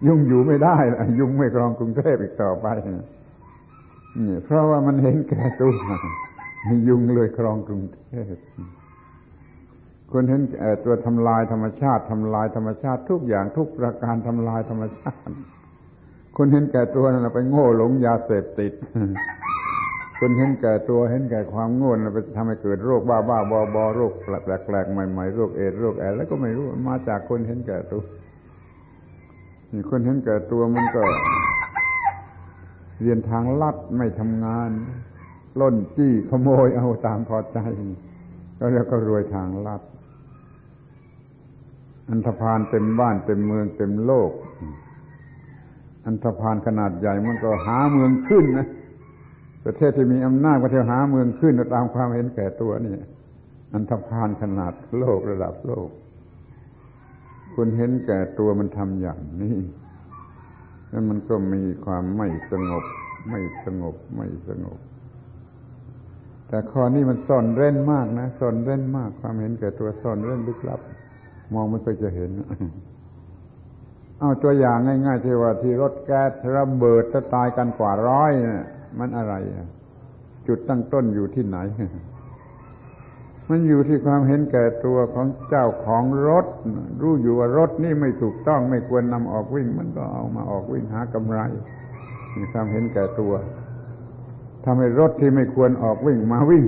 [0.07, 5.73] ยุ่งอยู่ไม่ได้ละยุ่งไม่ครองกรุงเทพอีกต่อไปนี่เพราะว่ามันเห็นแก่ตัว
[6.87, 8.01] ยุ่งเลยครองกรุงเท
[8.33, 8.35] พ
[10.11, 10.41] คนเห็น
[10.85, 15.33] ตัวทำลายธรรมชาติทำลายธรรมชาติทุกอย่างทุกประการทำลายธรรมชาติ
[16.37, 18.73] คนเห็นแก่ตัวนั่นไปโง่หลงยาเสพติด
[20.19, 28.03] คนเห็นแก่ตัวเห็นแก่ความโง่ไปทำให้เกิดโรคบ้าบ้าบอบอโรคแปลกๆใหม่ๆโรคเอดโรคแอดแล้วก็ไม่รู้มาจากคนเห็นแก่ตัว
[29.71, 31.01] นี่คนเห็นแก่ตัวมันก็
[33.01, 34.71] เรียนทางลัดไม่ทำงาน
[35.59, 37.59] ล้นจี้ขโมยเอาตามพอใจ
[38.57, 39.81] ก็แล้วก็รวยทางลัด
[42.09, 44.31] อันธพาลเต็มบ้านเต็มเมืองเต็มโลก
[46.05, 48.67] อันธพาลขนาดใหญ่มันก็หาเมืองขึ้นนะ
[49.65, 52.95] ประเทศที่มีอำนาจก็เที่ยวหาเมืองขึ้นตามความเห็นแก่ตัวนี่
[53.73, 55.89] อันธพาลขนาดโลกระดับโลก
[57.55, 59.57] คุณเห็นแก่ตัวมันทำอย่างนี้
[60.89, 62.83] แล้วมันก็มีความไม่สงบ
[63.29, 64.79] ไม่สงบไม่สงบ
[66.51, 70.79] แต่ข้อนี้มันซ่อนเร้นมากนะซ่อนเร้นมาก ความเห็นแก่ตัวซ่อนเร้นลึกลับ
[71.53, 72.31] มองไม่เคยจะเห็น
[74.19, 78.59] เอาตัวอย่างง่ายๆที่ว่าที่รถแก๊สระเบิดจะตายกันกว่าร้อยนี่
[78.99, 79.33] มันอะไร
[80.47, 81.57] จุดตั้งต้นอยู่ที่ไหน
[83.49, 86.45] มันอยู่ที่ความเห็นแก่ตัวของเจ้าของรถ
[87.01, 91.39] รู้อยู่ว่ารถนี่ไม่ถูกต้องไม่ควรนำออกวิ่ง มันก็เอามาออกวิ่งหากำไร
[92.35, 93.33] มีความเห็นแก่ตัว
[94.65, 96.65] ทำให้รถที่ไม่ควรออกวิ่งมาวิ่ง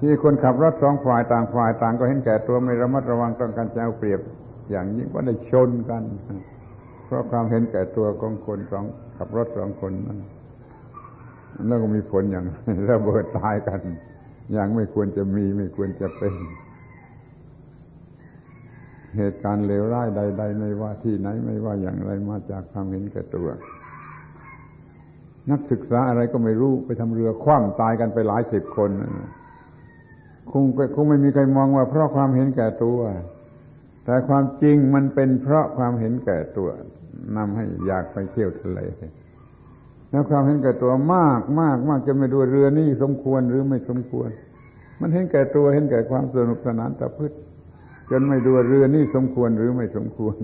[0.00, 4.20] ที่คนขับรถสองฝ่ายต่างฝ่ายต่างก็เห็นแก่ตัวไม่ระมัดระวังต้องการจะเอาเปรียบ
[4.70, 6.02] อย่างยิ่งก็ได้ชนกัน
[7.06, 8.84] เพราะความเห็นแก่ตัวของคนสอง
[9.16, 10.18] ขับรถสองคนนั้น
[11.66, 12.44] แล้วก็มีผลอย่าง
[12.90, 13.80] ระเบิดตายกัน
[14.52, 16.34] อย่างไม่ควรจะมีไม่ควรจะเป็น
[19.16, 23.48] เหตุการณ์เลวร้ายใด ๆ ไม่ว่าที่ไหนไม่ว่าอย่างไรมาจากความเห็นแก่ตัว
[25.50, 28.90] นักศึกษาอะไรก็ไม่รู้ไปทำเรือคว่ำตายกันไปหลายสิบคน
[30.50, 30.64] คง
[30.94, 32.98] คงไม่มีใครมองว่าเพราะความเห็นแก่ตัว
[34.04, 36.68] แต่ความจริงมันเป็นเพราะความเห็นแก่ตัว
[37.36, 38.80] นำให้อยากไปเที่ยวทะเล
[40.10, 44.28] แล้วความเห็นแก่ตัวมากมากมากจะไม่ดูเรือนี่สมควรหรือไม่สมควร
[45.00, 47.32] มันเห็นแก่ตัวเห็นแก่ความสนุกสนานตะพืช
[48.10, 50.36] จนไม่ดูเรือนี่สมควรหรือไม่สมควร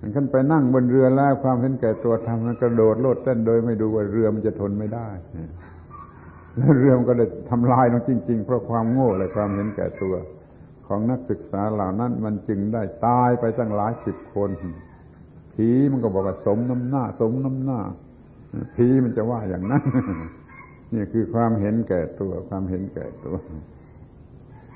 [0.00, 5.08] มันขึ้นไปนั่งบนเรือแล้วความเห็นแก่ตัวทำมันกระโดดโลดเต้นโดยไม่ดูว่าเรือมันจะทนไม่ได้
[6.56, 10.14] แล้วเรือมันก็ได้ทำลายลงจริง ๆ เพราะความโง่และความเห็นแก่ตัว
[10.86, 14.50] ของนักศึกษาเหล่านั้น มันจึงได้ตายไปตั้งหลายสิบคน
[15.54, 17.80] ผีมันก็บอกว่าสมน้ำหน้า สมน้ำหน้า
[18.76, 19.82] ผีมันจะว่าอย่างนั้น
[20.94, 23.36] นี่คือความเห็นแก่ตัว ความเห็นแก่ตัว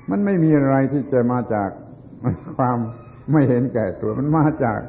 [0.09, 1.69] มันไม่มีอะไรที่จะมาจาก
[2.57, 2.77] ความ
[3.31, 4.79] ไม่เห็นแก่ตัว มันมาจาก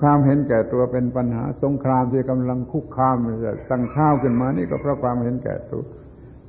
[0.00, 5.84] ความเห็นแก่ตัวเป็นปัญหา สงครามที่กำลังคุกคามจะตั้งข้าวขึ้นมานี่ก็เพราะความเห็นแก่ตัว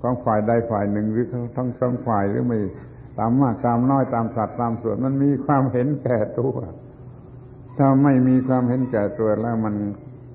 [0.01, 1.25] ของฝ่ายใดฝ่ายหนึ่งหรือ
[1.57, 2.59] ทั้งสองฝ่ายหรือไม่
[3.17, 6.55] ตามมากตามน้อยตามสัตว์ตามส่วนมันมีความเห็นแก่ตัว
[7.77, 9.75] ถ้าไม่มีความเห็นแก่ตัวแล้วมัน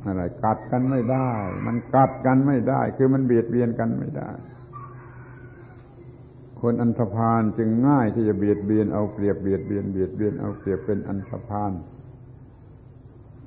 [0.05, 1.31] อะไรกัดกันไม่ได้
[1.67, 4.31] มันกัดกันไม่ได้ คือมันเบียดเบียนกันไม่ได้
[6.61, 11.73] คนอันธพาลจึงง่ายที่จะเบียดเบียนเอาเปรียบเบียดเบียนเบียดเบียนเอาเปรียบเป็นอันธพาล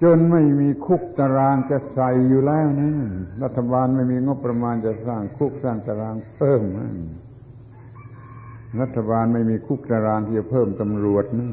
[0.04, 2.92] จนไม่มีคุกตารางจะใส่อยู่แล้วนะ
[3.44, 6.90] รัฐบาลไม่มีงบประมาณจะสร้างคุกสร้างตารางเพิ่มนะ
[8.82, 11.50] รัฐบาลไม่มีคุกตารางที่จะเพิ่มตำรวจนะ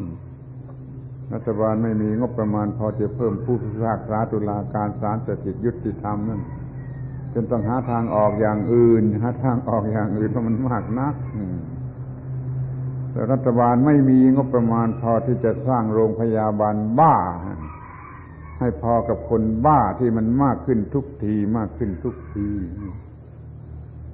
[1.34, 6.42] รัฐบาลไม่มีงบประมาณพอจะเพิ่มผู้พิพากษาตุลาการศาลสถิตยุติธรรมนั่น
[7.32, 11.14] จนต้องหาทางออกอย่างอื่นหาทางออกอย่างอื่นเพราะมันมากนัก
[13.10, 17.16] แต่รัฐบาลไม่มีงบประมาณพอที่จะสร้างโรงพยาบาลบ้า
[18.60, 22.48] ให้พอกับคนบ้าที่มันมากขึ้นทุกทีมากขึ้นทุกที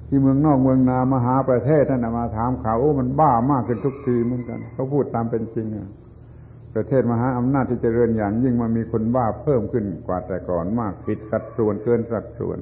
[0.07, 5.89] ที่เมืองนอกเมืองนามหาประเทศนั่นมาถามข่าวโอ้มันบ้ามากขึ้นทุกทีเหมือนกันเขาพูดตามเป็นจริงอะ
[6.75, 12.59] ประเทศมหาอำนาจที่จเจริญอย่างยิ่งมันมีคนบ้าเพิ่มขึ้นกว่าแต่ก่อนมากผิดสัดส่วนเกินสัดส่วน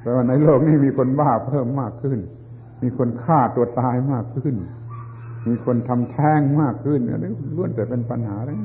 [0.00, 2.18] แปลว่าในโลกนี้มีคนบ้าเพิ่มมากขึ้น
[2.82, 4.56] มีคนฆ่าตัวตายมากขึ้น
[5.46, 8.58] มีคนทำแท้งมากขึ้นอันนี้ล้วนแต่เป็นปัญหาเลย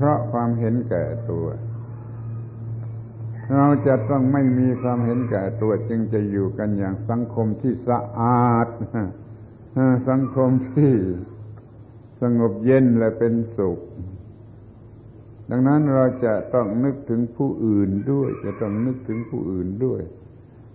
[0.00, 1.46] เพราะความเห็นแก่ตัว
[3.56, 8.68] เราจะต้องไม่มีความเห็นแก่ตัวจึงจะอยู่กันอย่างสังคมที่สะอาด
[10.08, 10.94] สังคมที่
[12.22, 13.78] สงบเย็นและเป็นสุข
[15.50, 20.02] ดังนั้นเราจะต้องนึกถึงผู้อื่นด้วย จะต้องนึกถึงผู้อื่นด้วย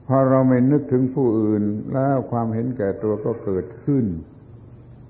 [0.08, 4.06] พอเราไม่นึกถึงผู้อื่น แล้วความเห็นแก่ตัวก็เกิดขึ้น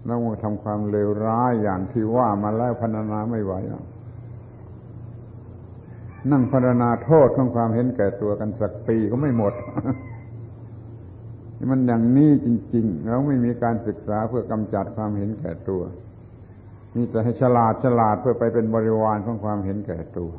[0.05, 3.53] แล้วมาทำความเลวร้ายอย่างที่ว่ามาแล้วพรรณนาไม่ไหว
[6.31, 9.53] นั่งพรรณนาโทษของความเห็นแก่ตัวกันสักปีก็ไม่หมด
[11.72, 15.81] มันอย่างนี้จริง ๆ เราไม่มีการศึกษาเพื่อกำจัดความเห็นแก่ตัว
[16.95, 20.31] มีแต่ให้ฉลาดฉลาดเพื่อไปเป็นบริวารของความเห็นแก่ตัว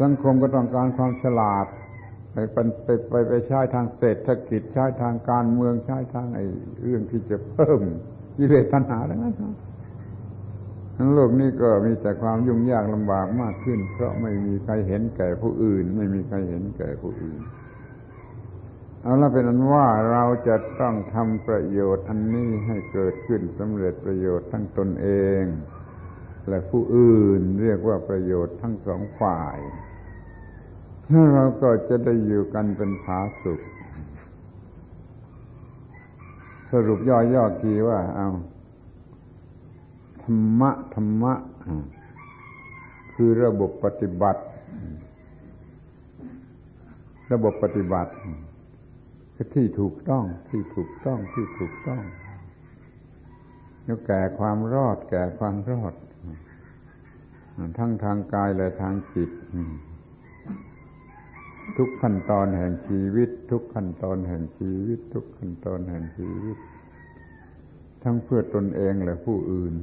[0.00, 1.66] สังคมก็ต้องการความฉลาด
[2.32, 2.56] ไปไป
[3.10, 6.44] ไปไปใช้ทางเศรษฐกิจใช้ทางการเมืองใช้ทางไอ้
[6.82, 7.80] เรื่องที่จะเพิ่ม
[8.36, 9.34] กิเลสตัณหาทั้งนั้น
[11.00, 17.40] ทั้งโลกนี้ก็มีแต่ความยุ่งยากลำบากมากขึ้น เพราะไม่มีใครเห็นแก่ผู้อื่น ไม่มีใครเห็นแก่ผู้อื่น
[19.02, 25.08] เอาละเป็นอันว่าเราจะต้องทำประโยชน์อันนี้ให้เกิดขึ้นสำเร็จประโยชน์ทั้งตนเอ
[25.40, 25.42] ง
[26.48, 29.58] และผู้อื่นเรียกว่าประโยชน์ทั้งสองฝ่าย
[31.10, 33.60] ถ้าเราก็จะได้อยู่กันเป็นผาสุข
[36.72, 38.57] สรุปย่อๆกีว่าเอาธ
[40.28, 41.34] รรมะธรรมะ
[43.14, 44.42] คือระบบปฏิบัติ
[47.32, 48.12] ระบบปฏิบัติ
[49.54, 52.02] ที่ถูกต้องที่ถูกต้องที่ถูกต้อง
[53.84, 55.94] แล้วแก่ความรอด แก่ความรอด
[57.78, 59.30] ทั้งทางกายและทางจิต
[61.76, 66.58] ทุกขั้นตอนแห่งชีวิต ทุกขั้นตอนแห่งชีวิต ทุกขั้นตอนแห่งชีวิต
[68.02, 69.74] ทั้งเพื่อตนเองและผู้อื่น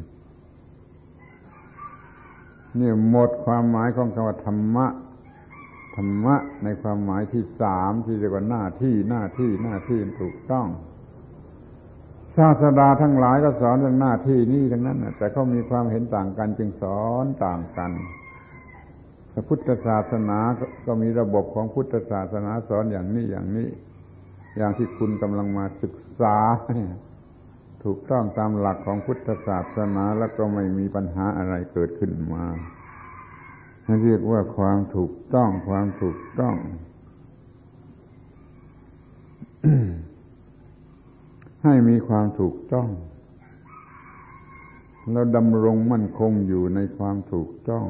[2.80, 4.88] นี่หมดความหมายของคำว่าธรรมะ
[5.96, 10.68] ธรรมะในความหมายที่สามที่เรียกว่าหน้าที่หน้าที่หน้าที่ถูกต้อง
[12.38, 17.92] ศาสดาทั้งหลายก็สอนเรื่องหน้าที่นี่ทั้งนั้นแต่เขามีความเห็นต่างกันจึงสอนต่างกัน
[19.34, 20.40] พระพุทธศาสนา
[20.86, 23.70] ก็มีระบบของพุทธศาสนาสอนอย่างนี้อย่างนี้
[24.58, 26.38] อย่างที่คุณกำลังมาศึกษา
[27.86, 32.46] ถูกต้องตามหลักของพุทธศาสนาแล้วก็ไม่มีปัญหาอะไรเกิดขึ้นมา
[34.04, 36.56] เรียกว่าความถูกต้องความถูกต้อง
[41.64, 42.90] ให้มีความถูกต้อง
[45.12, 47.86] แล้วดำรงมั่นคงอยู่ในความถูกต้อง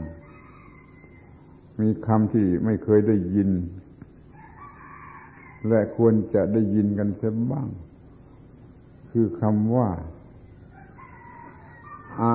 [1.82, 3.50] มีคำที่ไม่เคยได้ยิน
[5.68, 7.70] และควรจะได้ยินกันเสียบ้าง
[9.18, 9.90] คือคำว่า
[12.22, 12.34] อะ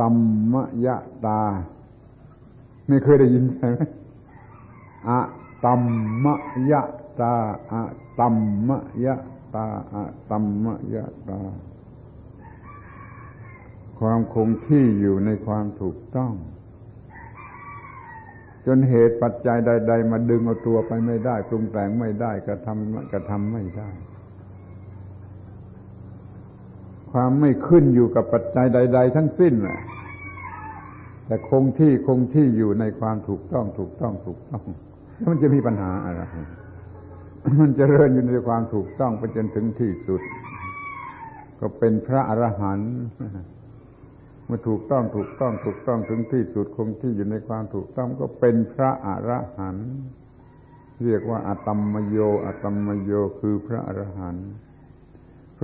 [0.00, 0.16] ตัม
[0.52, 0.54] ม
[0.86, 0.88] ย
[1.26, 1.42] ตา
[2.88, 3.78] ไม่เคยได้ยินใช่ไหม
[5.08, 5.20] อะ
[5.64, 5.82] ตัม
[6.24, 6.34] มะ
[6.70, 6.82] ยะ
[7.20, 7.34] ตา
[7.72, 7.82] อะ
[8.20, 8.36] ตัม
[8.68, 9.14] มะยะ
[9.54, 11.40] ตาอะตัมมะยะตา
[13.98, 16.32] ความคงที่อยู่ในความถูกต้อง
[18.66, 23.90] จนเหตุปัจจัยใด ๆ มาดึงเอาตัวไปไม่ได้ปรุงแต่งไม่ได้กระทำกระทำไม่ได้
[27.14, 29.80] ความไม่ขึ้นอยู่กับปัจจัยใด ๆ ทั้งสิ้นแหละ
[31.26, 34.62] แต่คงที่คงที่อยู่ในความถูกต้องถูกต้องถูกต้อง
[35.16, 36.22] แล้วมันจะมีปัญหาอะไร
[37.60, 40.22] มันจะเริญอยู่ในความถูกต้องไปจนถึงที่สุด
[41.60, 42.94] ก็เป็นพระอรหันต์
[44.46, 49.90] เมื่อถูกต้องถูกต้องถูกต้องถึงที่สุดคงที่อยู่ในความถูกต้องก็เป็นพระอรหันต์
[51.04, 54.48] เรียกว่าอาตมมโยอาตมมโยคือพระอรหันต์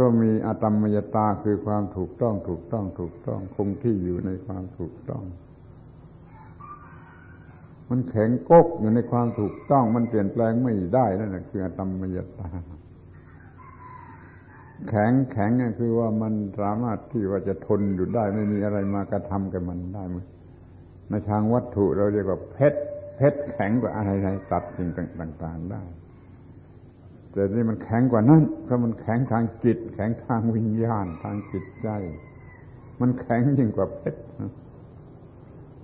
[0.00, 5.24] ราะมีอตมมยตาคือความถูกต้องถูกต้องถูกต้องคงที่อยู่ในความถูกต้อง
[7.90, 12.48] มันแข็งกกอยู่ในความถูกต้อง มันเปลี่ยนแปลงไม่ได้นั่นแหละคืออตมมยตา
[14.88, 20.16] แข็งแข็งก็คือว่ามันสามารถที่ว่าจะทนอยู่ได้ ไม่มีอะไรมากระทำกับมันได้ม
[21.10, 22.80] ในทางวัตถุเราเรียกว่าเพชร
[23.16, 24.88] เพชรแข็งกว่าอะไรๆตัดสิ่ง
[25.20, 25.82] ต่าง ๆ ได้
[27.32, 31.88] แต่นี่มันแข็งกว่านั้นเพราะมันแข็งทางจิต แข็งทางวิญญาณทางจิตใจ
[33.00, 34.22] มันแข็งยิ่งกว่าเพชร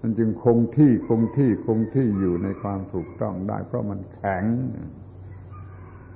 [0.01, 4.45] มันจึงคงที่คงที่คงที่อยู่ในความถูกต้องได้ เพราะมันแข็ง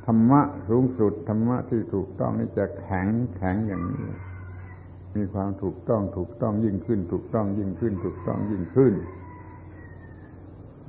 [0.07, 4.05] ธรรมะสูงสุดธรรมะที่ถูกต้องนี่จะแข็งแข็งอย่างนี้
[5.16, 8.94] มีความถูกต้องถูกต้องยิ่งขึ้น ถูกต้องยิ่งขึ้น ถูกต้องยิ่งขึ้น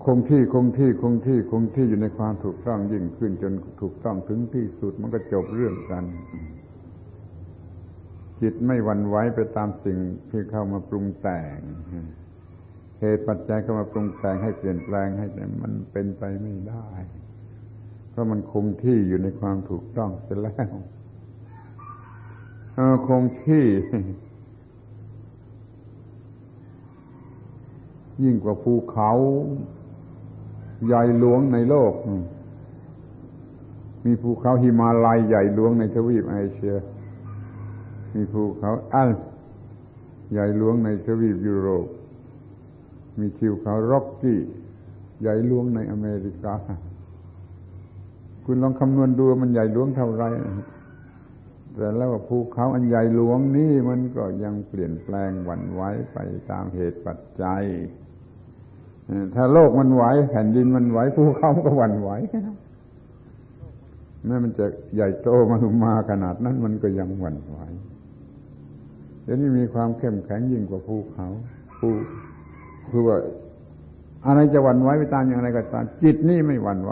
[0.06, 6.04] คงที่คงที่คงที่คงที่อยู่ในความถูกต้องยิ่งขึ้น จนถูกต้องถึงที่สุดมันก็จบเรื่องกัน
[8.42, 9.98] จิตไม่หวั่นไหวไปตามสิ่ง
[10.30, 11.58] ที่เข้ามาปรุงแต่ง
[13.00, 15.28] เหตุปัจจัยเข้ามาปรุงแต่งให้เปลี่ยนแปลงให้
[15.62, 16.90] มันเป็นไปไม่ได้
[18.12, 20.70] เพราะมันคงที่อยู่ในความถูกต้องเสร็จแล้ว
[23.08, 23.66] คงที่
[28.24, 29.12] ยิ่งกว่าภูเขา
[30.88, 31.94] ใหญ่หลวงในโลก
[34.06, 36.76] มีภูเขาหิมาลัยใหญ่หลวงในทวีปเอเชีย
[38.16, 39.12] มีภูเขาอัล
[40.32, 41.88] ใหญ่หลวงในทวีปยุโรป
[43.20, 44.40] มีทิวเขาร็อกกี้
[45.22, 46.56] ใหญ่หลวงในอเมริกา
[48.46, 50.24] คุณลองคำนวณดูมันใหญ่หลวงเท่าไร
[51.76, 55.82] แต่แล้วภูเขาอันใหญ่หลวงนี่มันก็ยังเปลี่ยนแปลงหวั่นไหว
[56.14, 56.18] ไป
[56.52, 57.64] ตามเหตุปัจจัย
[59.36, 62.12] ถ้าโลกมันไหวแผ่นดินมันไหวภูเขาก็หวั่นไหว
[64.26, 64.66] แม้มันจะ
[64.96, 67.58] ใหญ่โตมามาขนาดนั้นมันก็ยังหวั่นไหว
[69.24, 71.28] เดี๋ยวนี้มีความเข้มแข็งยิ่งกว่าภูเขา
[71.80, 71.88] ภู
[72.92, 73.18] คือว่า
[74.28, 76.92] อะไรจะหวั่นไหวไปตามอย่างไรก็ตามจิตนี่ไม่หวั่นไหว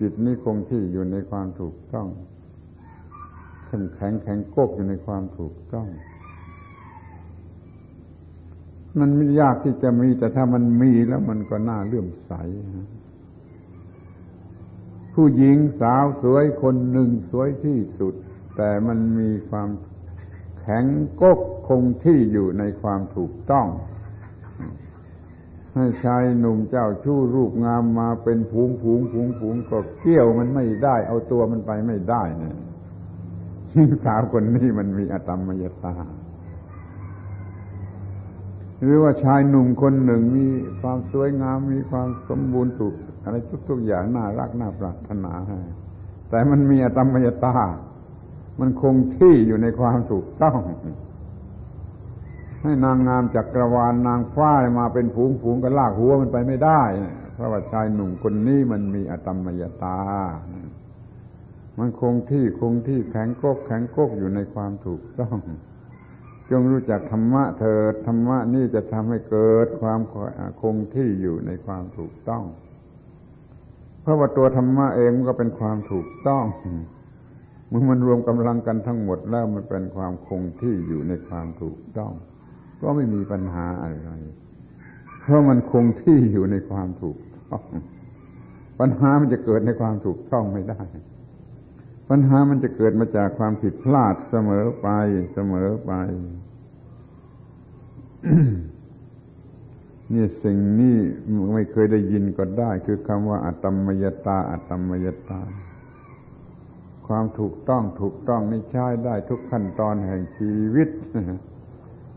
[0.00, 2.06] จิตนี่คงที่อยู่ในความถูกต้อง
[3.66, 5.86] เข้มแข็งแข็งโกกอยู่ในความถูกต้อง
[9.00, 12.32] มันไม่ยากที่จะมี แต่ถ้ามันมีแล้วมันก็น่าเลื่อมใส
[15.14, 18.14] ผู้หญิงสาวสวยคนหนึ่งสวยที่สุด
[18.56, 19.68] แต่มันมีความ
[20.60, 20.84] แข็ง
[21.20, 23.66] กกคงที่อยู่ในความถูกต้อง
[25.74, 32.56] ให้ชายหนุ่มเจ้าชู้รูปงามมาเป็นผูงผูงผูงผูงก็เกี่ยวมันไม่ได้ เอาตัวมันไปไม่ได้เนี่ย
[34.04, 35.94] สาวคนนี้มันมีอตมมยตา
[38.82, 40.46] หรือว่าชายหนุ่มคนหนึ่งมี
[40.80, 43.36] ความสวยงามมีความสมบูรณ์สุขอะไร
[43.68, 45.32] ทุกๆอย่างน่ารักน่าปรารถนา
[46.30, 47.54] แต่มันมีอตมยตา
[48.60, 50.58] มันคงที่อยู่ในความถูกต้อง
[52.62, 56.82] ให้นางงามจักรวาลนางฟ้ามาเป็นผูงผูงก็ลากหัวมันไปไม่ได้
[57.34, 59.98] เพราะว่าชายหนุ่มคนนี้มันมีอตมยตา
[61.78, 65.38] มันคงที่คงที่แข็งกกแข็งกกอยู่ในความถูกต้อง
[66.50, 70.00] จงรู้จักธรรมะเถิดธรรมะนี่จะทำให้เกิดความ
[70.60, 72.44] คงที่อยู่ในความถูกต้อง
[74.02, 76.44] เพราะว่าตัวธรรมะเองก็เป็นความถูกต้อง
[77.68, 82.12] เมื่อมันรวมกำลังกันทั้งหมดแล้วมันเป็นความคงที่อยู่ในความถูกต้อง
[82.80, 84.10] ก็ไม่มีปัญหาอะไร
[85.20, 87.64] เพราะมันคงที่อยู่ในความถูกต้อง
[88.80, 90.80] ปัญหามันจะเกิดในความถูกต้องไม่ได้
[92.10, 94.88] ปัญหามันจะเกิดมาจากความผิดพลาดเสมอไป
[95.34, 95.92] เสมอไป
[100.12, 100.96] นี่สิ่งนี้
[101.54, 105.42] ไม่เคยได้ยินก็ได้ คือคำว่าอัตมยตาอัตมยตา
[107.06, 110.88] ความถูกต้องถูกต้องนี่ใช้ได้ทุกขั้นตอนแห่งชีวิต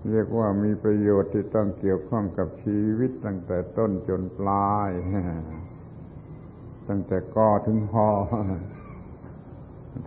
[0.10, 4.92] เรียกว่ามีประโยชน์ที่ต้องเกี่ยวข้องกับชีวิตตั้งแต่ต้นจนปลาย
[6.88, 8.10] ตั้งแต่กอถึงหอ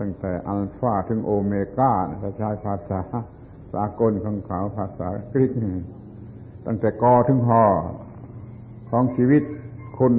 [0.00, 3.00] ตั้งแต่อัลฟาถึงโอเมก้าถ้าใช้ภาษา
[3.72, 5.52] สากลของเขาภาษากรีก
[6.66, 7.64] ตั้งแต่กอถึงหอ
[8.90, 9.42] ของชีวิต
[9.98, 10.12] คน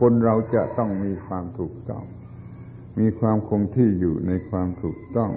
[0.00, 2.04] คนเราจะต้องมีความถูกต้อง
[2.98, 5.30] มีความคงที่อยู่ในความถูกต้อง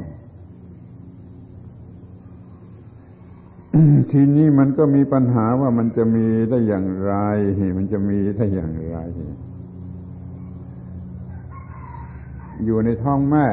[4.12, 7.16] ทีนี้มันก็มีปัญหาว่ามันจะมีได้อย่างไร
[7.78, 8.98] มันจะมีได้อย่างไร
[12.66, 13.48] อยู่ในท้องแม่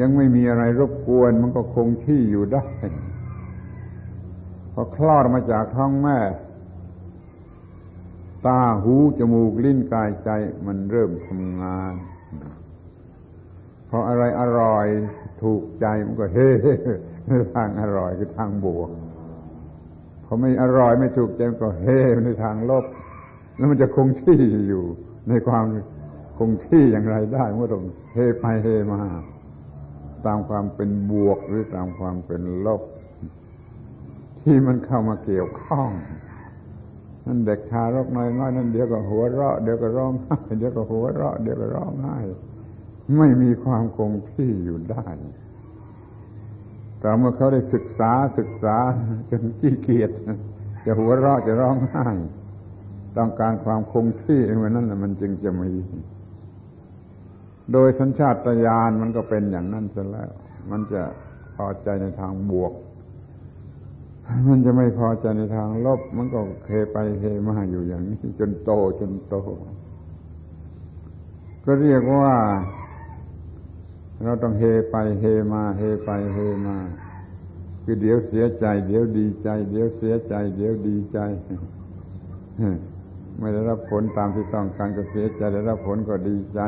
[0.00, 2.66] ยังไม่มีอะไรรบกวน มันก็คงที่อยู่ได้
[4.72, 6.18] พอคลอดมาจากท้องแม่
[8.46, 10.30] ตาหูจมูกลิ้นกายใจ
[10.66, 11.94] มันเริ่มทำงาน
[13.88, 14.86] พออะไรอร่อย
[15.42, 16.50] ถูกใจมันก็เฮ้
[17.54, 18.90] ทางอร่อยคือทางบวก
[20.24, 22.84] พอไม่อร่อยไม่ถูกใจมันก็เฮ้ในทางลบ
[23.56, 24.38] แล้วมันจะคงที่
[24.68, 24.84] อยู่
[25.28, 25.64] ในความ
[26.38, 29.00] คงที่อย่างไรได้เมื่อต้องเฮไปเฮมา
[30.26, 32.82] ตามความเป็นบวกหรือตามความเป็นลบ
[34.42, 35.90] ที่มันเข้ามาเกี่ยวข้อง
[37.24, 42.18] นั่นเด็กทารกน้อยๆนั่นเดี๋ยวก็หัวเราะเดี๋ยวก็ร้องไห้เดี๋ยวก็หัวเราะเดี๋ยวก็ร้องไห้
[43.18, 45.06] ไม่มีความคงที่อยู่ได้
[47.00, 48.76] แต่เมื่อเขาได้ศึกษาศึกษา
[49.30, 50.10] จนขี้เกียจ
[50.84, 52.08] จะหัวเราะจะร้องไห้
[53.16, 55.70] ต้องการความคงที่เมื่อนั้นมันจึงจะมี
[57.72, 60.30] โดยสัญชาตญาณมันก็เป็นอย่างนั้นซะแล้ว
[60.70, 61.02] มันจะ
[61.56, 62.72] พอใจในทางบวก
[64.48, 68.70] มันจะไม่พอใจในทางลบ มันก็เคไปเคมาอยู่อย่างนี้ จนโต
[69.00, 69.36] จนโต
[71.64, 72.36] ก็เรียกว่า
[74.24, 76.76] เราต้องเฮไปเฮมาเฮไปเฮมา
[77.84, 81.18] คือเดี๋ยวเสียใจ เดี๋ยวดีใจ เดี๋ยวเสียใจ เดี๋ยวดีใจ
[83.38, 86.60] ไม่ได้รับผลตามที่ต้องการก็เสียใจได้รับผลก็ดีใจ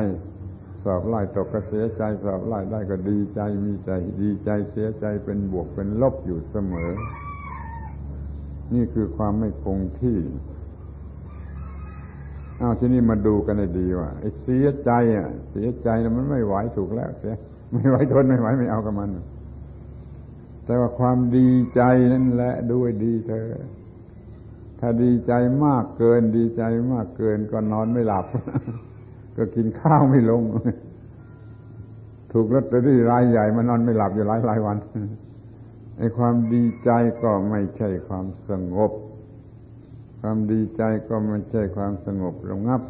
[0.85, 3.90] สอบไล่ตกก็เสียใจ สอบไล่ได้ก็ดีใจมีใจ
[4.23, 6.90] ดีใจเสียใจเป็นบวกเป็นลบอยู่เสมอ
[8.74, 10.19] นี่คือความไม่คงที่
[12.59, 17.35] เอาที่นี่มาดูกันให้ดีว่าไอ้เสียใจอะ เสียใจนะมันไม่ไหวถูกแล้วเสีย
[17.73, 19.11] ไม่ไหวทนไม่ไหวไม่เอากับมัน
[20.65, 21.82] แต่ว่าความดีใจ
[22.12, 23.48] นั่นแหละด้วยดีเธอ
[24.81, 25.32] ถ้าดีใจ
[25.65, 26.62] มากเกิน ดีใจ
[26.93, 28.27] มากเกินก็นอนไม่หลับ
[29.40, 30.42] ก็กินข้าวไม่ลง
[32.32, 34.76] ถูกลอตเตอรี่รายใหญ่มานอนไม่หลับอยู่หลายหลายวัน
[35.98, 36.90] ไอ้ความดีใจ
[37.22, 38.92] ก็ไม่ใช่ความสงบ
[40.20, 42.82] ความดีใจก็ไม่ใช่ความสงบระงับ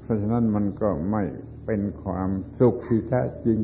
[0.00, 1.22] เพราะฉะนั้นมันก็ไม่
[1.66, 3.58] เป็นความสุขที่แท้จริง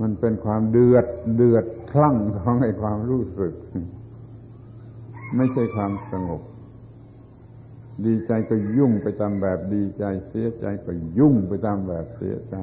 [0.00, 3.52] มันเป็นความเดือดเดือดคลั่งของไอ้ความรู้สึก
[5.36, 6.42] ไม่ใช่ความสงบ
[8.04, 12.56] ดีใจก็ยุ่งไปตามแบบดีใจ เสียใจก็ยุ่งไปตามแบบเสียใจ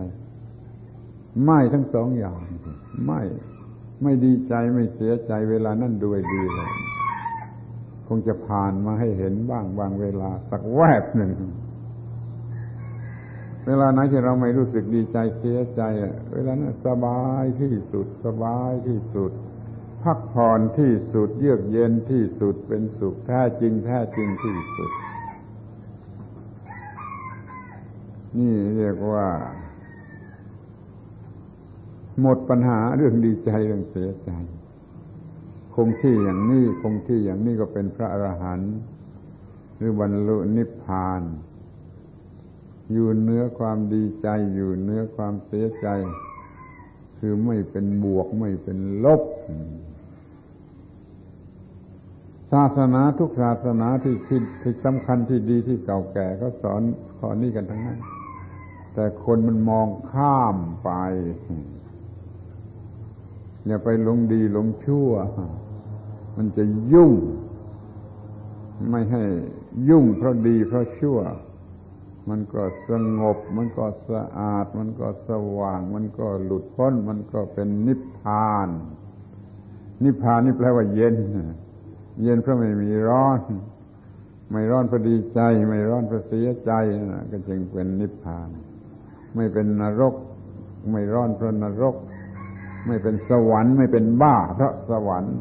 [1.44, 2.42] ไม่ทั้งสองอย่าง
[3.06, 3.22] ไม่
[4.04, 6.72] ไม่ดีใจไม่เสียใจเวลานั่นด้วยดีเลย
[8.08, 11.34] คงจะผ่านมาให้เห็นบ้างบางเวลาสักแวบหนึ่ง
[13.66, 15.82] เวลาไหนที่เราไม่รู้สึกดีใจเสียใจ
[16.34, 19.32] เวลานั้นสบายที่สุด สบายที่สุด
[20.04, 24.92] พักผ่อนที่สุด เยือกเย็นที่สุดเป็นสุขแท้จริงแท้จริงที่สุด
[28.40, 29.28] นี่เรียกว่า
[32.22, 34.32] หมดปัญหาเรื่องดีใจเรื่องเสียใจ
[35.76, 38.74] คงที่อย่างนี้คงที่อย่างนี้ก็เป็นพระอรหันต์
[39.78, 41.22] หรือบรรลุนิพพาน
[42.92, 45.88] อยู่เนื้อความดีใจอยู่เนื้อความเสียใจ
[47.20, 49.22] คือไม่เป็นบวกไม่เป็นลบ
[52.52, 56.82] ศาสนาทุกศาสนาที่ที่ที่สำคัญที่ดีที่เก่าแก่เขาสอน
[57.18, 58.00] ข้อนี้กันทั้งนั้น
[58.94, 60.90] แต่คนมันมองข้ามไป
[63.68, 65.12] อย่าไปลงดีลงชั่ว
[66.38, 66.64] มันจะ
[66.94, 67.14] ยุ่ง
[68.90, 69.24] ไม่ให้
[69.90, 71.20] ยุ่งเพราะดีเพราะชั่ว
[72.30, 78.70] มันก็สงบ มันก็สะอาด มันก็สว่าง มันก็หลุดพ้น มันก็เป็นนิพพาน
[80.04, 81.16] นิพพานนี่แปลว่าเย็น
[82.24, 83.40] เย็นเพราะไม่มีร้อน
[84.52, 86.72] ไม่ร้อนเพราะดีใจ ไม่ร้อนเพราะเสียใจ
[87.12, 88.50] นะก็จึงเป็นนิพพาน
[89.36, 90.16] ไม่เป็นนรก
[90.92, 91.96] ไม่ร้อนเพราะนรก
[92.88, 95.36] ไม่เป็นสวรรค์ ไม่เป็นบ้าเพราะสวรรค์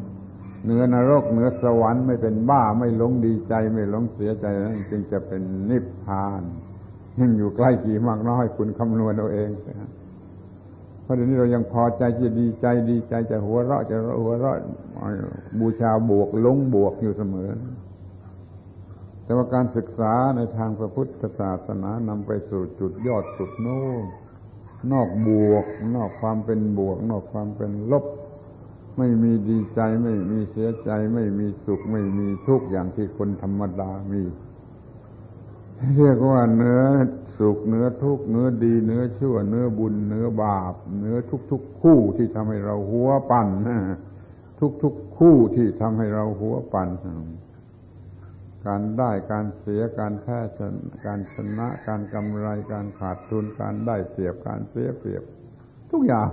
[0.63, 6.41] เหนือนรกเหนือสวรรค์ไม่เป็นบ้าไม่หลงดีใจ ไม่หลงเสียใจนั่นจึงจะเป็นนิพพาน
[7.19, 9.49] ยังอยู่ใกล้กี่มากน้อยคุณคำนวณเอาเอง
[11.03, 14.57] เพราะเดี๋ยวนี้เรายังพอใจจะดีใจดีใจจะหัวเราะจะหัวเราะ
[15.59, 17.49] บูชาบวกลงบวกอยู่เสมอ
[19.23, 24.03] แต่ว่าการศึกษาในทางพระพุทธศาสนานำไปสู่จุดยอดสุดโน้น
[24.91, 28.05] นอกบวก นอกความเป็นบวก นอกความเป็นลบ
[28.97, 34.23] ไม่มีดีใจไม่มีเสียใจ ไม่มีสุข ไม่มีทุกข์อย่างที่คนธรรมดามี
[35.97, 36.81] เรียกว่าเนื้อ
[37.37, 41.17] สุขเนื้อทุกข์เนื้อดีเนื้อชั่ว เนื้อบุญ เนื้อบาป เนื้อ
[41.51, 43.47] ทุกๆคู่ที่ทำให้เราหัวปั่น
[44.83, 46.89] ทุกๆคู่ที่ทำให้เราหัวปั่น
[48.67, 50.39] การได้การเสียการแพ้
[51.05, 55.23] การชนะ การกำไรการขาดทุนการได้เปรียบการเสียเปรียบ
[55.91, 56.29] ทุกอย่าง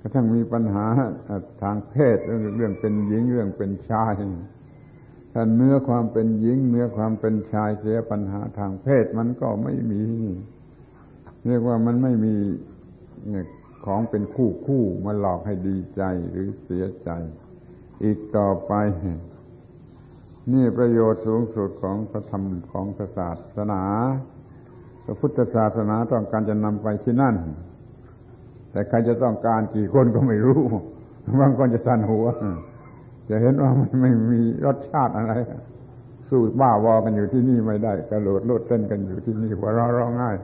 [0.00, 0.86] กระทั่งมีปัญหา
[1.62, 2.18] ทางเพศ
[2.56, 4.12] เรื่องเป็นหญิงเรื่องเป็นชาย
[5.32, 10.04] ถ้าเนื้อความเป็นหญิงเนื้อความเป็นชายเสียปัญหาทางเพศมันก็ไม่มี
[11.46, 12.34] เรียกว่ามันไม่มี
[13.84, 17.10] ของเป็นคู่คู่มาหลอกให้ดีใจหรือเสียใจ
[18.04, 18.72] อีกต่อไป
[20.52, 22.42] นี่ประโยชน์สูงสุดของพระธรรม
[22.72, 22.86] ของ
[23.16, 23.82] ศาสนา
[25.04, 27.34] พระพุทธศาสนาต้องการจะนำไปที่นั่น
[28.70, 30.60] แต่ใครจะต้องการกี่คนก็ไม่รู้
[31.40, 32.26] บางคนจะสั่นหัว
[33.28, 35.32] จะเห็นว่ามันไม่มีรสชาติอะไร
[36.28, 40.36] สู้บ้าวอกันอยู่ที่นี่ไม่ได้กระโดดโลดเต้นกันอยู่ที่นี่หัวเราะร้องง่าย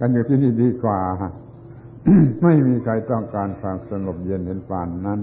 [0.00, 1.00] กันอยู่ที่นี่ดีกว่า
[2.42, 5.20] ไม่มีใครต้องการความสงบเย็นเห็นปานนั้น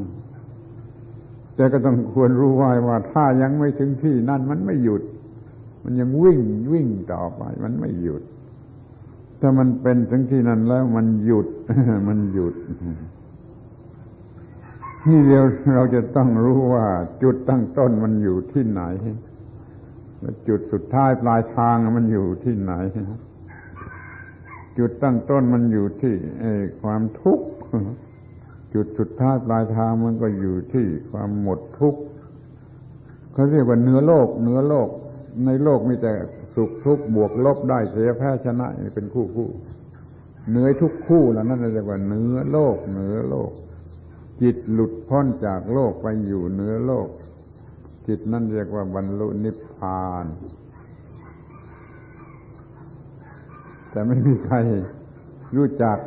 [1.55, 5.03] แต่ก็ต้องควรรู้ไว้ว่าถ้ายังไม่ถึงที่นั่นมันไม่หยุด
[5.83, 6.39] มันยังวิ่ง
[6.73, 8.23] วิ่งต่อไป มันไม่หยุด
[9.39, 11.47] ถ้ามันเป็นถึงที่นั้นแล้วมันหยุด
[12.07, 12.55] มันหยุด
[15.09, 15.43] นี่เดียว
[15.75, 16.85] เราจะต้องรู้ว่า
[17.23, 18.83] จุดตั้งต้นมันอยู่ที่ไหน
[20.21, 22.73] และจุดสุดท้ายปลายทางมันอยู่ที่ไหน
[24.77, 26.13] จุดตั้งต้นมันอยู่ที่
[26.81, 27.47] ความทุกข์
[28.75, 32.01] จุดสุดท้ายปลายทางมันก็อยู่ที่ความหมดทุกข์
[33.33, 34.89] เขาเรียกว่าเนื้อโลกเนื้อโลก
[35.45, 36.13] ในโลกมีแต่
[36.55, 39.49] สุขทุกข์บวกลบได้เสียแพ้ชนะเป็นคู่คู่
[40.51, 43.51] เนื้อทุกคู่แล้วนั่นเรียกว่าเนื้อโลกเนื้อโลก
[44.41, 47.07] จิตหลุดพ้นจากโลกไปอยู่เหนือโลก
[48.07, 50.25] จิตนั่นเรียกว่าบรรลุนิพพาน
[53.91, 54.57] แต่ไม่มีใคร
[55.55, 55.97] รู้จัก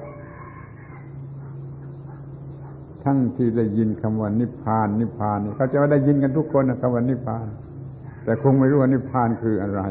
[3.09, 7.47] ทั้งที่ได้ยินคำว่านิพพาน นิพพานนี่เขาจะว่าได้ยินกันทุกคนนะคำว่านิพพาน
[8.25, 9.83] แต่คงไม่รู้ว่านิพพานคืออะไร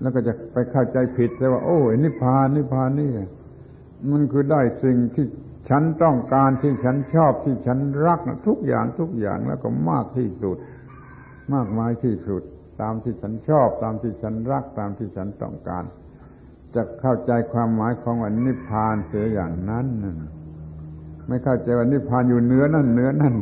[0.00, 3.10] แล้วก็จะไปเข้าใจผิดแต่ว่า โอ้นิพพาน นิพพานนี่
[4.10, 5.26] มันคือได้สิ่งที่
[5.68, 10.56] ฉันต้องการที่ฉันชอบที่ฉันรักทุกอย่างทุกอย่างแล้วก็มากที่สุด
[11.54, 12.42] มากมายที่สุด
[12.80, 15.84] ตามที่ฉันชอบ ตามที่ฉันรักตามที่ฉันต้องการ
[16.74, 19.86] จะเข้าใจความหมายของวันนิพพานเสียอย่างนั้น
[21.28, 23.34] ไม่เข้าใจว่านิพพานอยู่เนื้อนั่นเนื้อนั่น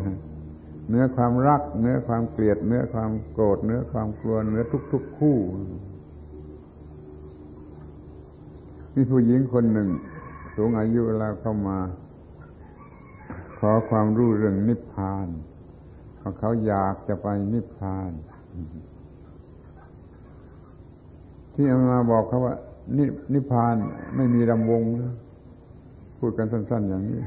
[0.88, 5.38] เนื้อความรัก เนื้อความเกลียด เนื้อความโกรธเนื้อความกลัวเนื้อทุก ๆ คู่
[8.94, 9.88] มีผู้หญิงคนหนึ่ง
[10.56, 11.78] สูงอายุแล้วเข้ามา
[13.58, 15.26] ขอความรู้เรื่องนิพพาน
[16.18, 18.10] เขาเขาอยากจะไปนิพพาน
[21.54, 22.54] ที่เอามาบอกเขาว่า
[23.34, 23.74] นิพพาน
[24.16, 24.82] ไม่มีรำวง
[26.18, 27.20] พูดกันสั้น ๆ อย่างนี้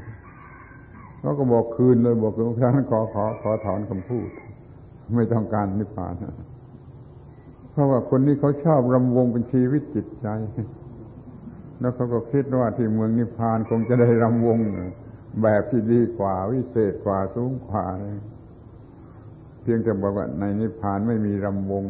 [1.24, 4.28] เขาก็บอกคืนเลยบอกคืนครั้งขอขอขอถอนคำพูด
[5.14, 6.14] ไม่ต้องการนิพพาน
[7.70, 10.28] เพราะว่าคนนี้เขาชอบรำวงเป็นชีวิตจิตใจ
[11.80, 14.58] แล้วเขาก็คิดว่าที่เมืองนิพพานคงจะได้รำวง
[15.42, 17.84] แบบที่ดีกว่าวิเศษกว่าสูงกว่า
[19.62, 21.82] เพียงแต่บอกว่าในนิพพานไม่มีรำวง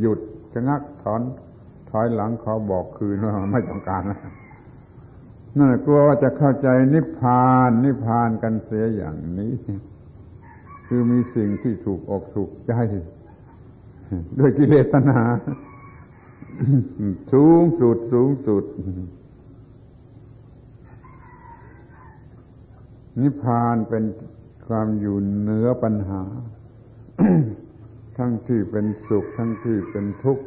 [0.00, 0.18] หยุด
[0.52, 1.20] จะงักถอน
[1.90, 4.20] ถอยหลังเขาบอกคืนว่าไม่ต้องการนะ
[5.56, 9.52] นั่นกลัวว่าจะเข้าใจนิพพาน นิพพานกันเสียอย่างนี้
[10.86, 12.72] คือมีสิ่งที่ถูกอกถูกใจ
[14.38, 15.26] ด้วยกิเลสตัณหา
[17.32, 18.64] สูงสุดสูงสุด
[23.20, 24.04] นิพพานเป็น
[24.66, 26.22] ความอยู่เหนือปัญหา
[28.18, 30.46] ทั้งที่เป็นสุข ทั้งที่เป็นทุกข์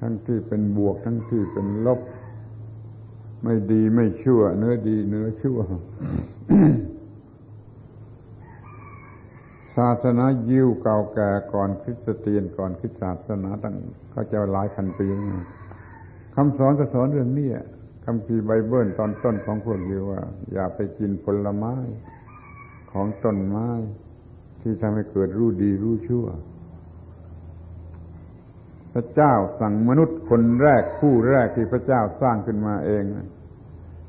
[0.00, 2.00] ทั้งที่เป็นบวก ทั้งที่เป็นลบ
[3.42, 5.58] ไม่ดีไม่ชั่ว เนื้อดี เนื้อชั่ว
[9.76, 13.74] ศาสนายิวเก่าแก่ก่อนคริสเตียนก่อนคริสศาสนาตั้ง
[14.10, 15.08] เขาจะหลายพันปี
[16.34, 17.48] คำสอนก็สอนเรื่องนี้
[18.04, 20.20] คำพีไบเบิลตอนต้นของพวกยิวว่า
[20.52, 21.74] อย่าไปกินผลไม้
[22.92, 23.68] ของต้นไม้
[24.60, 26.26] ที่ทำให้เกิดรู้ดีรู้ชั่ว
[28.92, 33.04] พระเจ้าสั่งมนุษย์คนแรกผู้แรกที่พระเจ้าสร้างขึ้นมาเอง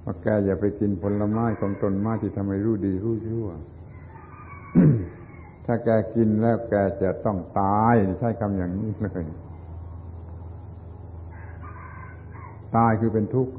[0.04, 3.50] ว่าแกอย่าไปกินผลไม้ของต้นไม้ที่ทำให้รู้ดีรู้ชั่ว
[5.66, 9.26] ถ้าแกกินแล้วแกจะต้องตายใช้คำอย่างนี้เลย
[12.76, 13.52] ตายคือเป็นทุกข์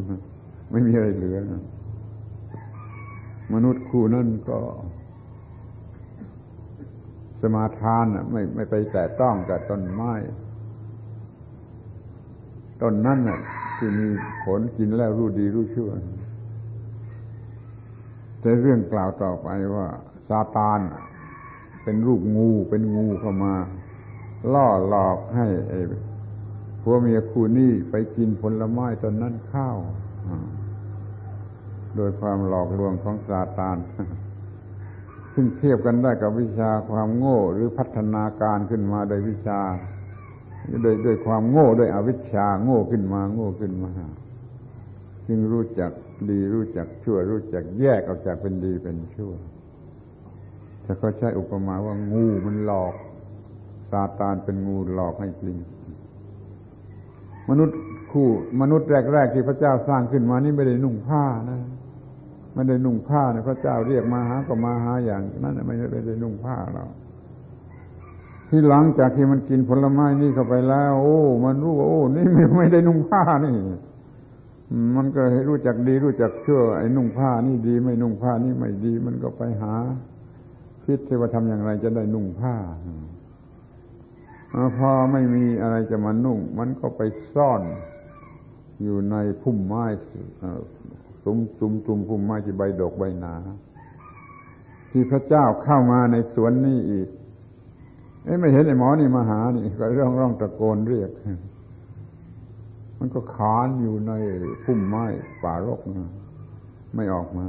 [0.71, 1.39] ไม่มีอะไรเหลือ
[3.55, 4.61] มนุษย์คู่นั้นก็
[7.41, 10.13] สมาทานไม่ไม่ไปแตะต้องกับต้นไม้
[12.83, 13.41] ต้นนั้นน่ะ
[13.77, 14.09] ที่มี
[14.45, 15.91] ผลกินแล้วรู้ดีรู้ชั่ว
[18.41, 19.87] แต่เรื่องกล่าวต่อไปว่า
[20.29, 20.81] ซาตาน
[21.85, 23.55] เป็นรูปงูเป็นงูเข้ามา
[24.53, 25.47] ล่อหลอกให้
[26.83, 29.77] ผัวเมียคู่นี้ไปกินผลไม้ตอนนั้นข้าว
[31.97, 33.77] โดยความหลอกลวงของซาตาน
[35.35, 39.61] ซึ่งเทียบกันได้กับวิชาความโง่หรือพัฒนาการขึ้นมาโดยวิชา
[40.83, 43.93] โดยด้วยความโง่ด้วยอวิชชาโง่ขึ้นมา โง่ขึ้นมา
[45.29, 45.91] จึงรู้จัก
[46.31, 49.33] ดีรู้จักชั่ว รู้จักแยกออกจากเป็นดีเป็นชั่ว
[50.83, 52.95] แต่เขาใช้อุปมาว่างูมันหลอก
[53.91, 55.59] ซาตานเป็นงูหลอกให้กลิง
[57.51, 57.77] มนุษย์
[58.13, 58.29] คู่
[58.61, 61.61] มนุษย์แรกๆที่พระเจ้าสร้างขึ้นมานี่ไม่ได้นุ่งผ้านะ
[62.55, 65.75] ไม่ได้นุ่งผ้านะพระเจ้าเรียกมาหาก็มาหาอย่างนั้นไม่
[66.07, 66.85] ได้นุ่งผ้าเรา
[68.51, 73.57] ที่หลังจากที่มันกินผลไม้นี่เข้าไปแล้ว โอ้ มันรู้ว่าโอ้นี่ไม่ไม่ได้นุ่งผ้านี่
[74.97, 79.75] มันก็ให้รู้จักดีรู้จักเชั่วไอ้นุ่งผ้านี่ดี ไม่นุ่งผ้านี่ไม่ดี มันก็ไปหา
[80.85, 82.55] คิดที่ว่าทำอย่างไรจะได้นุ่งผ้า
[84.77, 87.01] พอไม่มีอะไรจะมานุ่ง มันก็ไป
[87.35, 87.63] ซ่อน
[88.83, 89.85] อยู่ในพุ่มไม้
[91.25, 93.35] ซุ้มซุ้มซุ้มพุ่มไม้ที่ใบดอกใบหนา
[94.91, 97.09] ที่พระเจ้าเข้ามาในสวนนี่อีก
[98.41, 101.11] ไม่เห็นไอ้หมอนี่มาหานี่ก็ร้องร้องตะโกนเรียก
[102.99, 104.13] มันก็ขานอยู่ใน
[104.65, 105.05] พุ่มไม้
[105.43, 106.11] ป่ารกนะ
[106.95, 107.47] ไม่ออกมา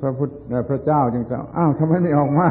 [0.00, 0.30] พระพุทธ
[0.68, 2.48] พระเจ้าจึงจะอ้าวทำไมไม่ออกมา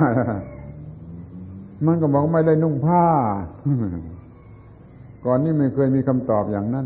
[1.86, 3.04] มันก็บอกไม่ได้นุ่งผ้า
[5.26, 6.86] ก่อนนี้ไม่เคยมีคำตอบอย่างนั้น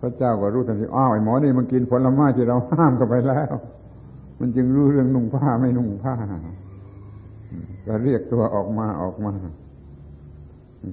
[0.00, 3.54] พระเจ้าก็รู้ทันทีอ้าวไอ้หมอนี่มันกินผลไม้ที่เราห้ามกันไปแล้ว
[4.40, 6.14] มันจึงรู้เรื่องนุ่งผ้าไม่นุ่งผ้า
[7.86, 9.32] ก็เรียกตัวออกมาออกมา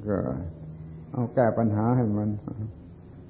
[0.08, 0.18] ก็
[1.14, 2.30] เอาแก้ปัญหาให้มัน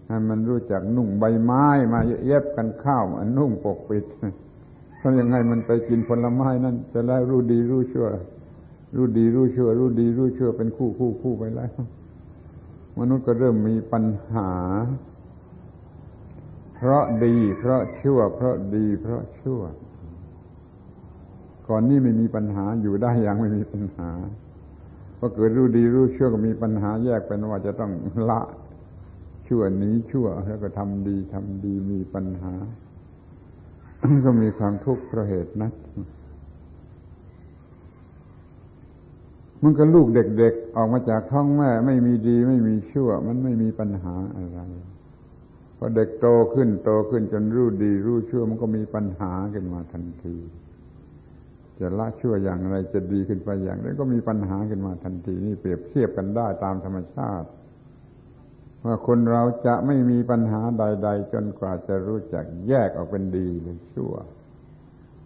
[0.08, 4.06] ให้มันรู้จักนุ่งใบไม้มาเย็บกันข้าวมันนุ่งปกปิด
[5.02, 8.08] ทำยังไงมันไปกินผลไม้นั่นจะได้รู้ดีรู้ชั่ว
[8.96, 11.72] รู้ดีรู้ชั่ว รู้ดีรู้ชั่วเป็นคู่คู่คู่ไปแล้ว
[13.00, 14.04] มนุษย์ก็เริ่มมีปัญ
[14.34, 14.52] หา
[16.76, 19.62] เพราะดี เพราะชั่ว เพราะดี เพราะชั่ว
[21.68, 24.10] ก่อนนี้ไม่มีปัญหาอยู่ได้อย่างไม่มีปัญหา
[25.18, 27.92] พอเกิดรู้ดีรู้ชั่วก็มีปัญหาแยกเป็นว่าจะต้อง
[28.30, 28.42] ละ
[29.48, 32.54] ชั่วนี้ชั่วแล้วก็ทำดีทำดีมีปัญหา
[34.26, 35.74] ก็มีความทุกข์เพราะเหตุนั้น
[39.64, 44.60] มันก็ลูกเด็กๆออกมาจากท้องแม่ ไม่มีดีไม่มีชั่ว มันไม่มีปัญหาอะไร
[45.78, 50.36] พอเด็กโตขึ้นโตขึ้นจนรู้ดีรู้ชั่วมันก็มีปัญหาขึ้นมาทันที
[51.80, 57.48] จะละชั่วอย่างไรจะดีขึ้นไปอย่างไรก็มีปัญหาขึ้นมาทันทีนี่เปรียบเทียบกันได้ตามธรรมชาติ
[58.86, 64.14] ว่าคนเราจะไม่มีปัญหาใด ๆ จนกว่าจะรู้จักแยกออกเป็นดีหรือชั่ว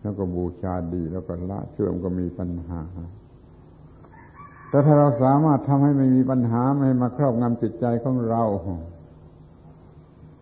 [0.01, 2.81] แล้วก็บูชาดีแล้วก็ละชั่วมันก็มีปัญหา
[4.69, 8.43] แต่ถ้าเราสามารถทำให้ไม่มีปัญหาไม่มาครอบงำจิตใจของเรา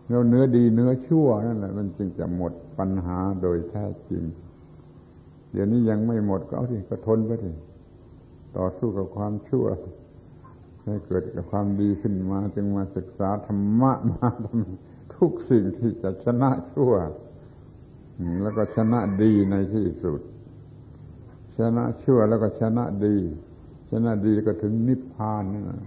[0.09, 4.23] เราเนื้อดีเนื้อชั่วนั่นแหละมันจึงจะหมดปัญหาโดยแท้จริง
[5.55, 7.51] เดี๋ยวนี้ยังไม่หมดก็เอาที่ก็ทนไปสิ
[8.57, 9.65] ต่อสู้กับความชั่ว
[10.85, 16.93] ให้เกิดกับความดีขึ้นมาจึงมาศึกษาธรรมะมาทำทุกสิ่งที่จะชนะชั่ว
[18.41, 20.21] แล้วก็ชนะดีในที่สุด
[21.57, 23.15] ชนะชั่วแล้วก็ชนะดี
[23.91, 25.81] ชนะดีก็ถึงนิพพานนั่น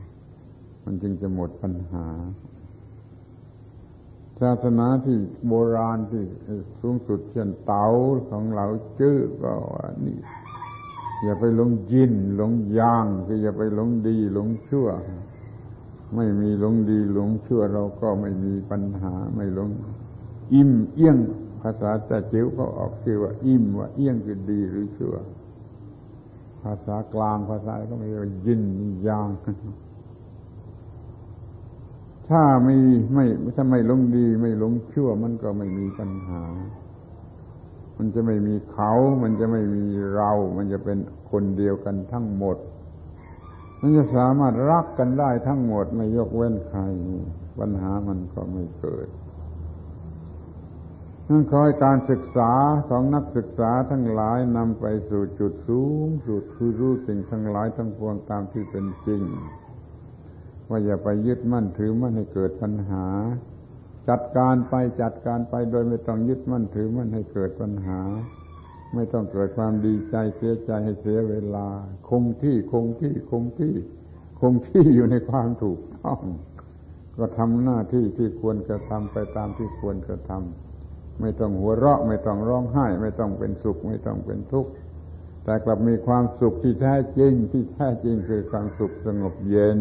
[0.85, 2.07] มันจึงจะหมดปัญหา
[4.41, 6.25] ศาสนาที่โบราณที่
[6.81, 7.87] สูงสุดเช่นเต๋า
[8.31, 8.67] ของเรา
[9.01, 10.19] จื้อก็ว่านี่
[11.25, 14.89] อย่าไปหลงยินหลงยางคืออย่าไปหลงดีหลงชั่ว
[16.15, 19.71] ไม่มีหลงดีหลงชั่วเราก็ไม่มีปัญหาไม่หลง
[20.55, 21.19] อิ่มเอี้ยง
[21.63, 25.15] ภาษาแต่จิ๋วก็ออกชื่อว่า อิ่มว่าเอี้ยงคือดีหรือชั่ว
[26.63, 28.63] ภาษากลางภาษาก็ไม่ว่ายิน
[29.09, 29.29] ยาง
[32.31, 32.77] ถ้าไม่
[33.15, 33.25] ไม่
[33.55, 36.43] ถ้าไม่ลงดี ไม่ลงชั่ว มันก็ไม่มีปัญหา
[37.97, 38.93] มันจะไม่มีเขา
[39.23, 39.85] มันจะไม่มี
[40.15, 40.99] เรา มันจะเป็น
[41.31, 42.57] คนเดียวกันทั้งหมด
[43.81, 46.81] มันจะสามารถรักกันได้ทั้งหมด ไม่ยกเว้นใคร
[47.59, 49.09] ปัญหามันก็ไม่เกิด
[51.29, 52.53] นั่นคอยการศึกษา
[52.89, 59.23] ของนักศึกษาทั้งหลายนำไปสู่จุดสูงสุดคือรู้สิ่งทั้งหลายทั้งปวงตามที่เป็นจริง
[60.69, 63.07] ว่าอย่าไปยึดมั่นถือมั่นให้เกิดปัญหา
[64.09, 68.01] จัดการไปจัดการไปโดยไม่ต้องยึดมั่นถือมั่นให้เกิดปัญหา
[68.95, 71.69] ไม่ต้องเกิดความดีใจเสียใจให้เสียเวลา
[72.09, 73.75] คงที่คงที่คงที่
[74.41, 76.21] คงที่อยู่ในความถูกต้อง
[77.19, 84.71] ก็ทำหน้าที่ที่ควรจะทำไปตามที่ควรจะทำไม่ต้องหัวเราะ ไม่ต้องร้องไห้ ไม่ต้องเป็นสุข ไม่ต้องเป็นทุกข์
[85.45, 89.81] แต่กลับมีความสุขที่แท้จริงที่แท้จริงคือความสุขสงบเย็น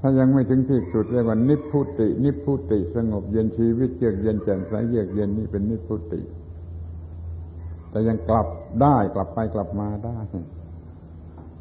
[0.00, 6.20] ถ้ายังไม่ถึงที่สุดเรียกว่านิพุติ นิพุติ สงบเย็นชีวิตเยือกเย็นแจ่มใสเยือกเย็นนี่เป็นนิพุติ
[7.90, 8.46] แต่ยังกลับ
[8.80, 10.18] ได้กลับไปกลับมาได้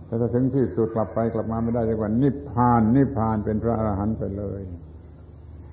[0.06, 4.62] แต่ถ้าถึงที่สุดกลับไปกลับมาไม่ได้เรียกว่า นิพพาน นิพพานเป็นพระอรหันต์ไปเลย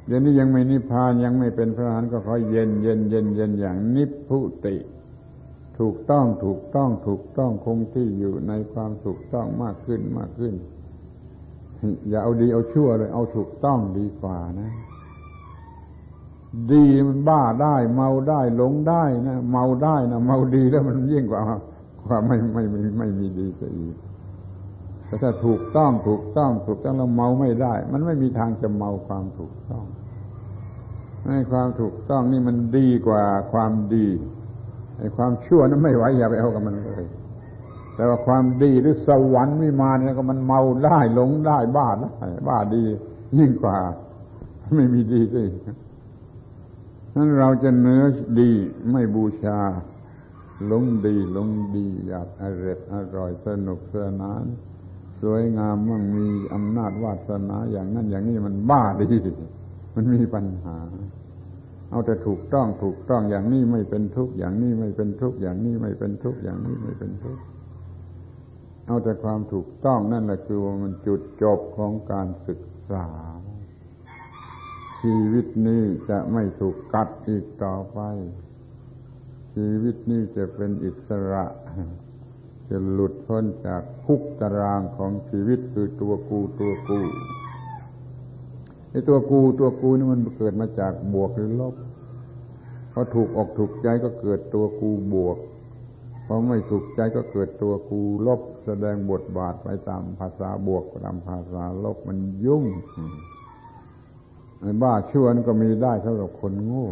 [0.07, 4.77] เดี๋ยวนี้ยังไม่นิพพานยังไม่เป็นพระอรหันต์ก็ขอเย็นเย็นเย็นเย็นอย่างนิพพุติ
[5.79, 10.55] ถูกต้องถูกต้องถูกต้องคงที่อยู่ในความถูกต้องมากขึ้นมากขึ้น
[12.09, 14.71] อย่าเอาดีเอาชั่วเลย เอาถูกต้องดีกว่านะ
[16.73, 21.41] ดีมันบ้าได้ เมาได้หลงได้นะเมาได้นะเมาดีแล้วมันยิ่งกว่า
[22.07, 23.97] ความไม่ไม่ไม่ไม่มีดีซะอีก
[25.07, 29.85] แต่ถ้าถูกต้องถูกต้อง ถูกต้องแล้วเมาไม่ได้ มันไม่มีทางจะเมาความถูกต้อง
[31.27, 34.07] ให้ความถูกต้องนี่มันดีกว่าความดี
[34.99, 37.05] ไอ้ความชั่วนั้นไม่ไหวอย่าไปเอากับมันเลย
[37.95, 42.85] แต่ว่าความดีหรือสวรรค์วิมานเนี่ยก็มันเมาได้หลงได้บ้าได้บ้าดี
[43.39, 43.79] ยิ่งกว่า
[44.77, 45.45] ไม่มีดีสิ
[47.15, 48.03] นั้นเราจะเนื้อ
[48.41, 48.51] ดี
[48.91, 49.59] ไม่บูชา
[50.67, 54.45] หลงดีหลงดีอยากอร่อยอร่อยสนุกสนาน
[55.23, 59.19] สวยงามมั่งมีอำนาจวาสนาอย่างนั้นอย่างนี้มันบ้าดี
[59.95, 60.79] มันมีปัญหา
[61.91, 67.43] เอาแต่ถูกต้องถูกต้องอย่างนี้ไม่เป็นทุกข์อย่างนี้ไม่เป็นทุกข์อย่างนี้ไม่เป็นทุกข์อย่างนี้ไม่เป็นทุกข์
[68.87, 73.07] เอาแต่ความถูกต้องนั่นแหละคือว่ามันจุดจบของการศึกษา
[75.01, 78.01] ชีวิตนี้จะไม่ถูกกัดอีกต่อไป
[79.55, 81.45] ชีวิตนี้จะเป็นอิสระ
[82.69, 87.01] จะหลุดพ้นจากคุกตารางของชีวิตคือตัวกูตัวกู
[88.91, 91.75] ไอ้ตัวกูตัวกูนี่มันเกิดมาจากบวกหรือลบ
[92.93, 95.39] พอถูกอกถูกใจก็เกิดตัวกูบวก
[96.27, 102.65] พอไม่ถูกใจก็เกิดตัวกูลบแสดงบทบาทไปตามภาษาบวกตามภาษาลบมันยุ่ง
[104.83, 106.89] บ้าชั่วนก็มีได้สำหรับคนโง่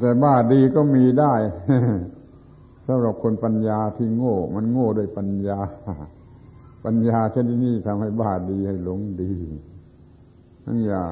[0.00, 1.34] แต่บ้าดีก็มีได้
[2.86, 5.58] สำหรับคนปัญญาที่โง่ มันโง่โดยปัญญา
[6.84, 9.32] ปัญญาชนิดนี้ทำให้บ้าดีให้หลงดี
[10.64, 11.02] นั่นอย่า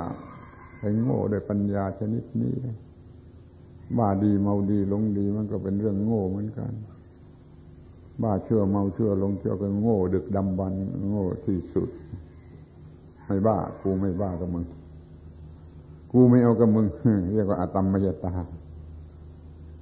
[0.80, 2.54] ให้โง่โดยปัญญาชนิดนี้
[3.98, 6.72] บ้าดีเมาดีหลงดีมันก็เป็นเรื่องโง่เหมือนกัน
[8.22, 10.72] บ้าเชื่อเมาเชื่อหลงเชื่อก็โง่ ดึกดำบรร
[11.08, 11.88] โง่ที่สุด
[13.26, 14.64] ไม่บ้า กูไม่บ้ากับมึง
[16.12, 16.86] กูไม่เอากับมึง
[17.34, 18.32] เรียกว่าอาตมมยตา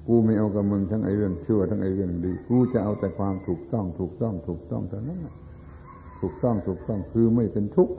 [0.07, 5.21] กูไม่เอากับมึงทั้งไอ้เรื่องเชั่วทั้งไอ้เรื่องดี กูจะเอาแต่ความถูกต้อง ถูกต้อง ถูกต้องเท่านั้น
[6.21, 7.95] ถูกต้องถูกต้องคือไม่เป็นทุกข์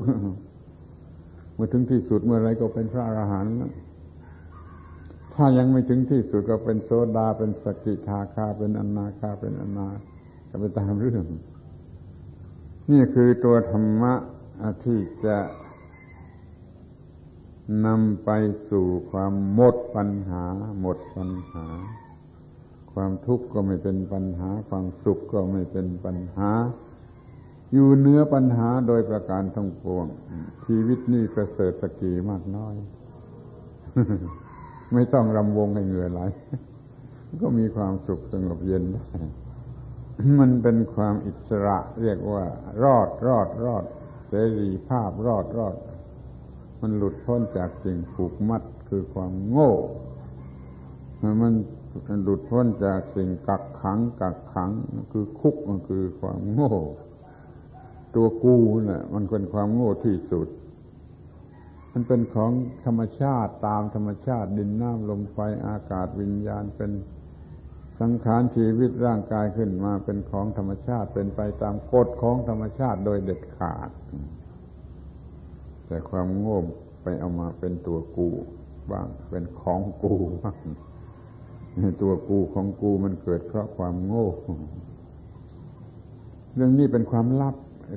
[1.56, 3.53] เมื่อถึงที่สุดเมื่อไรก็เป็นพระอรหันต์
[5.41, 9.88] ถ้ายังไม่ถึงที่สุดก็เป็นโซดาเป็นสกิทาคาเป็นอนาคาเป็นอนา
[10.49, 11.26] ก็ไปตามเรื่อง
[12.91, 14.14] นี่คือตัวธรรมะ
[14.84, 15.38] ที่จะ
[17.86, 18.30] นำไป
[18.70, 20.45] สู่ความหมดปัญหา
[20.80, 21.66] หมดปัญหา
[22.94, 26.52] ความทุกข์ก็ไม่เป็นปัญหา ความสุขก็ไม่เป็นปัญหา
[27.74, 30.06] อยู่เนื้อปัญหาโดยประการทั้งปวง
[30.66, 32.76] ชีวิตนี้ประเสริฐสกีมากน้อย
[34.94, 36.22] ไม่ต้องรำวงให้เหงื่อไหล
[37.41, 39.03] ก็มีความสุขสงบเย็นได้
[40.40, 42.45] มันเป็นความอิสระ เรียกว่า
[42.84, 43.86] รอดรอดรอด
[44.28, 45.76] เสรีภาพรอดรอด
[46.82, 49.74] มันหลุดพ้นจากสิ่งผูกมัดคือความโง่
[51.41, 51.53] มัน
[52.24, 54.70] หลุดพ้นจากสิ่งกักขัง กักขัง
[55.11, 56.74] คือคุกมันคือความโง่
[58.16, 58.56] ตัวกู
[58.90, 60.48] นะ่ะ มันเป็นความโง่ที่สุด
[61.94, 62.52] มันเป็นของ
[62.86, 66.91] ธรรมชาติตามธรรมชาติดินน้ำลมไฟอากาศวิญญาณเป็น
[67.99, 73.90] สังขารชีวิตร่างกายขึ้นมาเป็นของธรรมชาติเป็นไปตามกฎของธรรมชาติโดยเด็ดขาด
[75.88, 76.60] แต่ความโง่
[77.03, 78.30] ไปเอามาเป็นตัวกู
[78.91, 80.57] บ้าง เป็นของกูบ้าง
[82.02, 84.28] ตัวกูของกูมันเกิดเพราะความโง่
[86.56, 87.56] เรื่องนี้เป็นความลับ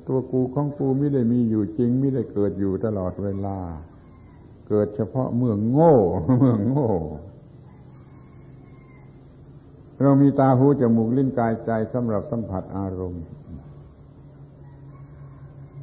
[0.08, 3.58] ตัวกูของกูไม่ได้มีอยู่จริงไม่ได้เกิดอยู่ตลอดเวลา
[4.68, 5.94] เกิดเฉพาะเมื่อโง่
[6.38, 6.90] เมื่อโง่
[10.00, 13.24] เรามีตาหูจมูกลิ้นกายใจสำหรับสัมผัสอารมณ์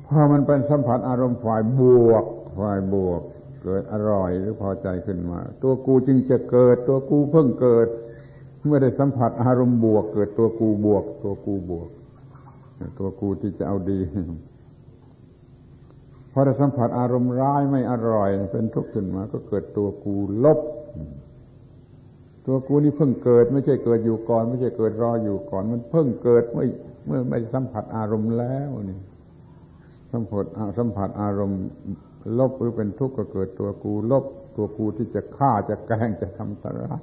[0.06, 2.26] พอมันเป็นสัมผัสอารมณ์ฝ่ายบวก
[2.60, 3.22] ฝ่ายบวก
[3.64, 7.88] เกิดอร่อยหรือพอใจขึ้นมา ตัวกูจึงจะเกิด ตัวกูเพิ่งเกิด
[8.66, 11.90] เมื่อได้สัมผัสอารมณ์บวก เกิดตัวกูบวก ตัวกูบวก
[13.00, 14.00] ตัวกูที่จะเอาดี
[16.32, 20.60] พอได้สัมผัสอารมณ์ร้ายไม่อร่อย เป็นทุกข์ขึ้นมา ก็เกิดตัวกูลบ
[22.46, 26.66] ตัวกูนี่เพิ่งเกิด ไม่ใช่เกิดอยู่ก่อน ไม่ใช่เกิดรออยู่ก่อน มันเพิ่งเกิดเมื่อ
[27.08, 29.00] เมื่อไม่สัมผัสอารมณ์แล้วนี่
[30.12, 30.46] สัมผัส
[30.78, 31.62] สัมผัสอารมณ์
[32.40, 34.26] ลบหรือเป็นทุกข์ก็เกิดตัวกูลบ
[34.56, 37.02] ตัวกูที่จะฆ่าจะแกล้งจะทำตร้าย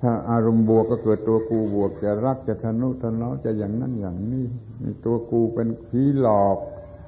[0.00, 4.44] ถ้าอารมณ์บวกก็เกิดตัวกูบวก จะรักจะทนุถนอมจะอย่างนั้นอย่างนี้
[4.82, 6.56] มีตัวกูเป็นผีหลอก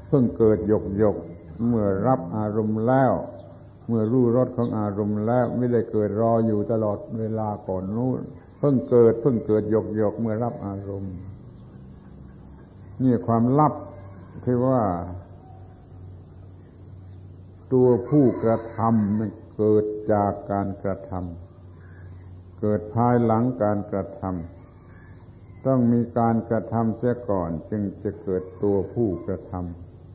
[0.09, 1.17] เพิ่งเกิดหยกหยก
[1.67, 3.13] เมื่อรับอารมณ์แล้ว
[3.89, 8.21] เมื่อรู้รสของอารมณ์แล้วไม่ได้เกิดรออยู่ตลอดเวลาก่อนนู้น
[8.59, 11.15] เพิ่งเกิดเพิ่งเกิดหยกหยกเมื่อรับอารมณ์
[13.03, 13.75] นี่ความลับ
[14.45, 14.83] ที่ว่า
[17.73, 21.50] ตัวผู้กระทำมันเกิดจากการกระทำ
[22.61, 29.53] เกิดภายหลังการกระทำต้องมีการกระทำเสียก่อน จึงจะเกิดตัวผู้กระท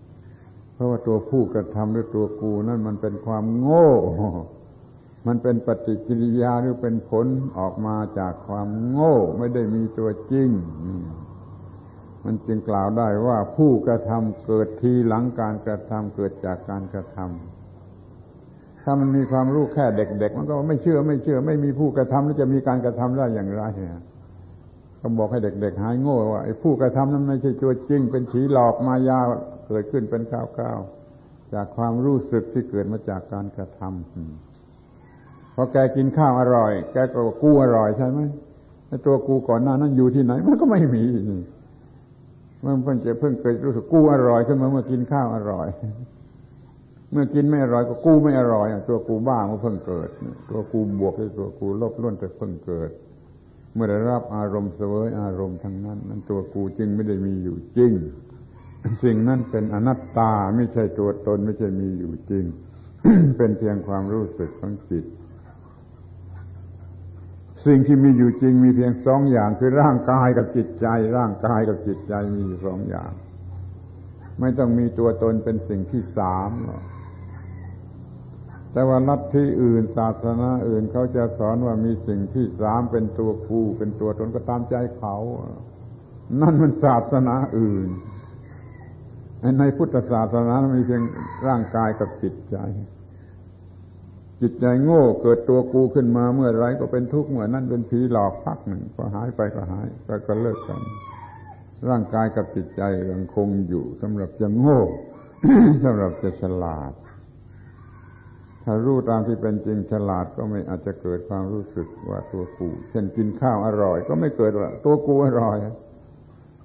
[0.06, 3.90] ำเพราะว่าตัวผู้กระทำหรือตัวกูนั่นมันเป็นความโง่
[5.28, 7.26] มันเป็นปฏิกิริยาหรือเป็นผล
[7.58, 10.50] ออกมาจากความโง่ ไม่ได้มีตัวจริง
[12.26, 17.55] มันจึงกล่าวได้ว่าผู้กระทำเกิดทีหลังการกระทำเกิดจากการกระทำ
[18.86, 24.02] ถ้ามันมีความรู้แค่เด็กๆมันก็ไม่เชื่อไม่เชื่อ ไม่มีผู้กระทำแล้วจะมีการกระทำได้อย่างไรเนี่ย
[25.02, 29.20] ก็บอกให้เด็ก ๆ หายโง่ว่าไอ้ผู้กระทำนั้นไม่ใช่ตัวจริง เป็นผีหลอกมายา
[29.68, 38.20] เกิดขึ้นเป็นก้าวๆจากความรู้สึกที่เกิดมาจากการกระทำพอแกกินข้าวอร่อย แกก็กูอร่อยใช่ไหม
[38.88, 41.04] ไอ้ตัวกูก่อนหน้านั้นอยู่ที่ไหน มันก็ไม่มี
[42.62, 45.68] เมื่อเพิ่งจะเพิ่งเคยรู้สึกกู้อร่อยขึ้นมาเมื่อกินข้าวอร่อย
[47.16, 50.10] มื่อกินไม่อร่อยก็กูไม่อร่อยตัวกูบ้ามันเพิ่งเกิด
[50.50, 52.90] ตัวกูบวกให้ตัวกูลบล้วนแต่เพิ่งเกิด
[53.74, 57.92] เมื่อได้รับอารมณ์เสวยอารมณ์ทั้งนั้น นั้นตัวกูจึงไม่ได้มีอยู่จริง
[59.04, 62.46] สิ่งนั้นเป็นอนัตตาไม่ใช่ตัวตนไม่ใช่มีอยู่จริง
[63.38, 65.06] เป็นเพียงความรู้สึกของจิต
[67.66, 70.88] สิ่งที่มีอยู่จริงมีเพียงสองอย่างคือร่างกายกับจิตใจ
[71.18, 73.12] ร่างกายกับจิตใจมีสองอย่าง
[74.40, 76.84] ไม่ต้องมีตัวตนเป็นสิ่งที่สามหรอก
[78.76, 85.16] แต่ว่าลัทธิอื่นศาสนาอื่นเขาจะสอนว่ามีสิ่งที่สามเป็นตัวกูเป็นตัวตนก็ตามใจเขา
[86.42, 87.90] นั่นมันศาสนาอื่น
[89.60, 91.04] ในพุทธศาสนามีเพียง
[91.48, 92.58] ร่างกายกับจิตใจ
[94.42, 100.82] จิตใจโง่เกิดตัวกูขึ้นมาเมื่อไรก็เป็นทุกข์เมื่อนั้นเป็นผีหลอกพักหนึ่งพอหายไปก็หายไปก็เลิกกัน
[101.90, 102.82] ร่างกายกับจิตใจ
[103.12, 104.82] ยังคงอยู่สำหรับจะโง่
[105.84, 106.92] สำหรับจะฉลาด
[108.66, 115.58] ถ้ารู้ตามที่เป็นจริงฉลาดก็ไม่อาจจะเกิดความรู้สึกว่าตัวกู เช่นกินข้าวอร่อย ก็ไม่เกิดว่าตัวกูอร่อย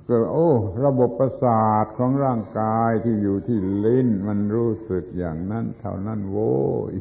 [0.07, 0.51] เกิดโอ้
[0.85, 6.55] ระบบประสาทของร่างกายที่อยู่ที่ลิ้นมันรู้สึกอย่างนั้น เท่านั้นโว้
[6.93, 6.95] ย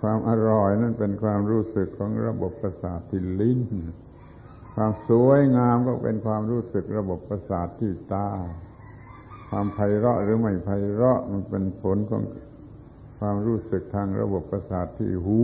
[0.00, 3.60] ความอร่อยนั่นเป็นความรู้สึกของระบบประสาทที่ลิ้น
[4.74, 8.30] ความสวยงามก็เป็นความรู้สึกระบบประสาทที่ตา
[9.48, 12.22] ความไพเราะหรือไม่ไพเราะมันเป็นผลของ
[13.24, 15.40] ความรู้สึกทางระบบประสาทที่หู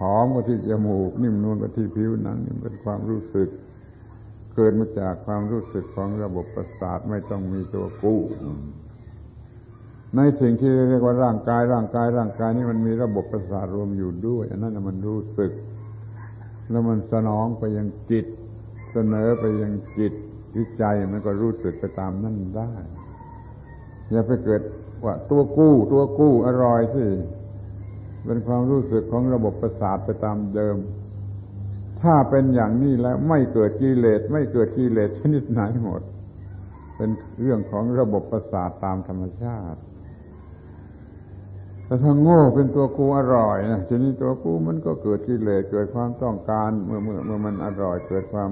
[0.00, 3.48] หอมก็ที่จมูก นิ่มนวลก็ที่ผิวหนังนี่เป็นความรู้สึก
[4.54, 8.20] เกิดมาจากความรู้สึกของระบบประสาทไม่ต้องมีตัวกู้
[10.16, 15.52] ในสิ่งที่เรียกว่าร่างกายร่างกายร่างกายนี่มันมีระบบประสาทรวมอยู่ด้วย อันนั้นมันรู้สึก
[16.70, 18.26] แล้วมันสนองไปยังจิต
[18.92, 20.12] เสนอไปยังจิต
[20.56, 22.72] วิจัยมันก็รู้สึกไปตามนั่นได้
[24.10, 24.62] อย่าไปเกิด
[25.04, 27.06] ว่าตัวกู้ตัวกู้อร่อยสิ
[28.26, 30.76] เป็นความรู้สึกของระบบประสาทไปตามเดิม
[32.02, 36.02] ถ้าเป็นอย่างนี้แล้วไม่เกิดกิเลสไม่เกิดกิเลสชนิดไหนหมด
[36.96, 37.10] เป็น
[37.40, 39.80] เรื่องของระบบประสาทตามธรรมชาติ
[41.84, 48.50] แต่ถ้าโง่เป็นตัวกูอร่อยนะชนิดตัวกูมันก็เกิดกิเลสเกิดความต้องการ เมื่อเมื่อเมื่อมันอร่อย เกิดความ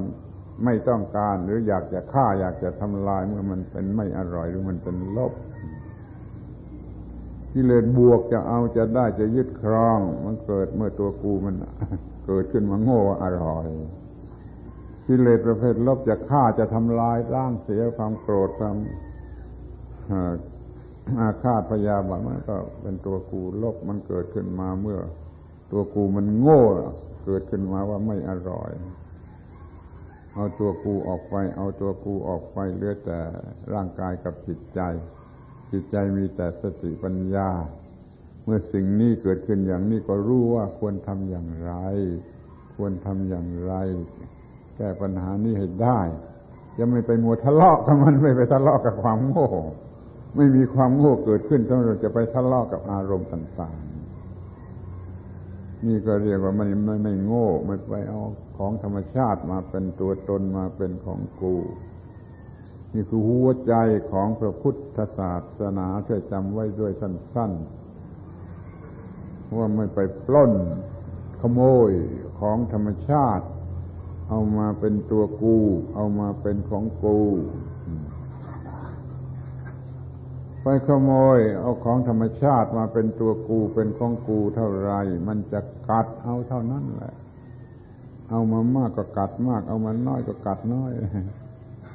[0.65, 5.33] ไม่ต้องการ หรืออยากจะฆ่าอยากจะทำลายเมื่อมันเป็นไม่อร่อยหรือมันเป็นลบ
[7.59, 11.55] กิเลสบวกจะเอาจะได้จะยึดครอง มันเกิดเมื่อตัวกูมัน
[12.27, 13.67] เกิดขึ้นมาโง่อร่อย
[15.07, 18.77] กิเลสประเภทลบจะฆ่าจะทำลายร่างเสียความโกรธความ
[21.21, 24.99] อาฆาตพยาบาทมันก็เป็นตัวกูลบมันเกิดขึ้นมาเมื่อ
[25.73, 26.63] ตัวกูมันโง่
[27.25, 28.71] เกิดขึ้นมาว่าไม่อร่อย
[30.35, 33.19] เอาตัวกูออกไป เอาตัวกูออกไปเหลือแต่
[33.73, 34.81] ร่างกายกับจิตใจ
[35.77, 37.51] จิตใจมีแต่สติปัญญา
[38.45, 41.73] เมื่อสิ่งนี้เกิดขึ้นอย่างนี้ก็รู้ว่าควรทำอย่างไร
[42.77, 43.75] ควรทำอย่างไร
[44.77, 46.01] แก้ปัญหานี้ให้ได้
[46.79, 49.49] จะไม่ไปมัวทะเลาะกับมันไม่ไปทะเลาะกับความโง่
[50.37, 58.21] ไม่มีความโง่เกิดขึ้นต้องเราจะไปทะเลาะกับอารมณ์ต่างๆนี่ก็เรียกว่ามันไม่ไม่โง่ไม่ไปเอา
[58.57, 61.57] ของธรรมชาติมาเป็นตัวตนมาเป็นของกู
[62.97, 63.75] นี่คือหัวใจ
[64.11, 70.53] ของพระพุทธศาสนาเพื่อจำไว้ด้วยสั้นๆ ว่าไม่ไปปล้น
[71.41, 71.91] ขโมย
[72.41, 73.47] ของธรรมชาติ
[74.29, 75.57] เอามาเป็นตัวกู
[75.95, 77.21] เอามาเป็นของกู
[80.63, 84.93] ไปขโมยเอาของธรรมชาติมาเป็นตัวกูเป็นของกูเท่าไร
[85.29, 87.15] มันจะกัดเอาเท่านั้นแหละ
[88.31, 90.93] เอามามากก็กัดมาก เอามาน้อยก็กัดน้อย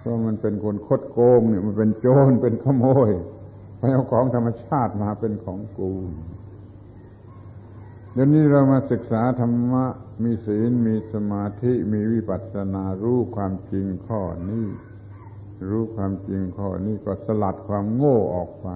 [0.01, 3.11] เพราะมันเป็นคนคดโกงเนี่ยมันเป็นโจรเป็นขโมย
[3.77, 5.91] ไปเอาของธรรมชาติมาเป็นของกู
[8.13, 9.85] เดี๋ยวนี้เรามาศึกษาธรรมะ
[10.23, 14.67] มีศีลมีสมาธิมีวิปัสสนารู้ความจริงข้อนี้
[15.69, 18.67] รู้ความจริงข้อนี้ก็สลัดความโง่ออกไป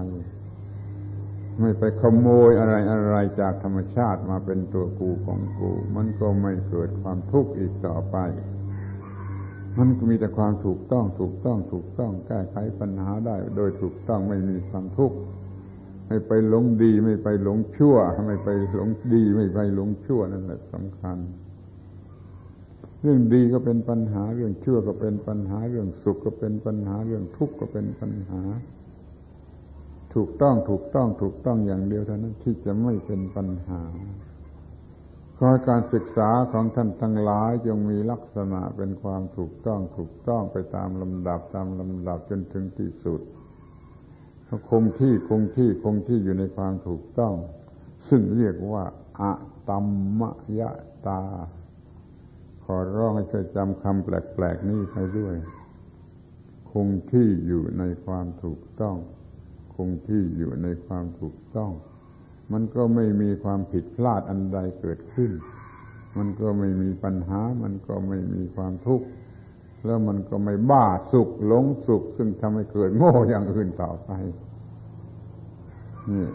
[1.60, 8.18] ไม่ไปขโมยอะไรอะไรจากธรรมชาติมาเป็นตัวกูของกู มันก็ไม่เกิดความทุกข์อีกต่อไป
[9.78, 15.18] มันก็มีแต่ความถูกต้องถูกต้องถูกต้องแก้ไขปัญหาได้ โดยถูกต้องไม่มีความทุกข์
[16.08, 17.96] ไม่ไปหลงดีไม่ไปหลงชั่ว
[18.28, 21.18] ไม่ไปหลงดีไม่ไปหลงชั่วนั่นแหละสำคัญ
[23.02, 28.42] เรื่องดีก็เป็นปัญหา เรื่องชั่วก็เป็นปัญหา เรื่องสุขก็เป็นปัญหา เรื่องทุกข์ก็เป็นปัญหา
[30.14, 33.82] ถูกต้องถูกต้องถูกต้องอย่างเดียวเท่านั้นที่จะไม่เป็นปัญหา
[35.40, 43.22] ขอการศึกษาของท่านทั้งหลายจงมีลักษณะเป็นความถูกต้องถูกต้องไปตามลำดับตามลำดับจนถึงที่สุด
[44.70, 47.36] คงที่คงที่คงที่อยู่ในความถูกต้อง
[48.10, 48.84] ซึ่งเรียกว่า
[49.20, 49.32] อะ
[49.70, 49.86] ตัม
[50.20, 50.22] ม
[50.60, 50.62] ย
[51.08, 51.22] ตา
[52.64, 55.36] ขอร้องให้ช่วยจำคำแปลกๆนี้ไปด้วย
[56.72, 58.98] คงที่อยู่ในความถูกต้อง
[59.76, 61.72] คงที่อยู่ในความถูกต้อง
[62.54, 65.32] มันก็ไม่มีความผิดพลาดอันใดเกิดขึ้น
[66.18, 69.06] มันก็ไม่มีปัญหา มันก็ไม่มีความทุกข์
[69.86, 74.12] แล้วมันก็ไม่บ้าสุขหลงสุข ซึ่งทำให้เกิดโง่อย่างอื่นต่อไป
[76.12, 76.28] นี่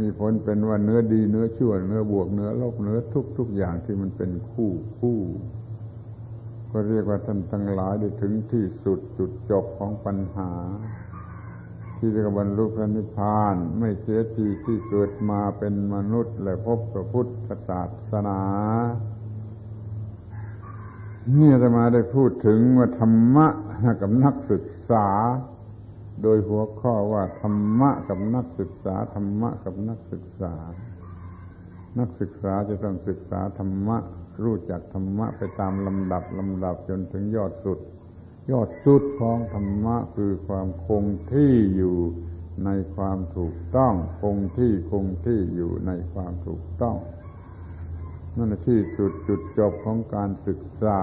[0.00, 5.20] มีผลเป็นว่าเนื้อดีเนื้อชั่วเนื้อบวกเนื้อลบเนื้อทุกทุกอย่างที่มันเป็นคู่คู่
[6.70, 10.50] ก็เรียกว่าท่านทั้งหลายได้ถึงที่สุดจุดจบของปัญหา
[11.98, 18.40] ที่จะบรรลุพระนิพพาน ไม่เสียทีที่เกิดมาเป็นมนุษย์ และพบพระพุทธศาสนา
[21.38, 23.46] นี่จะมาได้พูดถึงว่าธรรมะ
[24.00, 25.06] กับนักศึกษา
[26.22, 30.54] โดยหัวข้อว่าธรรมะกับนักศึกษาธรรมะกับนักศึกษา
[31.98, 33.98] นักศึกษาจะต้องศึกษาธรรมะ
[34.44, 37.78] รู้จักธรรมะไปตามลำดับลำดับจนถึงยอดสุด
[38.50, 41.96] ยอดสุดของธรรมะคือความคงที่อยู่
[42.64, 46.96] ในความถูกต้อง คงที่คงที่อยู่ในความถูกต้อง
[48.36, 51.02] นั่นที่สุดจุดจบของการศึกษา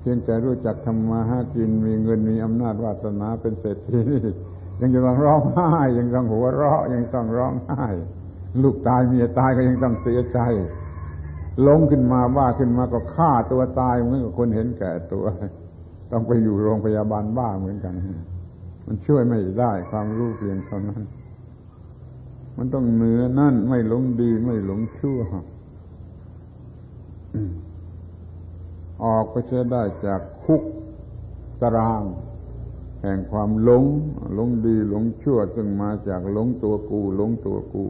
[0.00, 4.34] เพียงแต่รู้จักทำมาหากินมีเงินมีอำนาจวาสนาเป็นเศรษฐีนี่
[4.80, 5.68] ยังจะต้องร้องไห้
[5.98, 7.84] ยังต้องหัวเราะยังต้องร้องไห้
[8.62, 10.38] ลูกตายเมียตายก็ยังต้องเสียใจ
[11.66, 15.24] ลงขึ้นมาบ้าขึ้นมาก็ฆ่าตัวตายเหมือนกับคนเห็นแก่ตัว
[16.10, 17.94] ต้องไปอยู่โรงพยาบาลบ้าเหมือนกัน
[18.86, 21.02] มันช่วยไม่ได้ความรู้เพียงเท่านั้น
[22.56, 25.20] มันต้องเหนือนั่นไม่หลงดีไม่หลงชั่ว
[29.04, 30.62] ออกก็จะได้จากคุก
[31.60, 32.02] ตาราง
[33.02, 33.84] แห่งความหลง
[34.34, 37.84] หลงดีหลงชั่วซึ่งมาจากหลงตัวกูหลงตัวกู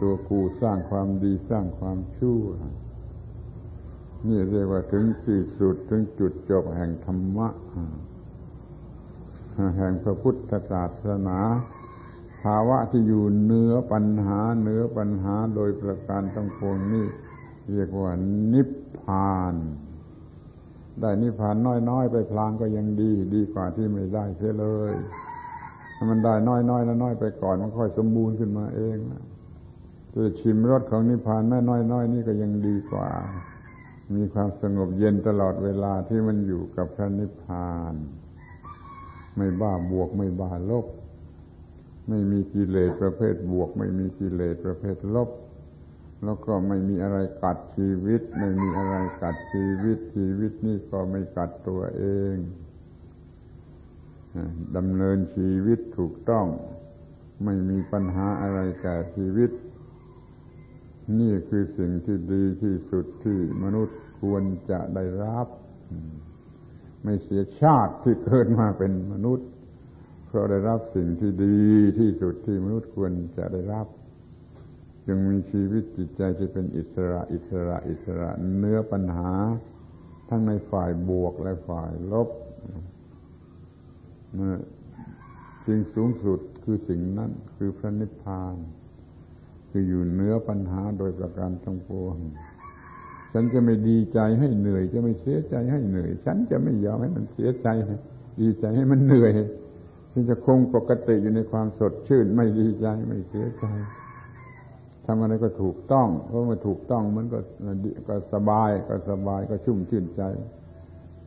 [0.00, 2.42] ตัวกูสร้างความดีสร้างความชั่ว
[4.28, 7.48] นี่เรียกว่าถึงที่สุดถึงจุดจบแห่งธรรมะ
[9.76, 11.38] แห่งพระพุทธศาสนา
[12.42, 17.06] ภาวะที่อยู่เนื้อปัญหาเนื้อปัญหาโดยประการทั้งปวงนี้
[17.72, 18.12] เรียกว่า
[18.52, 18.68] นิพ
[18.98, 19.54] พาน
[21.00, 21.56] ได้นิพพาน
[21.90, 24.94] น้อยๆ ไปพลางก็ยังดี ดีกว่าที่ไม่ได้เสียเลย
[25.96, 28.96] ถ้ามันได้น้อยๆแล้วน้อยไปก่อนมันค่อยสมบูรณ์ขึ้นมาเอง
[30.14, 33.08] จะชิมรสของนิพพานแม่น้อยๆนี่ก็ยังดีกว่า
[34.14, 37.94] มีความสงบเย็นตลอดเวลาที่มันอยู่กับพระนิพพาน
[39.36, 40.86] ไม่บ้าบวกไม่บ้าลบ
[42.08, 45.30] ไม่มีกิเลสประเภทบวก ไม่มีกิเลสประเภทลบ
[46.24, 52.36] แล้วก็ไม่มีอะไรกัดชีวิต ไม่มีอะไรกัดชีวิตชีวิตนี่ก็ไม่กัดตัวเอง
[54.76, 56.46] ดำเนินชีวิตถูกต้อง
[57.44, 59.50] ไม่มีปัญหาอะไรแก่ชีวิต
[61.20, 65.46] นี่คือสิ่งที่ดีที่สุดที่มนุษย์ควรจะได้รับ
[67.02, 69.48] ไม่เสียชาติที่เกิดมาเป็นมนุษย์
[70.26, 71.62] เพราะได้รับสิ่งที่ดี
[71.98, 73.86] ที่สุดที่มนุษย์ควรจะได้รับ
[75.06, 79.32] จึงมีชีวิตจิตใจที่เป็นอิสระอิสระอิสระเนื้อปัญหา
[80.28, 82.28] ทั้งในฝ่ายบวกและฝ่ายลบ
[85.66, 88.56] สิ่งสูงสุดคือสิ่งนั้นคือพระนิพพาน
[89.72, 92.16] คืออยู่เนื้อปัญหาโดยประการทั้งปวง
[93.32, 97.68] ฉันจะไม่ดีใจให้เหนื่อย จะไม่เสียใจให้เหนื่อย ฉันจะไม่ยอมให้มันเสียใจ
[98.40, 99.32] ดีใจให้มันเหนื่อย
[100.12, 103.66] ที่จะคงปกติอยู่ในความสดชื่น ไม่ดีใจไม่เสียใจ
[105.06, 107.38] ทำอะไรก็ถูกต้อง เพราะมันถูกต้องมันก็
[108.08, 110.22] ก็สบายก็สบายก็ชุ่มชื่นใจ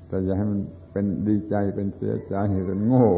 [0.07, 0.59] แต่อย่าให้มัน
[0.91, 2.35] เป็นดีใจเป็นเสียใจ
[2.67, 3.09] เป็นโง่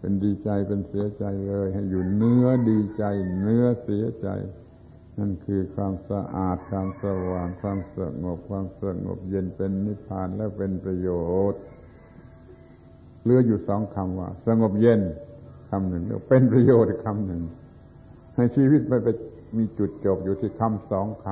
[0.00, 3.04] เป็นดีใจเป็นเสียใจเลย ให้อยู่เนื้อดีใจ
[3.42, 4.28] เนื้อเสียใจ
[5.18, 11.08] นั่นคือความสะอาดความสว่างความสงบความสงบเย็นเป็นนิพพานและเป็นประโย
[11.52, 11.60] ชน์
[13.22, 15.00] เหลืออยู่สองคำว่า สงบเย็น
[15.70, 17.42] คำหนึ่งแล้วเป็นประโยชน์คำหนึ่ง
[18.36, 19.08] ให้ชีวิตไปไป
[19.56, 21.26] มีจุดจบอยู่ที่คำสองค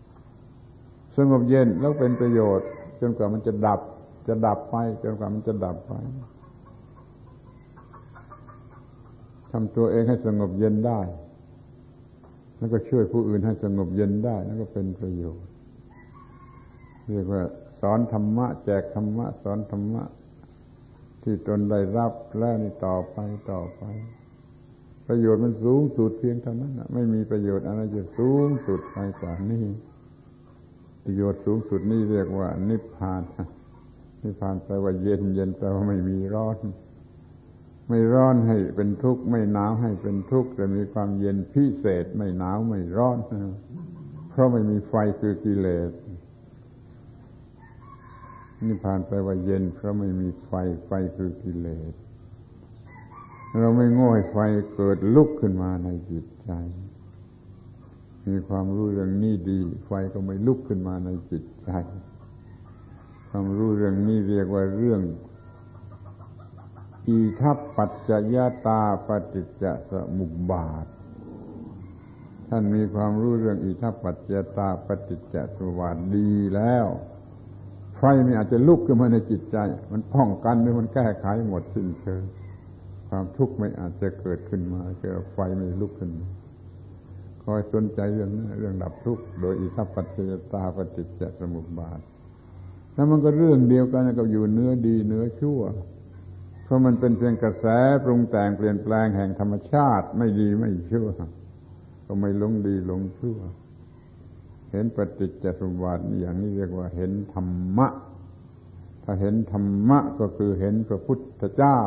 [0.00, 2.68] ำสงบเย็นแล้วเป็นประโยชน์
[3.00, 3.80] จนกว่ามันจะดับ
[4.28, 5.92] จะดับไป จนกว่ามันจะดับไป
[9.47, 11.00] ทำตัวเองให้สงบเย็นได้
[12.58, 15.48] แล้วก็ช่วยผู้อื่นให้สงบเย็นได้แล้วก็เป็นประโยชน์
[17.10, 17.42] เรียกว่า
[17.80, 20.02] สอนธรรมะ แจกธรรมะ สอนธรรมะ
[21.22, 23.18] ที่ตนได้รับแล้วนี่ต่อไป
[23.50, 23.82] ต่อไป
[25.06, 29.64] ประโยชน์มันสูงสุดเพียงเท่านั้นไม่มีประโยชน์อะไรจะสูงสุดไปกว่านี้
[31.04, 33.22] ประโยชน์สูงสุดนี่เรียกว่า นิพพาน
[34.22, 36.56] นิพพานแปลว่าเย็นเย็นแปลว่าไม่มีร้อน
[37.88, 43.18] ไม่ร้อนให้เป็นทุกข์ไม่หนาวให้เป็นทุกข์แต่มีความเย็นพิเศษไม่หนาวไม่ร้อน
[44.30, 45.90] เพราะไม่มีไฟคือกิเลส
[48.66, 50.50] นิพพานแปลว่าเย็น เพราะไม่มีไฟ
[50.86, 51.92] ไฟคือกิเลส
[53.60, 54.36] เราไม่ง่ให้ไฟ
[54.74, 56.50] เกิดลุกขึ้นมาในจิตใจ
[58.28, 61.70] มีความรู้เรื่องนี้ดี ไฟก็ไม่ลุกขึ้นมาในจิตใจ
[63.28, 65.00] ความรู้เรื่องนี้เรียกว่าเรื่อง
[67.08, 68.36] อีทัพปัจจย
[68.66, 70.86] ตาปฏิจจสมุปบาท
[72.48, 76.86] ท่านมีความรู้เรื่องอิทัปปัจจยตาปฏิจจสมุปบาทดีแล้ว
[77.98, 79.56] ไฟนี่อาจจะลุกขึ้นมาในจิตใจ
[79.92, 82.22] มันป้องกันหรือมันแก้ไขหมดสิ้นเชิง
[83.08, 86.10] ความทุกข์ไม่อาจจะเกิดขึ้นมาเกิดไฟไม่ลุกขึ้น
[87.42, 92.00] คอยสนใจเรื่องนี้เรื่องดับทุกข์โดยอิทัปปัจจยตาปฏิจจสมุปบาท
[92.94, 95.60] แล้วมันก็เรื่องเดียวกันกับอยู่เนื้อดีเนื้อชั่ว
[96.68, 97.66] เพราะมันเป็นเพียงกระแส
[98.04, 101.08] ปรุงแต่งเปลี่ยนแปลงแห่งธรรมชาติไม่ดีไม่ชั่ว
[102.06, 103.38] ก็ไม่ลงดีลงชั่ว
[104.72, 107.88] เห็นปฏิจจสมบัติอย่างนี้เรียกว่าเห็นธรรมะ
[109.04, 111.78] ถ้าเห็นธรรมะก็คือเห็นพระพุทธเจ้า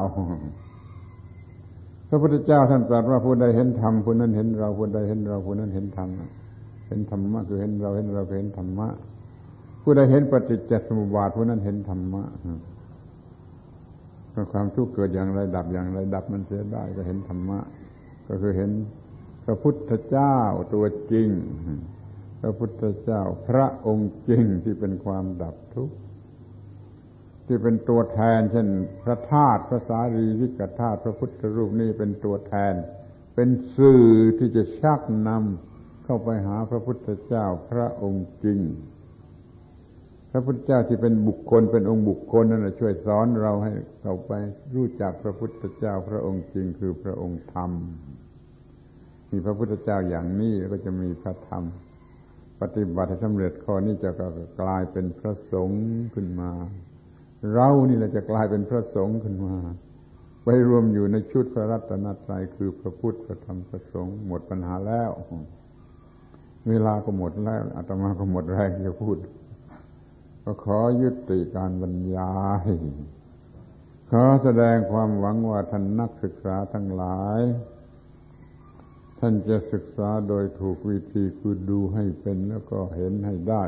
[2.09, 6.09] พระพุทธเจ้าท่านตรัสว่าผู้ใดเห็นธรรมผู้นั้นเห็นเราผู้ใดเห็นเราผู้นั้นเห็นธรรม
[6.87, 8.87] เห็นธรรมะคือเห็นเราเห็นเราเห็นธรรมะ
[9.83, 12.23] ผู้ใดเห็นปฏิจจสมุปบาทผู้นั้นเห็นธรรมะ
[14.51, 17.59] ความทุกข์เกิดอย่างไรดับอย่างไรดับมันเสียได้ก็เห็นธรรมะ
[18.27, 18.71] ก็คือเห็น
[19.45, 20.37] พระพุทธเจ้า
[20.73, 21.29] ตัวจริง
[22.41, 25.95] พระพุทธเจ้าพระองค์จริงที่เป็นความดับทุกข์
[27.47, 28.67] ที่เป็นตัวแทน เช่น
[29.03, 32.73] พระธาตุพระสารีริกธาตุพระพุทธรูปนี่เป็นตัวแทน
[33.35, 34.05] เป็นสื่อ
[34.39, 38.59] ที่จะชักนำเข้าไปหาพระพุทธเจ้าพระองค์จริง
[40.31, 44.31] พระพุทธเจ้าที่เป็นบุคคลเป็นองค์บุคคลนั่นแหละช่วยสอนเราให้เราไป
[44.75, 47.71] รู้จักพระพุทธเจ้าพระองค์จริงคือพระองค์ธรรม
[49.31, 51.63] มีพระพุทธเจ้าอย่างนี้ก็จะมีพระธรรม
[52.61, 54.09] ปฏิบัติให้สำเร็จข้อนี้จะ
[54.61, 55.81] กลายเป็นพระสงฆ์
[56.13, 56.51] ขึ้นมา
[57.53, 59.55] เรานี่แหละจะกลายเป็นพระสงฆ์ขึ้นมา
[60.43, 65.11] ไปรวมอยู่ในชุดพระรัตนตรัยคือพระพุทธพระธรรมพระสงฆ์หมดปัญหาแล้ว
[66.69, 69.17] เวลาก็หมดแล้วอาตมาก็หมดแรงจะพูด
[70.53, 72.31] ก็ขอยุติการบรรยา
[72.65, 72.67] ย
[74.11, 77.41] ขอแสดงความหวังว่าท่านนักศึกษาทั้งหลาย
[79.19, 83.63] ท่านจะศึกษาโดยถูกวิธีคือดูให้เป็นแล้วก็เห็นให้ได้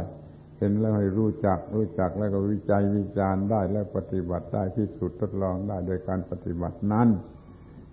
[0.59, 7.07] เห็นแล้วให้รู้จัก รู้จักแล้วก็วิจัยวิจารณ์ได้และปฏิบัติได้ที่สุดทดลองได้โดยการปฏิบัตินั้น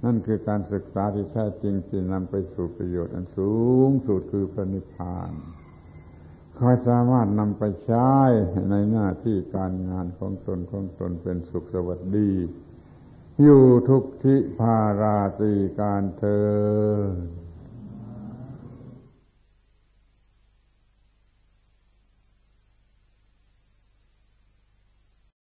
[0.04, 3.52] นั่นคือการศึกษาที่แท้จริงที่นำไปสู่ประโยชน์อันสู
[3.88, 5.32] งสุดคือพระนิพพาน
[6.62, 8.10] คอยสามารถนำไปใช้
[8.70, 12.32] ในหน้าที่การงานของตนของตนเป็นสุขสวัสดี
[13.42, 17.39] อยู่ทุกทิพาราตีการเธอ